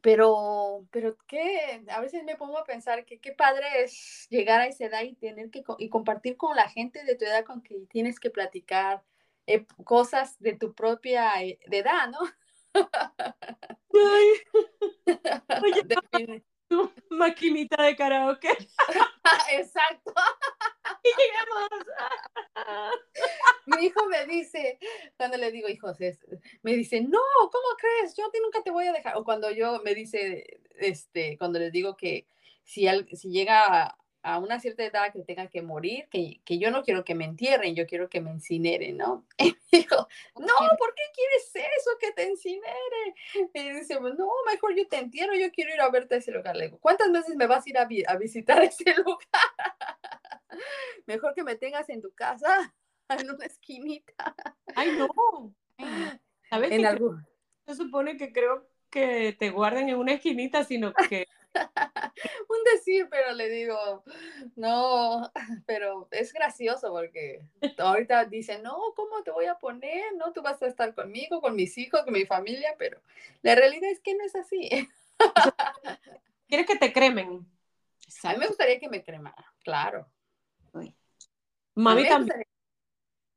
pero, 0.03 0.87
pero 0.91 1.17
que 1.27 1.83
a 1.89 2.01
veces 2.01 2.25
me 2.25 2.37
pongo 2.37 2.59
a 2.59 2.65
pensar 2.65 3.05
que 3.05 3.19
qué 3.19 3.33
padre 3.33 3.67
es 3.83 4.27
llegar 4.29 4.61
a 4.61 4.67
esa 4.67 4.87
edad 4.87 5.03
y 5.03 5.15
tener 5.15 5.51
que 5.51 5.63
y 5.79 5.89
compartir 5.89 6.37
con 6.37 6.57
la 6.57 6.69
gente 6.69 7.05
de 7.05 7.17
tu 7.17 7.25
edad 7.25 7.45
con 7.45 7.63
que 7.63 7.87
tienes 7.89 8.21
que 8.21 8.31
platicar 8.31 9.03
eh, 9.47 9.67
cosas 9.85 10.39
de 10.41 10.55
tu 10.55 10.75
propia 10.75 11.43
eh, 11.43 11.59
edad, 11.71 12.09
¿no? 12.11 12.19
Oye, 15.63 15.83
tu 16.69 16.93
maquinita 17.11 17.83
de 17.83 17.97
karaoke. 17.97 18.49
Exacto. 19.53 20.13
Mi 23.67 23.87
hijo 23.87 24.07
me 24.07 24.27
dice, 24.27 24.79
cuando 25.17 25.37
le 25.37 25.51
digo 25.51 25.69
hijos, 25.69 25.97
me 26.63 26.75
dice, 26.75 27.01
no, 27.01 27.21
¿cómo 27.53 27.69
crees? 27.79 28.17
Yo 28.17 28.27
a 28.27 28.31
ti 28.31 28.39
nunca 28.43 28.63
te 28.63 28.71
voy 28.71 28.87
a 28.87 28.93
dejar. 28.93 29.17
O 29.17 29.25
cuando 29.25 29.51
yo 29.51 29.81
me 29.83 29.95
dice, 29.95 30.61
este, 30.79 31.37
cuando 31.39 31.59
les 31.59 31.73
digo 31.73 31.97
que 31.97 32.29
si, 32.65 32.87
si 33.15 33.31
llega 33.31 33.85
a 33.85 33.99
una 34.39 34.59
cierta 34.61 34.85
edad 34.85 35.13
que 35.13 35.23
tenga 35.23 35.49
que 35.49 35.63
morir, 35.63 36.09
que, 36.11 36.41
que, 36.45 36.59
yo 36.59 36.71
no 36.71 36.83
quiero 36.83 37.05
que 37.05 37.15
me 37.15 37.25
entierren, 37.25 37.75
yo 37.75 37.87
quiero 37.87 38.09
que 38.09 38.21
me 38.21 38.31
incineren, 38.31 38.97
¿no? 38.97 39.27
Y 39.71 39.83
dijo, 39.83 40.09
no, 40.37 40.55
¿por 40.79 40.95
qué 40.95 41.03
quieres 41.13 41.51
eso, 41.55 41.91
que 42.01 42.13
te 42.13 42.29
incinere? 42.29 43.15
Y 43.53 43.73
dice, 43.73 43.99
no, 44.01 44.29
mejor 44.51 44.75
yo 44.75 44.87
te 44.89 44.99
entierro, 44.99 45.35
yo 45.35 45.51
quiero 45.51 45.75
ir 45.75 45.81
a 45.81 45.91
verte 45.91 46.15
a 46.15 46.19
ese 46.19 46.33
lugar. 46.33 46.57
Le 46.57 46.67
digo, 46.67 46.79
¿cuántas 46.79 47.13
veces 47.13 47.37
me 47.37 47.47
vas 47.47 47.67
a 47.67 47.69
ir 47.69 47.79
a, 47.79 48.13
a 48.13 48.17
visitar 48.17 48.63
ese 48.63 48.95
lugar? 48.95 49.19
mejor 51.07 51.35
que 51.35 51.43
me 51.43 51.57
tengas 51.57 51.89
en 51.89 52.01
tu 52.01 52.13
casa, 52.13 52.75
en 53.09 53.31
una 53.31 53.47
esquinita. 53.47 54.35
Ay, 54.75 54.97
no. 54.97 55.55
¿Sabes? 56.49 56.73
En 56.73 56.87
algún... 56.87 57.27
Se 57.67 57.75
supone 57.75 58.17
que 58.17 58.33
creo 58.33 58.69
que 58.91 59.35
te 59.39 59.51
guarden 59.51 59.89
en 59.89 59.97
una 59.97 60.13
esquinita, 60.13 60.63
sino 60.65 60.93
que 60.93 61.27
un 62.49 62.65
decir, 62.73 63.09
pero 63.11 63.33
le 63.33 63.49
digo, 63.49 64.05
no, 64.55 65.31
pero 65.67 66.09
es 66.11 66.33
gracioso 66.33 66.91
porque 66.91 67.43
ahorita 67.79 68.25
dicen, 68.27 68.63
no, 68.63 68.77
¿cómo 68.95 69.23
te 69.23 69.31
voy 69.31 69.47
a 69.47 69.57
poner? 69.57 70.15
No, 70.17 70.33
tú 70.33 70.43
vas 70.43 70.63
a 70.63 70.67
estar 70.67 70.95
conmigo, 70.95 71.41
con 71.41 71.55
mis 71.55 71.77
hijos, 71.79 72.03
con 72.03 72.13
mi 72.13 72.27
familia, 72.27 72.75
pero 72.79 73.01
la 73.43 73.55
realidad 73.55 73.91
es 73.91 74.01
que 74.01 74.15
no 74.15 74.25
es 74.25 74.35
así. 74.35 74.89
¿Quieres 76.49 76.67
que 76.67 76.77
te 76.77 76.93
cremen? 76.93 77.47
A 78.23 78.33
mí 78.33 78.39
me 78.39 78.47
gustaría 78.47 78.79
que 78.79 78.89
me 78.89 79.03
cremara, 79.03 79.53
claro. 79.63 80.09
Mami 81.75 82.09
también. 82.09 82.43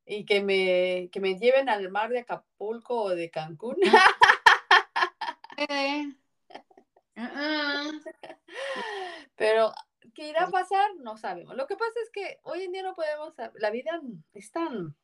Y 0.05 0.25
que 0.25 0.41
me, 0.41 1.09
que 1.11 1.19
me 1.19 1.37
lleven 1.37 1.69
al 1.69 1.89
mar 1.91 2.09
de 2.09 2.19
Acapulco 2.19 3.03
o 3.03 3.09
de 3.09 3.29
Cancún. 3.29 3.77
Pero, 9.35 9.73
¿qué 10.13 10.29
irá 10.29 10.45
a 10.45 10.49
pasar? 10.49 10.89
No 10.99 11.17
sabemos. 11.17 11.55
Lo 11.55 11.67
que 11.67 11.75
pasa 11.75 11.93
es 12.03 12.09
que 12.11 12.39
hoy 12.43 12.63
en 12.63 12.71
día 12.71 12.83
no 12.83 12.95
podemos, 12.95 13.33
la 13.55 13.69
vida 13.71 13.99
es 14.33 14.51
tan, 14.51 14.95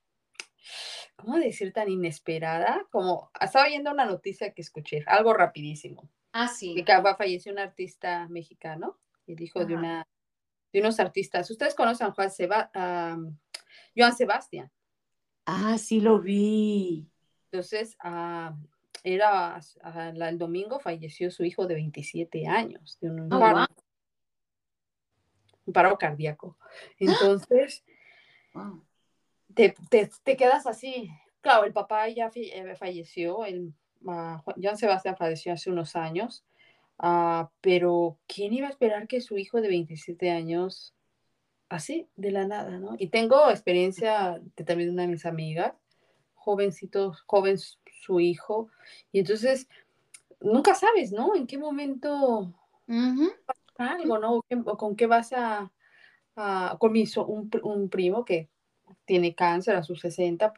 ¿cómo 1.16 1.38
decir? 1.38 1.74
Tan 1.74 1.89
inesperada, 1.89 2.86
como, 2.91 3.32
estaba 3.39 3.68
viendo 3.68 3.91
una 3.91 4.05
noticia 4.05 4.53
que 4.53 4.61
escuché, 4.61 5.03
algo 5.07 5.34
rapidísimo. 5.34 6.09
Ah, 6.32 6.47
sí. 6.47 6.76
Que 6.76 6.86
falleció 7.18 7.51
un 7.51 7.59
artista 7.59 8.28
mexicano, 8.28 8.99
el 9.28 9.41
hijo 9.41 9.66
de 9.66 9.76
una, 9.76 10.07
de 10.74 10.80
unos 10.82 10.99
artistas. 10.99 11.49
Ustedes 11.49 11.76
conocen 11.76 12.07
a 12.07 12.11
Juan 12.11 12.32
Seba, 12.32 12.70
Joan 13.95 14.16
Sebastián. 14.16 14.72
Ah, 15.45 15.78
sí 15.78 16.01
lo 16.01 16.20
vi. 16.20 17.09
Entonces, 17.51 17.95
uh, 18.03 18.51
era 19.06 19.60
el 19.93 20.38
domingo 20.39 20.80
falleció 20.80 21.30
su 21.30 21.43
hijo 21.45 21.68
de 21.68 21.76
27 21.76 22.47
años 22.47 22.97
de 22.99 23.12
un 23.12 23.32
oh, 23.32 23.39
paro, 25.72 25.97
cardíaco. 25.97 26.58
Entonces, 26.97 27.84
te, 29.53 29.76
quedas 30.36 30.66
así. 30.66 31.12
Claro, 31.41 31.66
el 31.66 31.74
papá 31.74 32.10
ya 32.10 32.32
eh, 32.34 32.76
falleció, 32.76 33.45
el, 33.45 33.76
uh, 34.01 34.41
John 34.62 34.78
Sebastián 34.78 35.16
falleció 35.16 35.53
hace 35.53 35.70
unos 35.70 35.95
años, 35.95 36.43
ah, 36.97 37.51
pero 37.62 38.18
¿quién 38.26 38.53
iba 38.53 38.66
a 38.68 38.72
esperar 38.72 39.08
que 39.08 39.22
su 39.22 39.38
hijo 39.38 39.62
de 39.62 39.68
27 39.68 40.32
años, 40.32 40.95
así, 41.70 42.10
de 42.16 42.32
la 42.32 42.47
nada, 42.47 42.80
¿no? 42.80 42.95
Y 42.97 43.10
tengo 43.10 43.51
experiencia 43.51 44.41
de 44.56 44.64
también 44.64 44.89
una 44.89 45.03
de 45.03 45.10
mis 45.10 45.28
amigas, 45.28 45.74
jovencito, 46.34 47.14
joven 47.28 47.60
su 48.06 48.20
hijo. 48.20 48.70
Y 49.12 49.20
entonces, 49.20 49.68
nunca 50.41 50.76
sabes, 50.76 51.12
¿no? 51.12 51.36
En 51.36 51.47
qué 51.47 51.58
momento 51.58 52.53
algo, 53.78 54.20
¿no? 54.20 54.41
O 54.66 54.78
con 54.78 54.95
qué 54.95 55.08
vas 55.08 55.34
a, 55.34 55.72
con 56.80 56.91
mi, 56.91 57.06
un, 57.18 57.49
un, 57.64 57.89
primo 57.89 58.26
que 58.26 58.49
tiene 59.06 59.36
cáncer 59.36 59.76
a 59.76 59.84
sus 59.84 60.01
60 60.01 60.53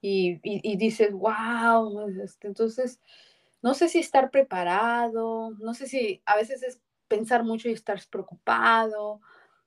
y, 0.00 0.40
y, 0.42 0.76
dices, 0.76 1.12
wow, 1.12 2.08
este, 2.22 2.48
entonces, 2.48 3.00
no 3.62 3.74
sé 3.74 3.88
si 3.88 3.98
estar 3.98 4.30
preparado, 4.30 5.50
no 5.58 5.74
sé 5.74 5.86
si 5.86 6.22
a 6.26 6.36
veces 6.36 6.62
es 6.62 6.80
pensar 7.08 7.44
mucho 7.44 7.68
y 7.68 7.72
estar 7.72 8.00
preocupado, 8.10 9.20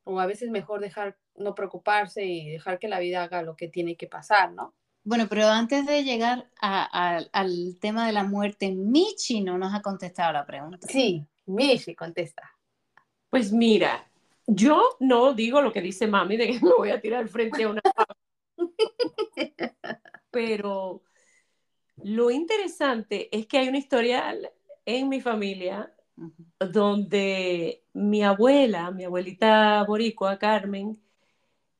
o 0.04 0.20
a 0.20 0.26
veces 0.26 0.50
mejor 0.50 0.80
dejar, 0.80 1.18
no 1.36 1.54
preocuparse 1.54 2.24
y 2.24 2.50
dejar 2.50 2.80
que 2.80 2.88
la 2.88 3.00
vida 3.00 3.24
haga 3.24 3.42
lo 3.42 3.56
que 3.56 3.68
tiene 3.68 3.98
que 3.98 4.08
pasar, 4.08 4.54
¿no? 4.54 4.74
Bueno, 5.08 5.28
pero 5.30 5.47
antes 5.47 5.86
de 5.86 6.03
llegar 6.03 6.49
al 6.60 7.78
tema 7.80 8.05
de 8.05 8.12
la 8.12 8.26
muerte, 8.26 8.74
Michi 8.74 9.39
no 9.39 9.58
nos 9.58 9.74
ha 9.74 9.82
contestado 9.82 10.34
la 10.34 10.45
pregunta. 10.45 10.86
Sí, 10.86 11.26
Michi 11.45 11.95
contesta. 11.95 12.51
Pues 13.30 13.53
mira, 13.53 14.05
Yo 14.45 14.97
no 14.99 15.34
digo 15.34 15.62
lo 15.62 15.72
que 15.72 15.82
dice 15.82 16.08
mami 16.08 16.36
de 16.36 16.47
que 16.47 16.60
me 16.62 16.74
voy 16.78 16.89
a 16.89 16.99
tirar 16.99 17.26
frente 17.30 17.64
a 17.64 17.70
una 17.70 17.82
pero 20.30 21.03
lo 22.03 22.30
interesante 22.30 23.30
es 23.32 23.47
que 23.47 23.60
hay 23.60 23.70
una 23.70 23.78
historia 23.78 24.36
en 24.86 25.08
mi 25.08 25.22
familia 25.22 25.89
donde 26.60 27.86
mi 27.93 28.24
abuela, 28.24 28.91
mi 28.91 29.05
abuelita 29.05 29.86
boricua, 29.88 30.38
Carmen, 30.38 30.99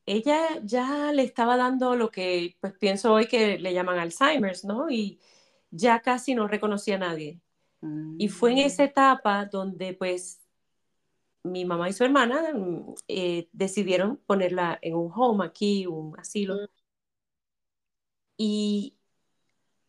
ella 0.08 0.60
ya 0.64 1.12
le 1.12 1.22
estaba 1.22 1.56
dando 1.56 1.94
lo 1.94 2.10
que 2.10 2.56
pues 2.60 2.72
pienso 2.78 3.12
hoy 3.12 3.26
que 3.26 3.58
le 3.58 3.72
llaman 3.74 3.98
Alzheimer's, 3.98 4.64
¿no? 4.64 4.90
Y 4.90 5.20
ya 5.70 6.00
casi 6.00 6.34
no 6.34 6.48
reconocía 6.48 6.96
a 6.96 6.98
nadie. 6.98 7.40
Y 8.18 8.28
fue 8.28 8.52
en 8.52 8.58
esa 8.58 8.82
mm. 8.82 8.86
etapa 8.86 9.44
donde 9.46 9.94
pues 9.94 10.40
mi 11.44 11.64
mamá 11.64 11.88
y 11.88 11.92
su 11.92 12.04
hermana 12.04 12.52
mm, 12.52 12.94
eh, 13.08 13.48
decidieron 13.52 14.16
ponerla 14.26 14.78
en 14.82 14.94
un 14.96 15.12
home 15.14 15.44
aquí, 15.44 15.86
un 15.86 16.18
asilo. 16.18 16.56
Mm. 16.56 16.68
Y 18.38 18.96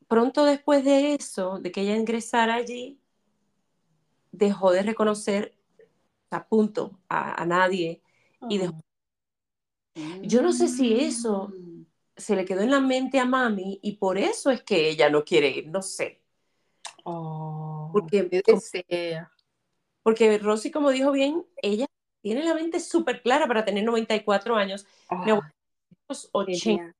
pronto 0.08 0.46
después 0.46 0.84
de 0.84 1.16
eso, 1.16 1.60
de 1.60 1.72
que 1.72 1.82
ella 1.82 1.96
ingresara 1.96 2.56
allí, 2.56 3.00
dejó 4.32 4.72
de 4.72 4.84
reconocer 4.84 5.56
a 6.32 6.48
punto 6.48 7.00
a, 7.10 7.46
nadie 7.46 8.02
y 8.50 8.58
dejó... 8.60 8.89
Yo 10.22 10.42
no 10.42 10.52
sé 10.52 10.68
si 10.68 11.00
eso 11.00 11.54
se 12.16 12.36
le 12.36 12.46
quedó 12.46 12.62
en 12.62 12.72
la 12.72 12.82
mente 12.82 13.20
a 13.20 13.26
mami 13.26 13.80
y 13.82 13.94
por 13.94 14.18
eso 14.18 14.52
es 14.52 14.62
que 14.64 14.90
ella 14.90 15.10
no 15.10 15.24
quiere 15.24 15.50
ir, 15.50 15.68
no 15.70 15.82
sé. 15.82 16.22
Oh, 17.04 17.90
porque, 17.92 18.44
porque 20.04 20.38
Rosy, 20.38 20.70
como 20.70 20.90
dijo 20.90 21.12
bien, 21.12 21.46
ella 21.62 21.86
tiene 22.22 22.44
la 22.44 22.54
mente 22.54 22.80
súper 22.80 23.22
clara 23.22 23.48
para 23.48 23.64
tener 23.64 23.84
94 23.84 24.56
años. 24.56 24.86
Oh, 25.10 25.42
80, 26.32 26.94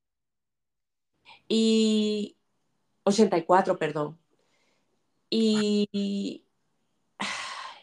y 1.48 2.38
84, 3.04 3.78
perdón. 3.78 4.18
Y 5.30 6.44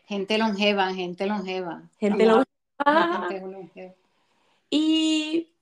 gente 0.06 0.38
longeva, 0.38 0.94
gente 0.94 1.26
longeva. 1.26 1.82
Gente 1.98 2.26
longeva. 2.26 2.46
Y 4.70 5.54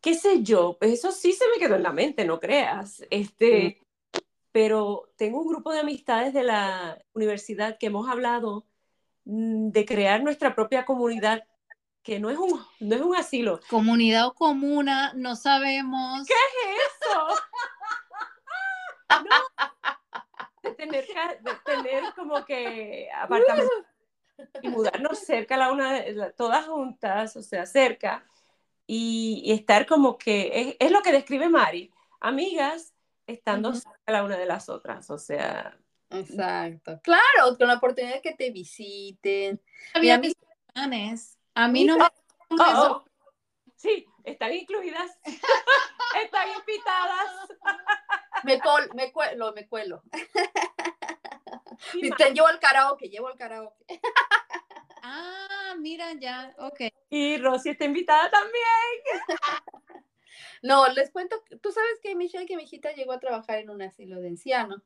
qué 0.00 0.14
sé 0.14 0.42
yo, 0.42 0.76
pues 0.78 0.92
eso 0.92 1.12
sí 1.12 1.32
se 1.32 1.44
me 1.48 1.58
quedó 1.58 1.76
en 1.76 1.82
la 1.82 1.92
mente, 1.92 2.24
no 2.24 2.40
creas. 2.40 3.04
Este, 3.10 3.80
pero 4.52 5.12
tengo 5.16 5.40
un 5.40 5.48
grupo 5.48 5.72
de 5.72 5.80
amistades 5.80 6.34
de 6.34 6.44
la 6.44 7.02
universidad 7.14 7.78
que 7.78 7.86
hemos 7.86 8.08
hablado 8.08 8.66
mm, 9.24 9.70
de 9.70 9.84
crear 9.84 10.22
nuestra 10.22 10.54
propia 10.54 10.84
comunidad 10.84 11.44
que 12.02 12.20
no 12.20 12.30
es 12.30 12.38
un, 12.38 12.64
no 12.80 12.96
es 12.96 13.02
un 13.02 13.16
asilo. 13.16 13.60
Comunidad 13.68 14.28
o 14.28 14.34
comuna, 14.34 15.12
no 15.14 15.36
sabemos. 15.36 16.26
¿Qué 16.26 16.34
es 16.34 16.80
eso? 17.02 17.26
de, 20.62 20.70
tener, 20.72 21.06
de 21.06 21.52
tener 21.64 22.14
como 22.14 22.44
que 22.44 23.10
apartamentos 23.14 23.84
y 24.62 24.68
mudarnos 24.68 25.18
cerca 25.18 25.56
la 25.56 25.72
una, 25.72 26.02
todas 26.36 26.66
juntas, 26.66 27.36
o 27.36 27.42
sea, 27.42 27.66
cerca, 27.66 28.24
y, 28.86 29.52
estar 29.52 29.86
como 29.86 30.16
que, 30.18 30.76
es, 30.78 30.90
lo 30.90 31.02
que 31.02 31.12
describe 31.12 31.48
Mari, 31.48 31.92
amigas 32.20 32.94
estando 33.26 33.74
cerca 33.74 34.12
la 34.12 34.24
una 34.24 34.38
de 34.38 34.46
las 34.46 34.68
otras, 34.68 35.10
o 35.10 35.18
sea. 35.18 35.78
Exacto, 36.10 37.00
claro, 37.02 37.58
con 37.58 37.68
la 37.68 37.74
oportunidad 37.74 38.14
de 38.14 38.22
que 38.22 38.34
te 38.34 38.50
visiten. 38.50 39.60
Había 39.92 40.18
planes 40.72 41.38
a 41.58 41.66
mí 41.66 41.84
no 41.84 41.98
me... 41.98 42.04
Oh, 42.04 42.56
oh. 42.60 43.04
Sí, 43.74 44.06
están 44.22 44.52
incluidas. 44.52 45.10
están 46.22 46.48
invitadas. 46.56 47.48
me, 48.44 48.60
me 48.94 49.12
cuelo, 49.12 49.52
me 49.52 49.66
cuelo. 49.68 50.02
Te 52.16 52.32
llevo 52.32 52.46
al 52.46 52.58
karaoke, 52.58 53.08
llevo 53.08 53.28
al 53.28 53.36
karaoke. 53.36 53.84
ah, 55.02 55.74
mira 55.78 56.12
ya, 56.14 56.54
ok. 56.58 56.80
Y 57.10 57.38
Rosy 57.38 57.70
está 57.70 57.84
invitada 57.84 58.30
también. 58.30 59.26
no, 60.62 60.86
les 60.88 61.10
cuento, 61.10 61.36
tú 61.60 61.72
sabes 61.72 61.98
que 62.02 62.14
Michelle, 62.14 62.46
que 62.46 62.56
mi 62.56 62.64
hijita 62.64 62.92
llegó 62.92 63.12
a 63.12 63.20
trabajar 63.20 63.58
en 63.58 63.70
un 63.70 63.82
asilo 63.82 64.20
de 64.20 64.28
ancianos. 64.28 64.82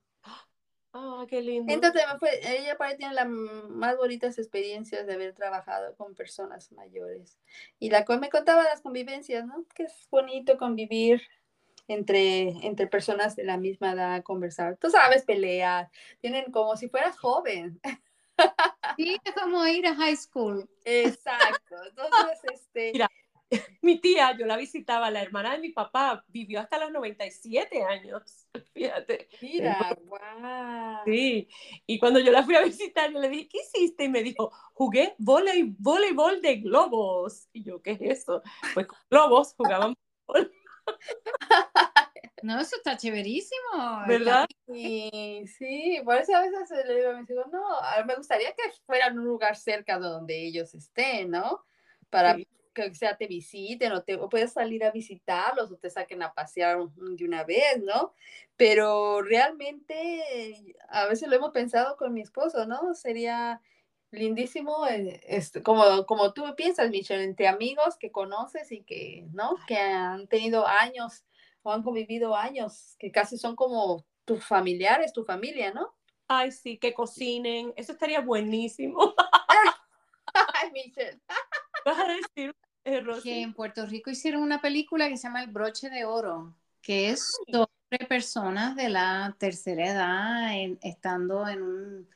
Ah, 0.95 1.25
qué 1.27 1.41
lindo. 1.41 1.73
Entonces, 1.73 2.03
ella 2.43 2.77
para 2.77 2.97
tiene 2.97 3.15
las 3.15 3.27
más 3.27 3.97
bonitas 3.97 4.39
experiencias 4.39 5.07
de 5.07 5.15
haber 5.15 5.33
trabajado 5.33 5.97
con 5.97 6.15
personas 6.15 6.71
mayores. 6.73 7.39
Y 7.79 7.89
la 7.89 8.05
cual 8.05 8.21
me 8.21 8.29
contaba 8.29 8.63
las 8.65 8.83
convivencias, 8.83 9.47
¿no? 9.47 9.65
Que 9.75 9.85
es 9.85 10.07
bonito 10.11 10.59
convivir 10.59 11.23
entre, 11.93 12.49
entre 12.67 12.87
personas 12.87 13.37
de 13.37 13.45
la 13.45 13.57
misma 13.57 13.93
edad, 13.93 14.23
conversar. 14.23 14.77
Tú 14.79 14.91
sabes, 14.91 15.25
pelear. 15.25 15.91
Tienen 16.21 16.51
como 16.51 16.77
si 16.77 16.89
fueras 16.89 17.19
joven. 17.19 17.81
Sí, 18.97 19.17
es 19.25 19.35
como 19.35 19.65
ir 19.67 19.87
a 19.87 19.95
high 19.95 20.17
school. 20.17 20.69
Exacto. 20.85 21.77
Entonces, 21.89 22.41
este... 22.53 22.93
mi 23.83 24.01
tía, 24.01 24.37
yo 24.37 24.47
la 24.47 24.57
visitaba, 24.57 25.11
la 25.11 25.23
hermana 25.23 25.53
de 25.53 25.59
mi 25.59 25.71
papá, 25.71 26.25
vivió 26.29 26.61
hasta 26.61 26.79
los 26.79 26.91
97 26.91 27.83
años, 27.85 28.47
fíjate. 28.75 29.29
Mira, 29.41 29.97
wow. 30.07 31.01
Sí, 31.05 31.49
y 31.87 31.99
cuando 31.99 32.21
yo 32.21 32.33
la 32.33 32.43
fui 32.43 32.55
a 32.57 32.63
visitar, 32.63 33.13
yo 33.13 33.19
le 33.19 33.29
dije, 33.29 33.49
¿qué 33.49 33.59
hiciste? 33.59 34.05
Y 34.05 34.09
me 34.09 34.23
dijo, 34.23 34.51
jugué 34.73 35.15
voleibol 35.19 36.41
de 36.41 36.57
globos. 36.57 37.49
Y 37.53 37.63
yo, 37.65 37.83
¿qué 37.83 37.93
es 37.93 38.01
eso? 38.01 38.43
Pues 38.75 38.87
con 38.87 38.99
globos 39.11 39.55
jugaban 39.57 39.95
No, 42.43 42.61
eso 42.61 42.77
está 42.77 42.97
chéverísimo. 42.97 44.03
¿Verdad? 44.07 44.47
Sí, 44.67 45.45
sí, 45.59 46.01
por 46.05 46.17
eso 46.17 46.35
a 46.35 46.43
veces 46.43 46.87
le 46.87 46.97
digo 46.97 47.11
a 47.11 47.21
mis 47.21 47.31
hijos, 47.31 47.47
no, 47.53 47.63
me 48.05 48.15
gustaría 48.17 48.53
que 48.53 48.63
fueran 48.87 49.19
un 49.19 49.25
lugar 49.25 49.57
cerca 49.57 49.99
de 49.99 50.07
donde 50.07 50.47
ellos 50.47 50.75
estén, 50.75 51.31
¿no? 51.31 51.65
Para 52.11 52.37
que 52.73 52.95
sea 52.95 53.17
te 53.17 53.27
visiten 53.27 53.93
o, 53.93 54.03
te, 54.03 54.19
puedes 54.19 54.53
salir 54.53 54.85
a 54.85 54.91
visitarlos 54.91 55.71
o 55.71 55.77
te 55.77 55.91
saquen 55.91 56.23
a 56.23 56.33
pasear 56.33 56.79
de 56.79 57.25
una 57.25 57.45
vez, 57.45 57.83
¿no? 57.83 58.15
Pero 58.57 59.23
realmente 59.23 60.75
a 60.89 61.07
veces 61.07 61.29
lo 61.29 61.37
hemos 61.37 61.51
pensado 61.51 61.97
con 61.97 62.13
mi 62.13 62.23
esposo, 62.23 62.67
¿no? 62.67 62.95
Sería 62.95 63.61
lindísimo, 64.11 64.87
este, 64.87 65.63
como, 65.63 66.05
como 66.07 66.33
tú 66.33 66.45
piensas, 66.55 66.91
Michelle, 66.91 67.25
entre 67.25 67.49
amigos 67.49 67.97
que 67.97 68.11
conoces 68.11 68.71
y 68.71 68.83
que, 68.83 69.27
¿no? 69.33 69.57
Que 69.67 69.79
han 69.79 70.27
tenido 70.29 70.67
años 70.67 71.25
o 71.63 71.73
han 71.73 71.83
convivido 71.83 72.37
años, 72.37 72.97
que 72.99 73.11
casi 73.11 73.39
son 73.39 73.57
como 73.57 74.05
tus 74.25 74.45
familiares, 74.45 75.13
tu 75.13 75.25
familia, 75.25 75.73
¿no? 75.73 75.95
Ay, 76.29 76.51
sí, 76.53 76.79
que 76.79 76.95
cocinen, 76.95 77.73
eso 77.77 77.93
estaría 77.93 78.21
buenísimo. 78.21 79.15
Ay, 80.55 80.71
Michelle. 80.73 81.21
Vas 81.85 81.99
a 81.99 82.07
decir 82.09 82.55
eh, 82.85 83.05
que 83.23 83.43
en 83.43 83.55
Puerto 83.55 83.87
Rico 83.87 84.11
hicieron 84.11 84.43
una 84.43 84.61
película 84.61 85.09
que 85.09 85.17
se 85.17 85.25
llama 85.25 85.43
El 85.43 85.51
broche 85.51 85.91
de 85.91 86.05
oro, 86.05 86.55
que 86.81 87.11
es 87.11 87.31
sobre 87.51 88.07
personas 88.09 88.77
de 88.77 88.89
la 88.89 89.35
tercera 89.39 89.87
edad 89.87 90.77
estando 90.83 91.47
en 91.49 91.63
un 91.63 92.09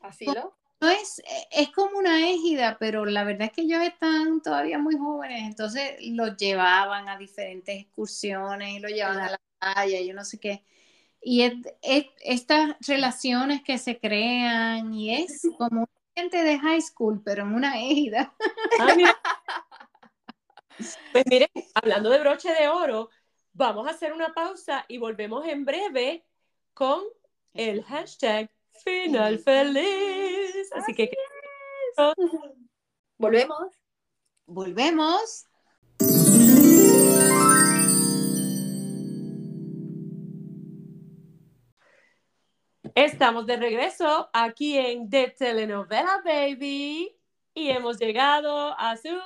asilo. 0.00 0.56
No 0.80 0.88
es, 0.88 1.20
es 1.50 1.70
como 1.70 1.98
una 1.98 2.30
égida, 2.30 2.76
pero 2.78 3.04
la 3.04 3.24
verdad 3.24 3.48
es 3.48 3.52
que 3.52 3.62
ellos 3.62 3.82
están 3.82 4.40
todavía 4.42 4.78
muy 4.78 4.96
jóvenes, 4.96 5.42
entonces 5.42 5.96
los 6.10 6.36
llevaban 6.36 7.08
a 7.08 7.18
diferentes 7.18 7.80
excursiones 7.80 8.74
y 8.74 8.78
los 8.78 8.92
llevaban 8.92 9.20
a 9.20 9.30
la 9.30 9.40
playa, 9.58 10.00
yo 10.00 10.14
no 10.14 10.24
sé 10.24 10.38
qué. 10.38 10.64
Y 11.20 11.42
estas 12.22 12.76
relaciones 12.86 13.62
que 13.62 13.76
se 13.78 13.98
crean, 13.98 14.94
y 14.94 15.14
es 15.16 15.42
como 15.58 15.88
gente 16.14 16.44
de 16.44 16.58
high 16.58 16.80
school, 16.80 17.22
pero 17.24 17.42
en 17.42 17.54
una 17.54 17.80
égida. 17.80 18.34
Ah, 18.80 18.94
pues 21.12 21.24
miren, 21.26 21.48
hablando 21.74 22.10
de 22.10 22.20
broche 22.20 22.54
de 22.54 22.68
oro, 22.68 23.10
vamos 23.52 23.88
a 23.88 23.90
hacer 23.90 24.12
una 24.12 24.32
pausa 24.32 24.84
y 24.86 24.98
volvemos 24.98 25.44
en 25.46 25.64
breve 25.64 26.24
con 26.72 27.02
el 27.52 27.82
hashtag 27.82 28.48
final 28.82 29.38
feliz. 29.38 30.70
Así 30.72 30.94
que... 30.94 31.10
Volvemos. 33.18 33.68
Volvemos. 34.46 35.44
Estamos 42.94 43.46
de 43.46 43.56
regreso 43.56 44.28
aquí 44.32 44.76
en 44.76 45.08
The 45.08 45.34
Telenovela 45.38 46.20
Baby 46.24 47.16
y 47.54 47.70
hemos 47.70 47.98
llegado 47.98 48.74
a 48.78 48.96
su 48.96 49.16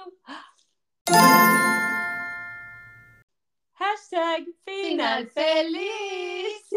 Hashtag 3.74 4.44
final 4.64 5.28
feliz. 5.30 6.68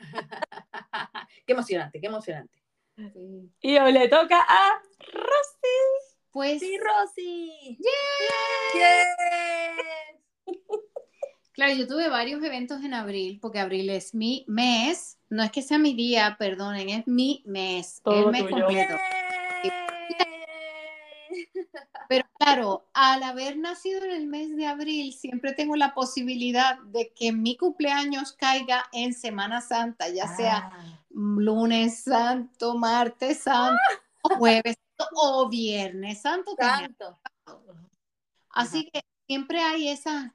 qué 1.46 1.52
emocionante, 1.52 2.00
qué 2.00 2.06
emocionante. 2.06 2.58
Y 3.60 3.78
hoy 3.78 3.92
le 3.92 4.08
toca 4.08 4.44
a 4.46 4.80
Rosy. 5.12 6.16
pues 6.30 6.60
Sí, 6.60 6.78
Rosy. 6.78 7.78
Yes. 7.78 7.88
Claro, 11.52 11.74
yo 11.74 11.86
tuve 11.86 12.08
varios 12.08 12.42
eventos 12.42 12.82
en 12.82 12.94
abril, 12.94 13.38
porque 13.40 13.60
abril 13.60 13.90
es 13.90 14.14
mi 14.14 14.44
mes, 14.48 15.18
no 15.28 15.42
es 15.42 15.50
que 15.50 15.60
sea 15.60 15.78
mi 15.78 15.94
día, 15.94 16.36
perdonen, 16.38 16.88
es 16.88 17.06
mi 17.06 17.42
mes, 17.44 18.00
Todo 18.02 18.26
el 18.26 18.32
mes 18.32 18.42
tuyo. 18.42 18.64
completo. 18.64 18.94
Pero 22.12 22.28
claro, 22.38 22.84
al 22.92 23.22
haber 23.22 23.56
nacido 23.56 24.04
en 24.04 24.10
el 24.10 24.26
mes 24.26 24.54
de 24.54 24.66
abril, 24.66 25.14
siempre 25.14 25.54
tengo 25.54 25.76
la 25.76 25.94
posibilidad 25.94 26.78
de 26.80 27.10
que 27.14 27.32
mi 27.32 27.56
cumpleaños 27.56 28.32
caiga 28.32 28.84
en 28.92 29.14
Semana 29.14 29.62
Santa, 29.62 30.10
ya 30.10 30.26
sea 30.26 30.70
Ah, 30.74 30.98
lunes 31.08 32.02
santo, 32.02 32.76
martes 32.76 33.38
santo, 33.38 33.80
o 34.24 34.36
jueves 34.36 34.76
santo, 34.98 35.10
o 35.14 35.48
viernes 35.48 36.20
santo. 36.20 36.54
Tanto. 36.54 37.18
Así 38.50 38.90
que 38.90 39.00
siempre 39.26 39.62
hay 39.62 39.88
esa, 39.88 40.34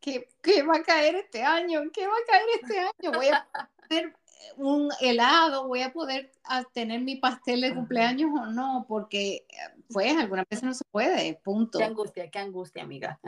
¿qué, 0.00 0.30
qué 0.40 0.62
va 0.62 0.76
a 0.76 0.82
caer 0.82 1.16
este 1.16 1.42
año? 1.44 1.82
¿Qué 1.92 2.06
va 2.06 2.14
a 2.14 2.30
caer 2.30 2.46
este 2.62 2.78
año? 2.78 3.12
Voy 3.14 3.28
a 3.28 3.46
poner 3.76 4.16
un 4.56 4.88
helado, 5.02 5.68
voy 5.68 5.82
a 5.82 5.92
poder 5.92 6.32
ah, 6.44 6.64
tener 6.72 7.02
mi 7.02 7.16
pastel 7.16 7.60
de 7.60 7.66
Ajá. 7.66 7.76
cumpleaños 7.76 8.30
o 8.40 8.46
no, 8.46 8.86
porque 8.88 9.46
eh, 9.50 9.77
pues 9.92 10.16
algunas 10.16 10.46
veces 10.48 10.64
no 10.64 10.74
se 10.74 10.84
puede, 10.90 11.34
punto. 11.42 11.78
Qué 11.78 11.84
angustia, 11.84 12.30
qué 12.30 12.38
angustia, 12.38 12.82
amiga. 12.82 13.18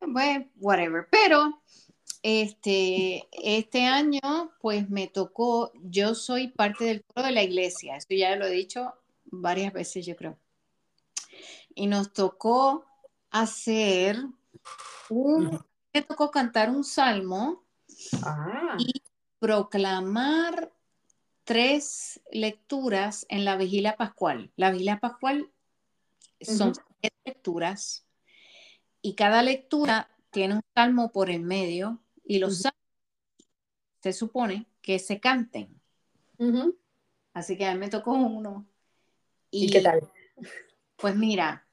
Bueno, 0.00 0.48
whatever. 0.56 1.08
Pero 1.10 1.60
este, 2.22 3.28
este 3.32 3.84
año, 3.84 4.20
pues 4.60 4.88
me 4.88 5.08
tocó, 5.08 5.72
yo 5.74 6.14
soy 6.14 6.48
parte 6.48 6.84
del 6.84 7.04
coro 7.04 7.26
de 7.26 7.32
la 7.32 7.42
iglesia, 7.42 7.96
eso 7.96 8.06
ya 8.10 8.36
lo 8.36 8.46
he 8.46 8.50
dicho 8.50 8.94
varias 9.24 9.72
veces, 9.72 10.06
yo 10.06 10.16
creo. 10.16 10.38
Y 11.74 11.86
nos 11.86 12.12
tocó 12.12 12.84
hacer 13.30 14.24
un, 15.10 15.64
me 15.92 16.02
tocó 16.02 16.30
cantar 16.30 16.70
un 16.70 16.84
salmo 16.84 17.64
Ah, 18.22 18.76
y 18.78 19.02
proclamar 19.38 20.72
tres 21.44 22.20
lecturas 22.30 23.26
en 23.28 23.44
la 23.44 23.56
vigilia 23.56 23.96
pascual. 23.96 24.52
La 24.56 24.70
vigilia 24.70 25.00
pascual 25.00 25.50
son 26.40 26.74
siete 27.00 27.16
lecturas 27.24 28.06
y 29.02 29.14
cada 29.14 29.42
lectura 29.42 30.10
tiene 30.30 30.54
un 30.54 30.62
salmo 30.74 31.12
por 31.12 31.30
el 31.30 31.40
medio 31.40 32.00
y 32.24 32.38
los 32.38 32.62
salmos 32.62 32.78
se 34.02 34.12
supone 34.12 34.66
que 34.82 34.98
se 34.98 35.20
canten. 35.20 35.80
Así 37.32 37.56
que 37.56 37.66
a 37.66 37.72
mí 37.74 37.78
me 37.78 37.88
tocó 37.88 38.12
uno. 38.12 38.66
¿Y 39.50 39.70
qué 39.70 39.80
tal? 39.80 40.10
Pues 40.96 41.16
mira, 41.16 41.66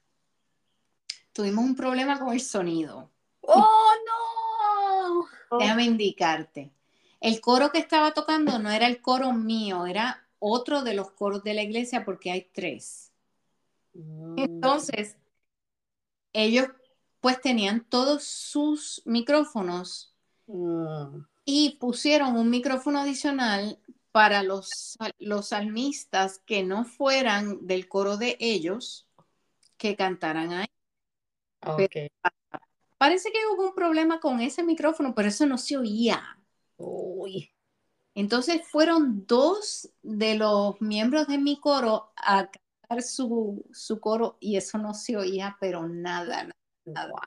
tuvimos 1.33 1.65
un 1.65 1.75
problema 1.75 2.19
con 2.19 2.33
el 2.33 2.41
sonido. 2.41 3.09
¡Oh, 3.41 3.91
no! 4.05 5.19
oh, 5.49 5.57
Déjame 5.59 5.85
indicarte. 5.85 6.71
El 7.19 7.41
coro 7.41 7.71
que 7.71 7.79
estaba 7.79 8.13
tocando 8.13 8.59
no 8.59 8.71
era 8.71 8.87
el 8.87 9.01
coro 9.01 9.33
mío, 9.33 9.85
era 9.85 10.27
otro 10.39 10.83
de 10.83 10.93
los 10.93 11.11
coros 11.11 11.43
de 11.43 11.53
la 11.53 11.63
iglesia 11.63 12.05
porque 12.05 12.31
hay 12.31 12.49
tres. 12.53 13.04
Mm. 13.95 14.37
Entonces, 14.37 15.17
ellos 16.33 16.67
pues 17.21 17.41
tenían 17.41 17.83
todos 17.89 18.23
sus 18.23 19.01
micrófonos 19.05 20.15
Mm. 20.47 21.25
y 21.43 21.77
pusieron 21.79 22.35
un 22.37 22.49
micrófono 22.49 22.99
adicional 22.99 23.79
para 24.11 24.43
los, 24.43 24.97
los 25.19 25.47
salmistas 25.47 26.39
que 26.45 26.63
no 26.63 26.85
fueran 26.85 27.65
del 27.65 27.87
coro 27.87 28.17
de 28.17 28.37
ellos 28.39 29.07
que 29.77 29.95
cantaran 29.95 30.53
ahí. 30.53 30.67
Ok. 31.65 32.11
Parece 32.97 33.31
que 33.31 33.39
hubo 33.51 33.67
un 33.67 33.75
problema 33.75 34.19
con 34.19 34.39
ese 34.39 34.63
micrófono, 34.63 35.13
pero 35.13 35.27
eso 35.27 35.45
no 35.45 35.57
se 35.57 35.77
oía. 35.77 36.39
Uy. 36.77 37.51
Entonces 38.13 38.65
fueron 38.65 39.25
dos 39.27 39.89
de 40.01 40.35
los 40.35 40.79
miembros 40.79 41.27
de 41.27 41.37
mi 41.37 41.59
coro 41.59 42.13
a 42.15 42.49
su, 43.01 43.65
su 43.71 43.99
coro 43.99 44.37
y 44.39 44.57
eso 44.57 44.77
no 44.77 44.93
se 44.93 45.17
oía, 45.17 45.57
pero 45.59 45.87
nada. 45.87 46.49
nada. 46.85 47.09
Guau. 47.09 47.23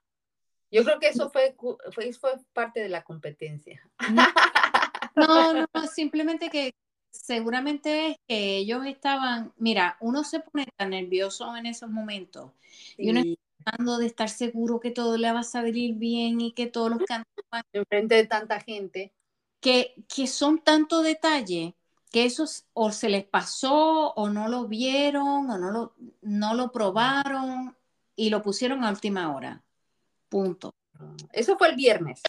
Yo 0.70 0.84
creo 0.84 0.98
que 0.98 1.08
eso 1.08 1.30
fue, 1.30 1.56
fue, 1.92 2.12
fue 2.12 2.32
parte 2.52 2.80
de 2.80 2.88
la 2.90 3.02
competencia. 3.02 3.80
No, 4.06 4.26
no, 5.16 5.54
no, 5.74 5.86
simplemente 5.86 6.50
que 6.50 6.72
seguramente 7.10 8.08
es 8.10 8.16
que 8.28 8.56
ellos 8.58 8.84
estaban, 8.86 9.52
mira, 9.56 9.96
uno 10.00 10.24
se 10.24 10.40
pone 10.40 10.66
tan 10.76 10.90
nervioso 10.90 11.56
en 11.56 11.66
esos 11.66 11.88
momentos 11.90 12.52
y 12.96 13.10
uno 13.10 13.20
Sí, 13.20 13.32
está 13.32 13.64
tratando 13.64 13.98
de 13.98 14.06
estar 14.06 14.28
seguro 14.28 14.78
que 14.78 14.90
todo 14.90 15.16
le 15.16 15.32
va 15.32 15.40
a 15.40 15.42
salir 15.42 15.94
bien 15.94 16.40
y 16.40 16.52
que 16.52 16.66
todos 16.66 16.90
los 16.90 17.02
cantos 17.06 17.44
van- 17.50 17.64
enfrente 17.72 18.14
de 18.16 18.26
tanta 18.26 18.60
gente. 18.60 19.14
que, 19.60 19.94
que 20.14 20.26
son 20.26 20.62
tanto 20.62 21.02
detalle 21.02 21.74
que 22.10 22.24
esos 22.24 22.66
o 22.72 22.90
se 22.92 23.08
les 23.08 23.24
pasó 23.24 24.12
o 24.14 24.30
no 24.30 24.48
lo 24.48 24.66
vieron 24.66 25.50
o 25.50 25.58
no 25.58 25.70
lo, 25.70 25.94
no 26.22 26.54
lo 26.54 26.72
probaron 26.72 27.76
y 28.16 28.30
lo 28.30 28.42
pusieron 28.42 28.84
a 28.84 28.90
última 28.90 29.34
hora. 29.34 29.62
Punto. 30.28 30.74
Eso 31.32 31.56
fue 31.56 31.68
el 31.68 31.76
viernes. 31.76 32.22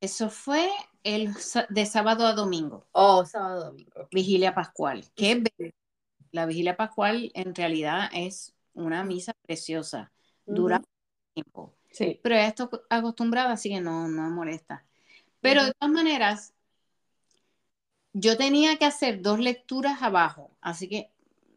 Eso 0.00 0.28
fue 0.28 0.68
el, 1.02 1.34
de 1.70 1.86
sábado 1.86 2.26
a 2.26 2.34
domingo, 2.34 2.86
Oh, 2.92 3.24
sábado, 3.24 3.66
domingo. 3.66 4.08
vigilia 4.10 4.54
pascual. 4.54 5.04
Que 5.14 5.32
es 5.32 5.42
be- 5.42 5.74
la 6.32 6.44
vigilia 6.46 6.76
pascual 6.76 7.30
en 7.34 7.54
realidad 7.54 8.10
es 8.12 8.54
una 8.74 9.04
misa 9.04 9.32
preciosa, 9.46 10.12
dura 10.44 10.82
tiempo. 11.32 11.74
sí. 11.90 12.20
Pero 12.22 12.34
ya 12.34 12.48
estoy 12.48 12.68
acostumbrada, 12.90 13.52
así 13.52 13.70
que 13.70 13.80
no, 13.80 14.06
no 14.08 14.22
me 14.24 14.28
molesta. 14.30 14.84
Pero 15.40 15.64
de 15.64 15.72
todas 15.72 15.92
maneras, 15.94 16.52
yo 18.18 18.38
tenía 18.38 18.78
que 18.78 18.86
hacer 18.86 19.20
dos 19.20 19.38
lecturas 19.38 20.00
abajo, 20.00 20.50
así 20.62 20.88
que 20.88 21.10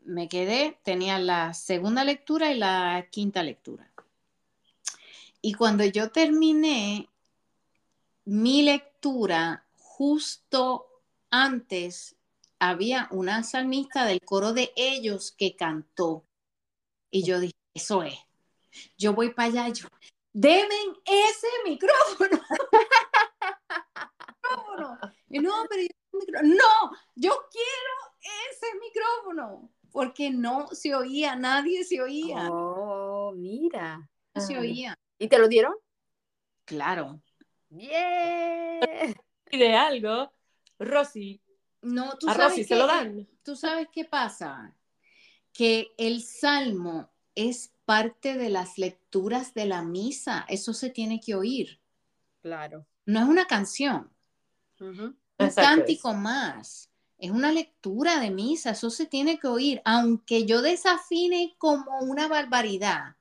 me 0.03 0.27
quedé, 0.27 0.77
tenía 0.83 1.17
la 1.17 1.53
segunda 1.53 2.03
lectura 2.03 2.51
y 2.51 2.57
la 2.57 3.07
quinta 3.09 3.43
lectura. 3.43 3.89
Y 5.41 5.53
cuando 5.53 5.85
yo 5.85 6.11
terminé 6.11 7.07
mi 8.25 8.61
lectura, 8.61 9.65
justo 9.77 10.85
antes 11.29 12.17
había 12.59 13.07
una 13.11 13.41
salmista 13.43 14.03
del 14.03 14.19
coro 14.19 14.51
de 14.51 14.73
ellos 14.75 15.31
que 15.31 15.55
cantó. 15.55 16.25
Y 17.09 17.23
yo 17.23 17.39
dije, 17.39 17.55
eso 17.73 18.03
es. 18.03 18.19
Yo 18.97 19.13
voy 19.13 19.33
para 19.33 19.47
allá, 19.47 19.69
yo, 19.69 19.87
deben 20.33 20.97
ese 21.05 21.47
micrófono. 21.63 22.41
no, 25.29 25.65
pero 25.69 25.83
yo, 25.83 25.98
no, 26.11 26.91
yo 27.15 27.31
quiero 27.51 28.29
ese 28.51 28.67
micrófono. 28.79 29.71
Porque 29.91 30.29
no 30.29 30.67
se 30.67 30.93
oía, 30.93 31.35
nadie 31.35 31.83
se 31.83 31.99
oía. 31.99 32.47
Oh, 32.51 33.31
mira. 33.35 34.07
No 34.35 34.41
se 34.41 34.55
Ah. 34.55 34.59
oía. 34.59 34.99
¿Y 35.17 35.27
te 35.27 35.39
lo 35.39 35.47
dieron? 35.47 35.73
Claro. 36.65 37.21
Bien. 37.69 39.15
Y 39.51 39.57
de 39.57 39.75
algo, 39.75 40.31
Rosy, 40.77 41.41
No, 41.81 42.15
tú 42.19 42.29
a 42.29 42.33
sabes 42.33 42.49
Rosy 42.49 42.61
que- 42.61 42.67
se 42.67 42.75
lo 42.75 42.85
dan. 42.85 43.27
¿Tú 43.43 43.55
sabes 43.55 43.87
qué 43.91 44.05
pasa? 44.05 44.75
Que 45.53 45.91
el 45.97 46.21
salmo 46.21 47.09
es 47.33 47.73
parte 47.85 48.35
de 48.37 48.49
las 48.49 48.77
lecturas 48.77 49.53
de 49.55 49.65
la 49.65 49.81
misa. 49.81 50.45
Eso 50.49 50.73
se 50.73 50.89
tiene 50.91 51.19
que 51.19 51.33
oír. 51.35 51.79
Claro. 52.41 52.85
No 53.05 53.19
es 53.21 53.25
una 53.27 53.45
canción. 53.47 54.13
Un 55.39 55.49
cántico 55.51 56.13
más. 56.13 56.89
Es 57.17 57.31
una 57.31 57.51
lectura 57.51 58.19
de 58.19 58.29
misa. 58.31 58.71
Eso 58.71 58.89
se 58.89 59.05
tiene 59.05 59.39
que 59.39 59.47
oír. 59.47 59.81
Aunque 59.85 60.45
yo 60.45 60.61
desafine 60.61 61.55
como 61.57 61.99
una 62.01 62.27
barbaridad. 62.27 63.15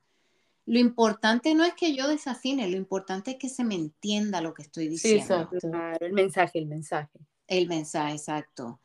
Lo 0.65 0.77
importante 0.79 1.55
no 1.55 1.63
es 1.65 1.73
que 1.73 1.95
yo 1.95 2.07
desafine, 2.07 2.69
lo 2.69 2.77
importante 2.77 3.31
es 3.31 3.37
que 3.37 3.49
se 3.49 3.63
me 3.63 3.73
entienda 3.73 4.39
lo 4.39 4.53
que 4.53 4.61
estoy 4.61 4.85
Sí, 4.85 4.89
diciendo. 5.15 5.21
exacto. 5.49 5.57
Claro, 5.67 6.05
el 6.05 6.13
mensaje, 6.13 6.59
el 6.59 6.67
mensaje. 6.67 7.19
El 7.47 7.67
mensaje, 7.67 8.13
exacto. 8.13 8.79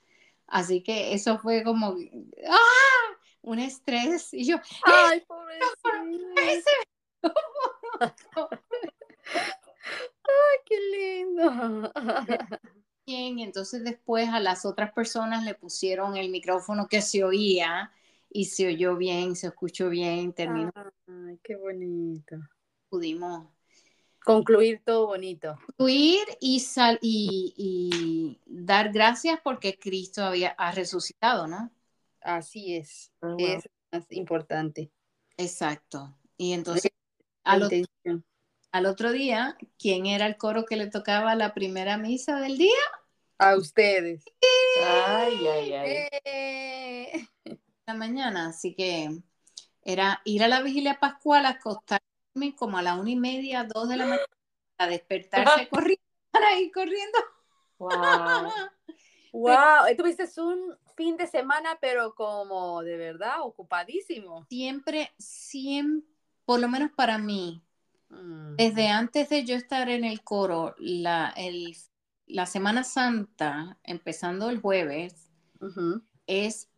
Así 0.47 0.83
que 0.83 1.13
eso 1.13 1.39
fue 1.39 1.63
como, 1.63 1.95
¡ah! 2.49 3.17
Un 3.43 3.59
estrés. 3.59 4.33
Y 4.33 4.47
yo, 4.47 4.57
Ay, 4.85 5.21
pobrecito. 5.27 6.41
ese 6.41 6.71
Ay, 10.25 10.59
qué 10.67 10.79
lindo. 10.93 11.93
bien. 13.07 13.39
Y 13.39 13.43
entonces 13.43 13.85
después 13.85 14.29
a 14.29 14.41
las 14.41 14.65
otras 14.65 14.93
personas 14.93 15.45
le 15.45 15.55
pusieron 15.55 16.17
el 16.17 16.31
micrófono 16.31 16.89
que 16.89 17.03
se 17.03 17.25
oía 17.25 17.93
y 18.31 18.47
se 18.47 18.67
oyó 18.67 18.97
bien, 18.97 19.37
se 19.37 19.49
escuchó 19.49 19.89
bien, 19.89 20.33
terminó, 20.33 20.73
Ay, 21.07 21.39
qué 21.43 21.57
bonito. 21.57 22.37
pudimos 22.89 23.49
Concluir 24.25 24.81
todo 24.85 25.07
bonito. 25.07 25.59
huir 25.79 26.25
y, 26.41 26.61
sal, 26.61 26.99
y, 27.03 27.55
y 27.57 28.41
dar 28.47 28.91
gracias 28.91 29.39
porque 29.45 29.79
Cristo 29.79 30.23
había 30.25 30.51
ha 30.57 30.73
resucitado, 30.73 31.47
¿no? 31.47 31.71
Así 32.23 32.75
es. 32.75 33.13
Ah, 33.21 33.29
wow. 33.29 33.39
Es 33.39 33.69
más 33.93 34.11
importante. 34.11 34.91
Exacto. 35.37 36.17
Y 36.39 36.53
entonces, 36.53 36.91
al, 37.45 37.69
al 38.75 38.87
otro 38.87 39.13
día, 39.13 39.57
¿quién 39.79 40.07
era 40.07 40.27
el 40.27 40.37
coro 40.37 40.65
que 40.65 40.75
le 40.75 40.89
tocaba 40.89 41.37
la 41.37 41.55
primera 41.55 41.97
misa 41.97 42.41
del 42.41 42.59
día? 42.59 42.75
A 43.39 43.55
ustedes. 43.55 44.25
Ay, 44.85 45.47
ay, 45.47 45.73
ay. 45.73 46.09
Eh, 46.25 47.29
La 47.87 47.95
mañana, 47.95 48.49
así 48.49 48.75
que 48.75 49.11
era 49.83 50.21
ir 50.25 50.43
a 50.43 50.49
la 50.49 50.61
vigilia 50.61 50.99
pascual, 50.99 51.47
acostarme 51.47 52.57
como 52.57 52.77
a 52.77 52.83
la 52.83 52.97
una 52.97 53.11
y 53.11 53.17
media, 53.17 53.63
dos 53.63 53.89
de 53.89 53.97
la 53.97 54.07
mañana, 54.07 54.27
a 54.79 54.89
despertarse 54.89 55.69
corriendo, 55.71 56.03
para 56.33 56.59
ir 56.59 56.73
corriendo. 56.73 57.19
Wow. 57.79 58.51
Wow, 59.31 59.89
y 59.93 59.97
tuviste 59.97 60.25
un 60.41 60.77
fin 60.97 61.17
de 61.17 61.29
semana, 61.29 61.79
pero 61.81 62.13
como 62.17 62.83
de 62.83 62.97
verdad 62.97 63.43
ocupadísimo. 63.43 64.47
Siempre, 64.49 65.13
siempre, 65.17 66.09
por 66.45 66.59
lo 66.59 66.69
menos 66.69 66.91
para 66.97 67.19
mí. 67.19 67.64
Desde 68.57 68.89
antes 68.89 69.29
de 69.29 69.45
yo 69.45 69.57
estar 69.57 69.89
en 69.89 70.05
el 70.05 70.23
coro, 70.23 70.75
la, 70.79 71.33
el- 71.37 71.77
la 72.27 72.47
Semana 72.47 72.85
Santa, 72.85 73.79
empezando 73.83 74.49
el 74.51 74.61
jueves, 74.61 75.31
es 76.27 76.69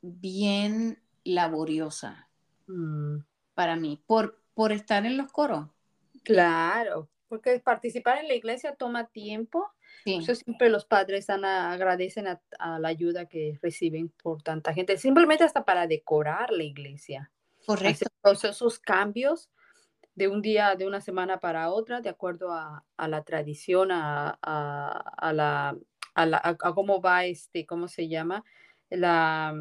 bien 0.00 0.98
laboriosa 1.24 2.28
Mm. 2.66 3.18
para 3.54 3.76
mí, 3.76 4.02
por, 4.06 4.40
por 4.54 4.72
estar 4.72 5.04
en 5.04 5.16
los 5.16 5.30
coros. 5.32 5.68
Claro, 6.24 7.08
porque 7.28 7.58
participar 7.60 8.18
en 8.18 8.28
la 8.28 8.34
iglesia 8.34 8.74
toma 8.76 9.06
tiempo. 9.06 9.68
Sí, 10.04 10.14
eso 10.16 10.34
siempre 10.34 10.68
los 10.70 10.84
padres 10.84 11.26
dan 11.26 11.44
a- 11.44 11.72
agradecen 11.72 12.26
a, 12.28 12.40
a 12.58 12.78
la 12.78 12.88
ayuda 12.88 13.26
que 13.26 13.58
reciben 13.62 14.08
por 14.22 14.42
tanta 14.42 14.72
gente, 14.72 14.96
simplemente 14.96 15.44
hasta 15.44 15.64
para 15.64 15.86
decorar 15.86 16.50
la 16.52 16.64
iglesia. 16.64 17.30
correcto. 17.66 17.90
hacer 17.92 18.08
todos 18.22 18.44
esos 18.44 18.78
cambios 18.78 19.50
de 20.14 20.28
un 20.28 20.42
día, 20.42 20.74
de 20.76 20.86
una 20.86 21.00
semana 21.00 21.40
para 21.40 21.70
otra, 21.70 22.00
de 22.00 22.08
acuerdo 22.10 22.52
a, 22.52 22.84
a 22.96 23.08
la 23.08 23.22
tradición, 23.22 23.90
a, 23.92 24.38
a- 24.42 25.14
a 25.16 25.32
la, 25.32 25.76
a, 26.14 26.26
la- 26.26 26.56
cómo 26.74 27.00
va 27.00 27.24
este, 27.24 27.64
¿cómo 27.66 27.88
se 27.88 28.08
llama? 28.08 28.44
La, 28.90 29.54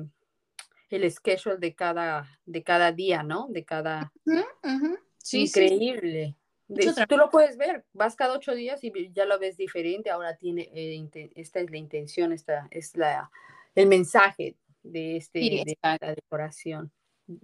el 0.89 1.11
schedule 1.11 1.57
de 1.57 1.73
cada, 1.73 2.27
de 2.45 2.63
cada 2.63 2.91
día, 2.91 3.23
¿no? 3.23 3.47
De 3.49 3.63
cada... 3.63 4.11
Ujú, 4.25 4.39
ujú. 4.63 4.97
Sí, 5.17 5.47
sí, 5.47 5.59
Increíble. 5.61 6.35
De- 6.67 6.85
Mucho 6.87 7.05
tú 7.07 7.17
lo 7.17 7.29
puedes 7.29 7.57
ver, 7.57 7.85
vas 7.93 8.15
cada 8.15 8.33
ocho 8.33 8.53
días 8.53 8.83
y 8.83 8.91
ya 9.11 9.25
lo 9.25 9.39
ves 9.39 9.57
diferente. 9.57 10.09
Ahora 10.09 10.35
tiene, 10.37 10.69
eh, 10.73 11.29
esta 11.35 11.59
es 11.59 11.69
la 11.69 11.77
intención, 11.77 12.31
esta 12.33 12.67
es 12.71 12.95
la, 12.95 13.29
el 13.75 13.87
mensaje 13.87 14.55
de, 14.83 15.17
este, 15.17 15.39
Sí, 15.39 15.63
de 15.65 15.77
la 15.81 16.13
decoración. 16.15 16.91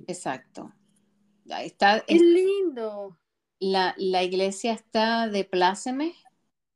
exacto. 0.08 0.74
Está, 1.50 2.02
¡Qué 2.02 2.16
es- 2.16 2.22
lindo! 2.22 3.18
la, 3.60 3.96
la 3.98 4.24
iglesia 4.24 4.74
está 4.74 5.28
de 5.28 5.44
pláceme, 5.44 6.14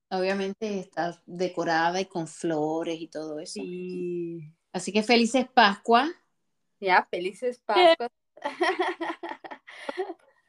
obviamente 0.10 0.80
está 0.80 1.22
decorada 1.28 2.02
y 2.02 2.06
con 2.06 2.28
flores 2.28 3.00
y 3.00 3.08
todo 3.08 3.40
eso. 3.40 3.54
Sí. 3.62 4.52
Así 4.74 4.92
que 4.92 5.04
felices 5.04 5.46
Pascua. 5.54 6.10
Ya, 6.80 7.08
felices 7.12 7.60
Pascuas. 7.66 8.10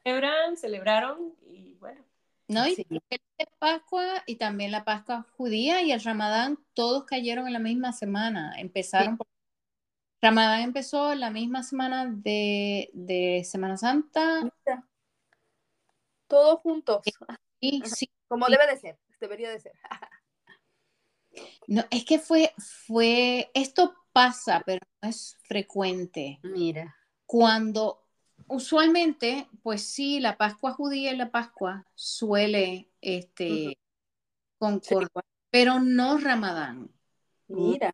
Celebran, 0.03 0.57
celebraron 0.57 1.33
y 1.47 1.75
bueno. 1.75 2.03
¿no? 2.47 2.67
Y 2.67 2.75
Sí. 2.75 2.83
felices 2.85 3.55
Pascua 3.59 4.23
y 4.25 4.35
también 4.35 4.71
la 4.71 4.83
Pascua 4.83 5.25
judía 5.37 5.81
y 5.81 5.91
el 5.91 6.01
Ramadán, 6.03 6.57
todos 6.73 7.05
cayeron 7.05 7.47
en 7.47 7.53
la 7.53 7.59
misma 7.59 7.93
semana. 7.93 8.53
Empezaron 8.57 9.17
por- 9.17 9.27
Ramadán 10.23 10.61
empezó 10.61 11.13
la 11.15 11.29
misma 11.29 11.63
semana 11.63 12.05
de, 12.05 12.89
de 12.93 13.43
Semana 13.43 13.75
Santa. 13.75 14.41
Mira. 14.41 14.87
Todos 16.27 16.61
juntos, 16.61 17.01
Y 17.59 17.81
sí, 17.85 18.09
como 18.29 18.45
Sí. 18.45 18.53
debe 18.53 18.71
de 18.71 18.77
ser, 18.77 18.99
debería 19.19 19.49
de 19.49 19.59
ser. 19.59 19.73
no, 21.67 21.83
es 21.91 22.05
que 22.05 22.19
fue, 22.19 22.53
fue, 22.57 23.51
esto 23.53 23.95
pasa, 24.13 24.63
pero 24.65 24.87
no 25.01 25.09
es 25.09 25.37
frecuente. 25.43 26.39
Mira. 26.41 26.95
Cuando 27.25 28.05
usualmente, 28.47 29.49
pues 29.61 29.83
sí, 29.83 30.21
la 30.21 30.37
Pascua 30.37 30.71
judía 30.71 31.11
y 31.11 31.17
la 31.17 31.31
Pascua 31.31 31.85
suele 31.95 32.89
este, 33.01 33.77
concordar, 34.57 35.25
pero 35.49 35.81
no 35.81 36.17
Ramadán. 36.17 36.89
Mira. 37.49 37.93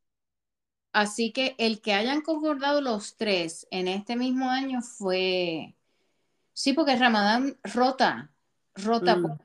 Así 0.91 1.31
que 1.31 1.55
el 1.59 1.81
que 1.81 1.93
hayan 1.93 2.21
concordado 2.21 2.81
los 2.81 3.15
tres 3.15 3.67
en 3.71 3.87
este 3.87 4.15
mismo 4.15 4.49
año 4.49 4.81
fue, 4.81 5.75
sí, 6.53 6.73
porque 6.73 6.95
Ramadán 6.95 7.57
rota, 7.63 8.33
rota 8.75 9.17
Mm. 9.17 9.37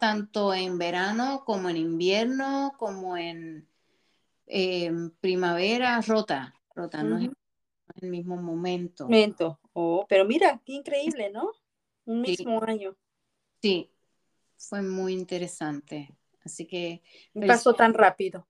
tanto 0.00 0.52
en 0.54 0.76
verano 0.76 1.44
como 1.44 1.68
en 1.70 1.76
invierno, 1.76 2.74
como 2.78 3.16
en 3.16 3.68
primavera, 5.20 6.00
rota, 6.00 6.54
rota, 6.74 7.02
no 7.02 7.18
es 7.18 7.24
en 7.24 7.34
el 8.02 8.10
mismo 8.10 8.36
momento. 8.36 9.04
Momento. 9.04 9.60
Oh, 9.72 10.04
pero 10.08 10.24
mira, 10.24 10.60
qué 10.64 10.72
increíble, 10.72 11.30
¿no? 11.30 11.52
Un 12.06 12.24
Sí. 12.24 12.30
mismo 12.30 12.62
año. 12.64 12.96
Sí, 13.62 13.90
fue 14.56 14.82
muy 14.82 15.12
interesante. 15.12 16.14
Así 16.44 16.66
que 16.66 17.02
Pasó 17.46 17.74
tan 17.74 17.94
rápido. 17.94 18.46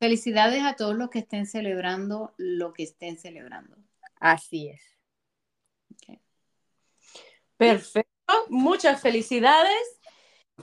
Felicidades 0.00 0.64
a 0.64 0.74
todos 0.74 0.96
los 0.96 1.10
que 1.10 1.20
estén 1.20 1.46
celebrando 1.46 2.34
lo 2.38 2.72
que 2.72 2.84
estén 2.84 3.18
celebrando. 3.18 3.76
Así 4.18 4.68
es. 4.68 4.80
Perfecto. 7.56 8.10
Muchas 8.48 9.02
felicidades. 9.02 10.00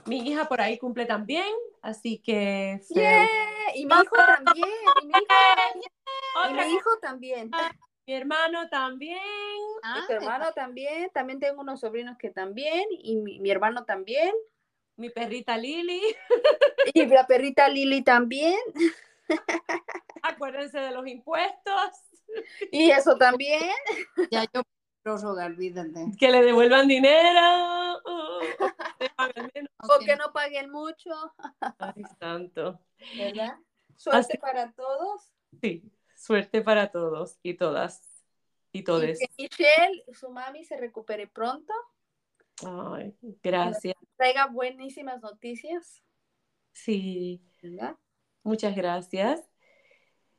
Mi 0.04 0.28
hija 0.28 0.48
por 0.48 0.60
ahí 0.60 0.78
cumple 0.78 1.06
también, 1.06 1.46
así 1.82 2.18
que 2.18 2.80
¡Yeah! 2.90 3.26
Y 3.74 3.86
mi 3.86 3.94
hijo 3.94 4.16
también. 4.16 4.68
Y 5.02 5.06
mi 5.06 5.12
hijo 5.12 5.26
también. 5.54 5.90
Y 6.48 6.54
mi 6.54 6.74
hijo 6.74 6.98
también. 7.00 7.50
mi 8.06 8.14
hermano 8.14 8.68
también. 8.68 9.18
Ah, 9.84 10.00
Y 10.02 10.06
tu 10.06 10.12
hermano 10.14 10.52
también. 10.52 11.10
También 11.14 11.38
tengo 11.38 11.60
unos 11.60 11.80
sobrinos 11.80 12.16
que 12.18 12.30
también. 12.30 12.84
Y 12.90 13.16
mi, 13.16 13.38
mi 13.38 13.50
hermano 13.50 13.84
también. 13.84 14.34
Mi 14.96 15.10
perrita 15.10 15.56
Lili. 15.56 16.02
Y 16.94 17.06
la 17.06 17.26
perrita 17.26 17.68
Lili 17.68 18.02
también. 18.02 18.58
Acuérdense 20.22 20.78
de 20.78 20.90
los 20.90 21.06
impuestos. 21.06 21.90
Y 22.70 22.90
eso 22.90 23.16
también. 23.16 23.72
ya 24.30 24.44
yo 24.52 24.62
olvídate. 25.46 26.12
Que 26.18 26.30
le 26.30 26.42
devuelvan 26.42 26.86
dinero. 26.88 27.98
Oh. 28.04 28.40
O 29.82 29.98
que 30.04 30.16
no 30.16 30.32
paguen 30.32 30.70
mucho. 30.70 31.10
Ay, 31.78 32.02
santo. 32.18 32.80
¿Verdad? 33.16 33.56
Suerte 33.96 34.18
Así- 34.34 34.38
para 34.38 34.72
todos. 34.72 35.32
Sí, 35.62 35.90
suerte 36.14 36.60
para 36.62 36.90
todos 36.90 37.38
y 37.42 37.54
todas 37.54 38.02
y 38.70 38.80
Y 38.80 38.84
todes. 38.84 39.18
que 39.18 39.28
Michelle, 39.38 40.04
su 40.12 40.30
mami, 40.30 40.64
se 40.64 40.76
recupere 40.76 41.26
pronto. 41.26 41.72
Ay, 42.66 43.16
gracias. 43.42 43.94
Traiga 44.16 44.46
buenísimas 44.46 45.22
noticias. 45.22 46.02
Sí, 46.72 47.42
¿Verdad? 47.62 47.96
Muchas 48.48 48.74
gracias. 48.74 49.48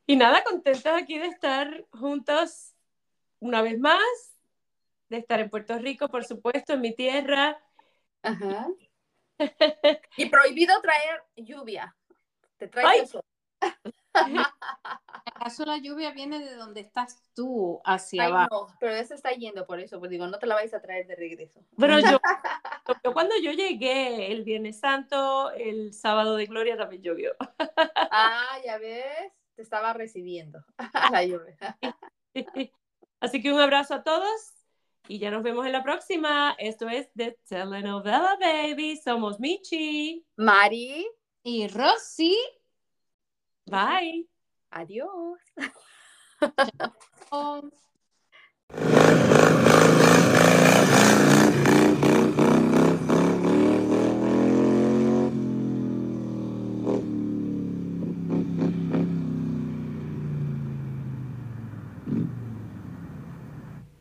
Y 0.06 0.16
nada, 0.16 0.44
contentos 0.44 0.92
aquí 0.92 1.20
de 1.20 1.28
estar 1.28 1.86
juntos 1.92 2.74
una 3.40 3.62
vez 3.62 3.80
más, 3.80 4.36
de 5.08 5.18
estar 5.18 5.40
en 5.40 5.50
Puerto 5.50 5.78
Rico, 5.78 6.10
por 6.10 6.26
supuesto, 6.26 6.74
en 6.74 6.82
mi 6.82 6.94
tierra. 6.94 7.62
Ajá. 8.24 8.68
Y 10.18 10.26
prohibido 10.26 10.82
traer 10.82 11.24
lluvia. 11.38 11.96
Te 12.58 12.68
traes. 12.68 13.18
¿Acaso 15.26 15.66
la 15.66 15.78
lluvia 15.78 16.12
viene 16.12 16.40
de 16.40 16.56
donde 16.56 16.82
estás 16.82 17.22
tú 17.34 17.82
hacia 17.86 18.24
Ay, 18.24 18.30
abajo? 18.32 18.68
no, 18.70 18.78
pero 18.80 18.94
ese 18.94 19.16
está 19.16 19.32
yendo 19.32 19.66
por 19.66 19.80
eso. 19.80 20.00
Pues 20.00 20.12
digo, 20.12 20.28
no 20.28 20.38
te 20.40 20.48
la 20.48 20.56
vais 20.56 20.74
a 20.74 20.82
traer 20.82 21.08
de 21.08 21.16
regreso. 21.16 21.62
Bueno, 21.78 22.00
yo, 22.00 22.20
yo 23.04 23.14
cuando 23.14 23.36
yo 23.42 23.52
llegué 23.52 24.32
el 24.32 24.44
Viernes 24.44 24.80
Santo, 24.80 25.52
el 25.52 25.94
sábado 25.94 26.36
de 26.36 26.46
Gloria 26.46 26.78
también 26.78 27.02
llovió. 27.04 27.36
Ah, 28.12 28.58
ya 28.66 28.78
ves. 28.78 29.32
Te 29.56 29.62
estaba 29.62 29.94
recibiendo 29.94 30.64
la 31.12 31.24
lluvia. 31.24 31.78
Así 33.20 33.42
que 33.42 33.52
un 33.52 33.60
abrazo 33.60 33.96
a 33.96 34.04
todos 34.04 34.30
y 35.08 35.20
ya 35.20 35.32
nos 35.32 35.44
vemos 35.44 35.66
en 35.66 35.74
la 35.74 35.84
próxima. 35.84 36.56
Esto 36.58 36.88
es 36.88 37.12
The 37.16 37.38
Telenovela 37.48 38.38
Baby. 38.40 38.98
Somos 38.98 39.40
Michi. 39.40 40.26
Mari, 40.38 41.06
Y 41.44 41.68
Rosy, 41.68 42.38
Bye. 43.70 44.26
adiós. 44.72 45.40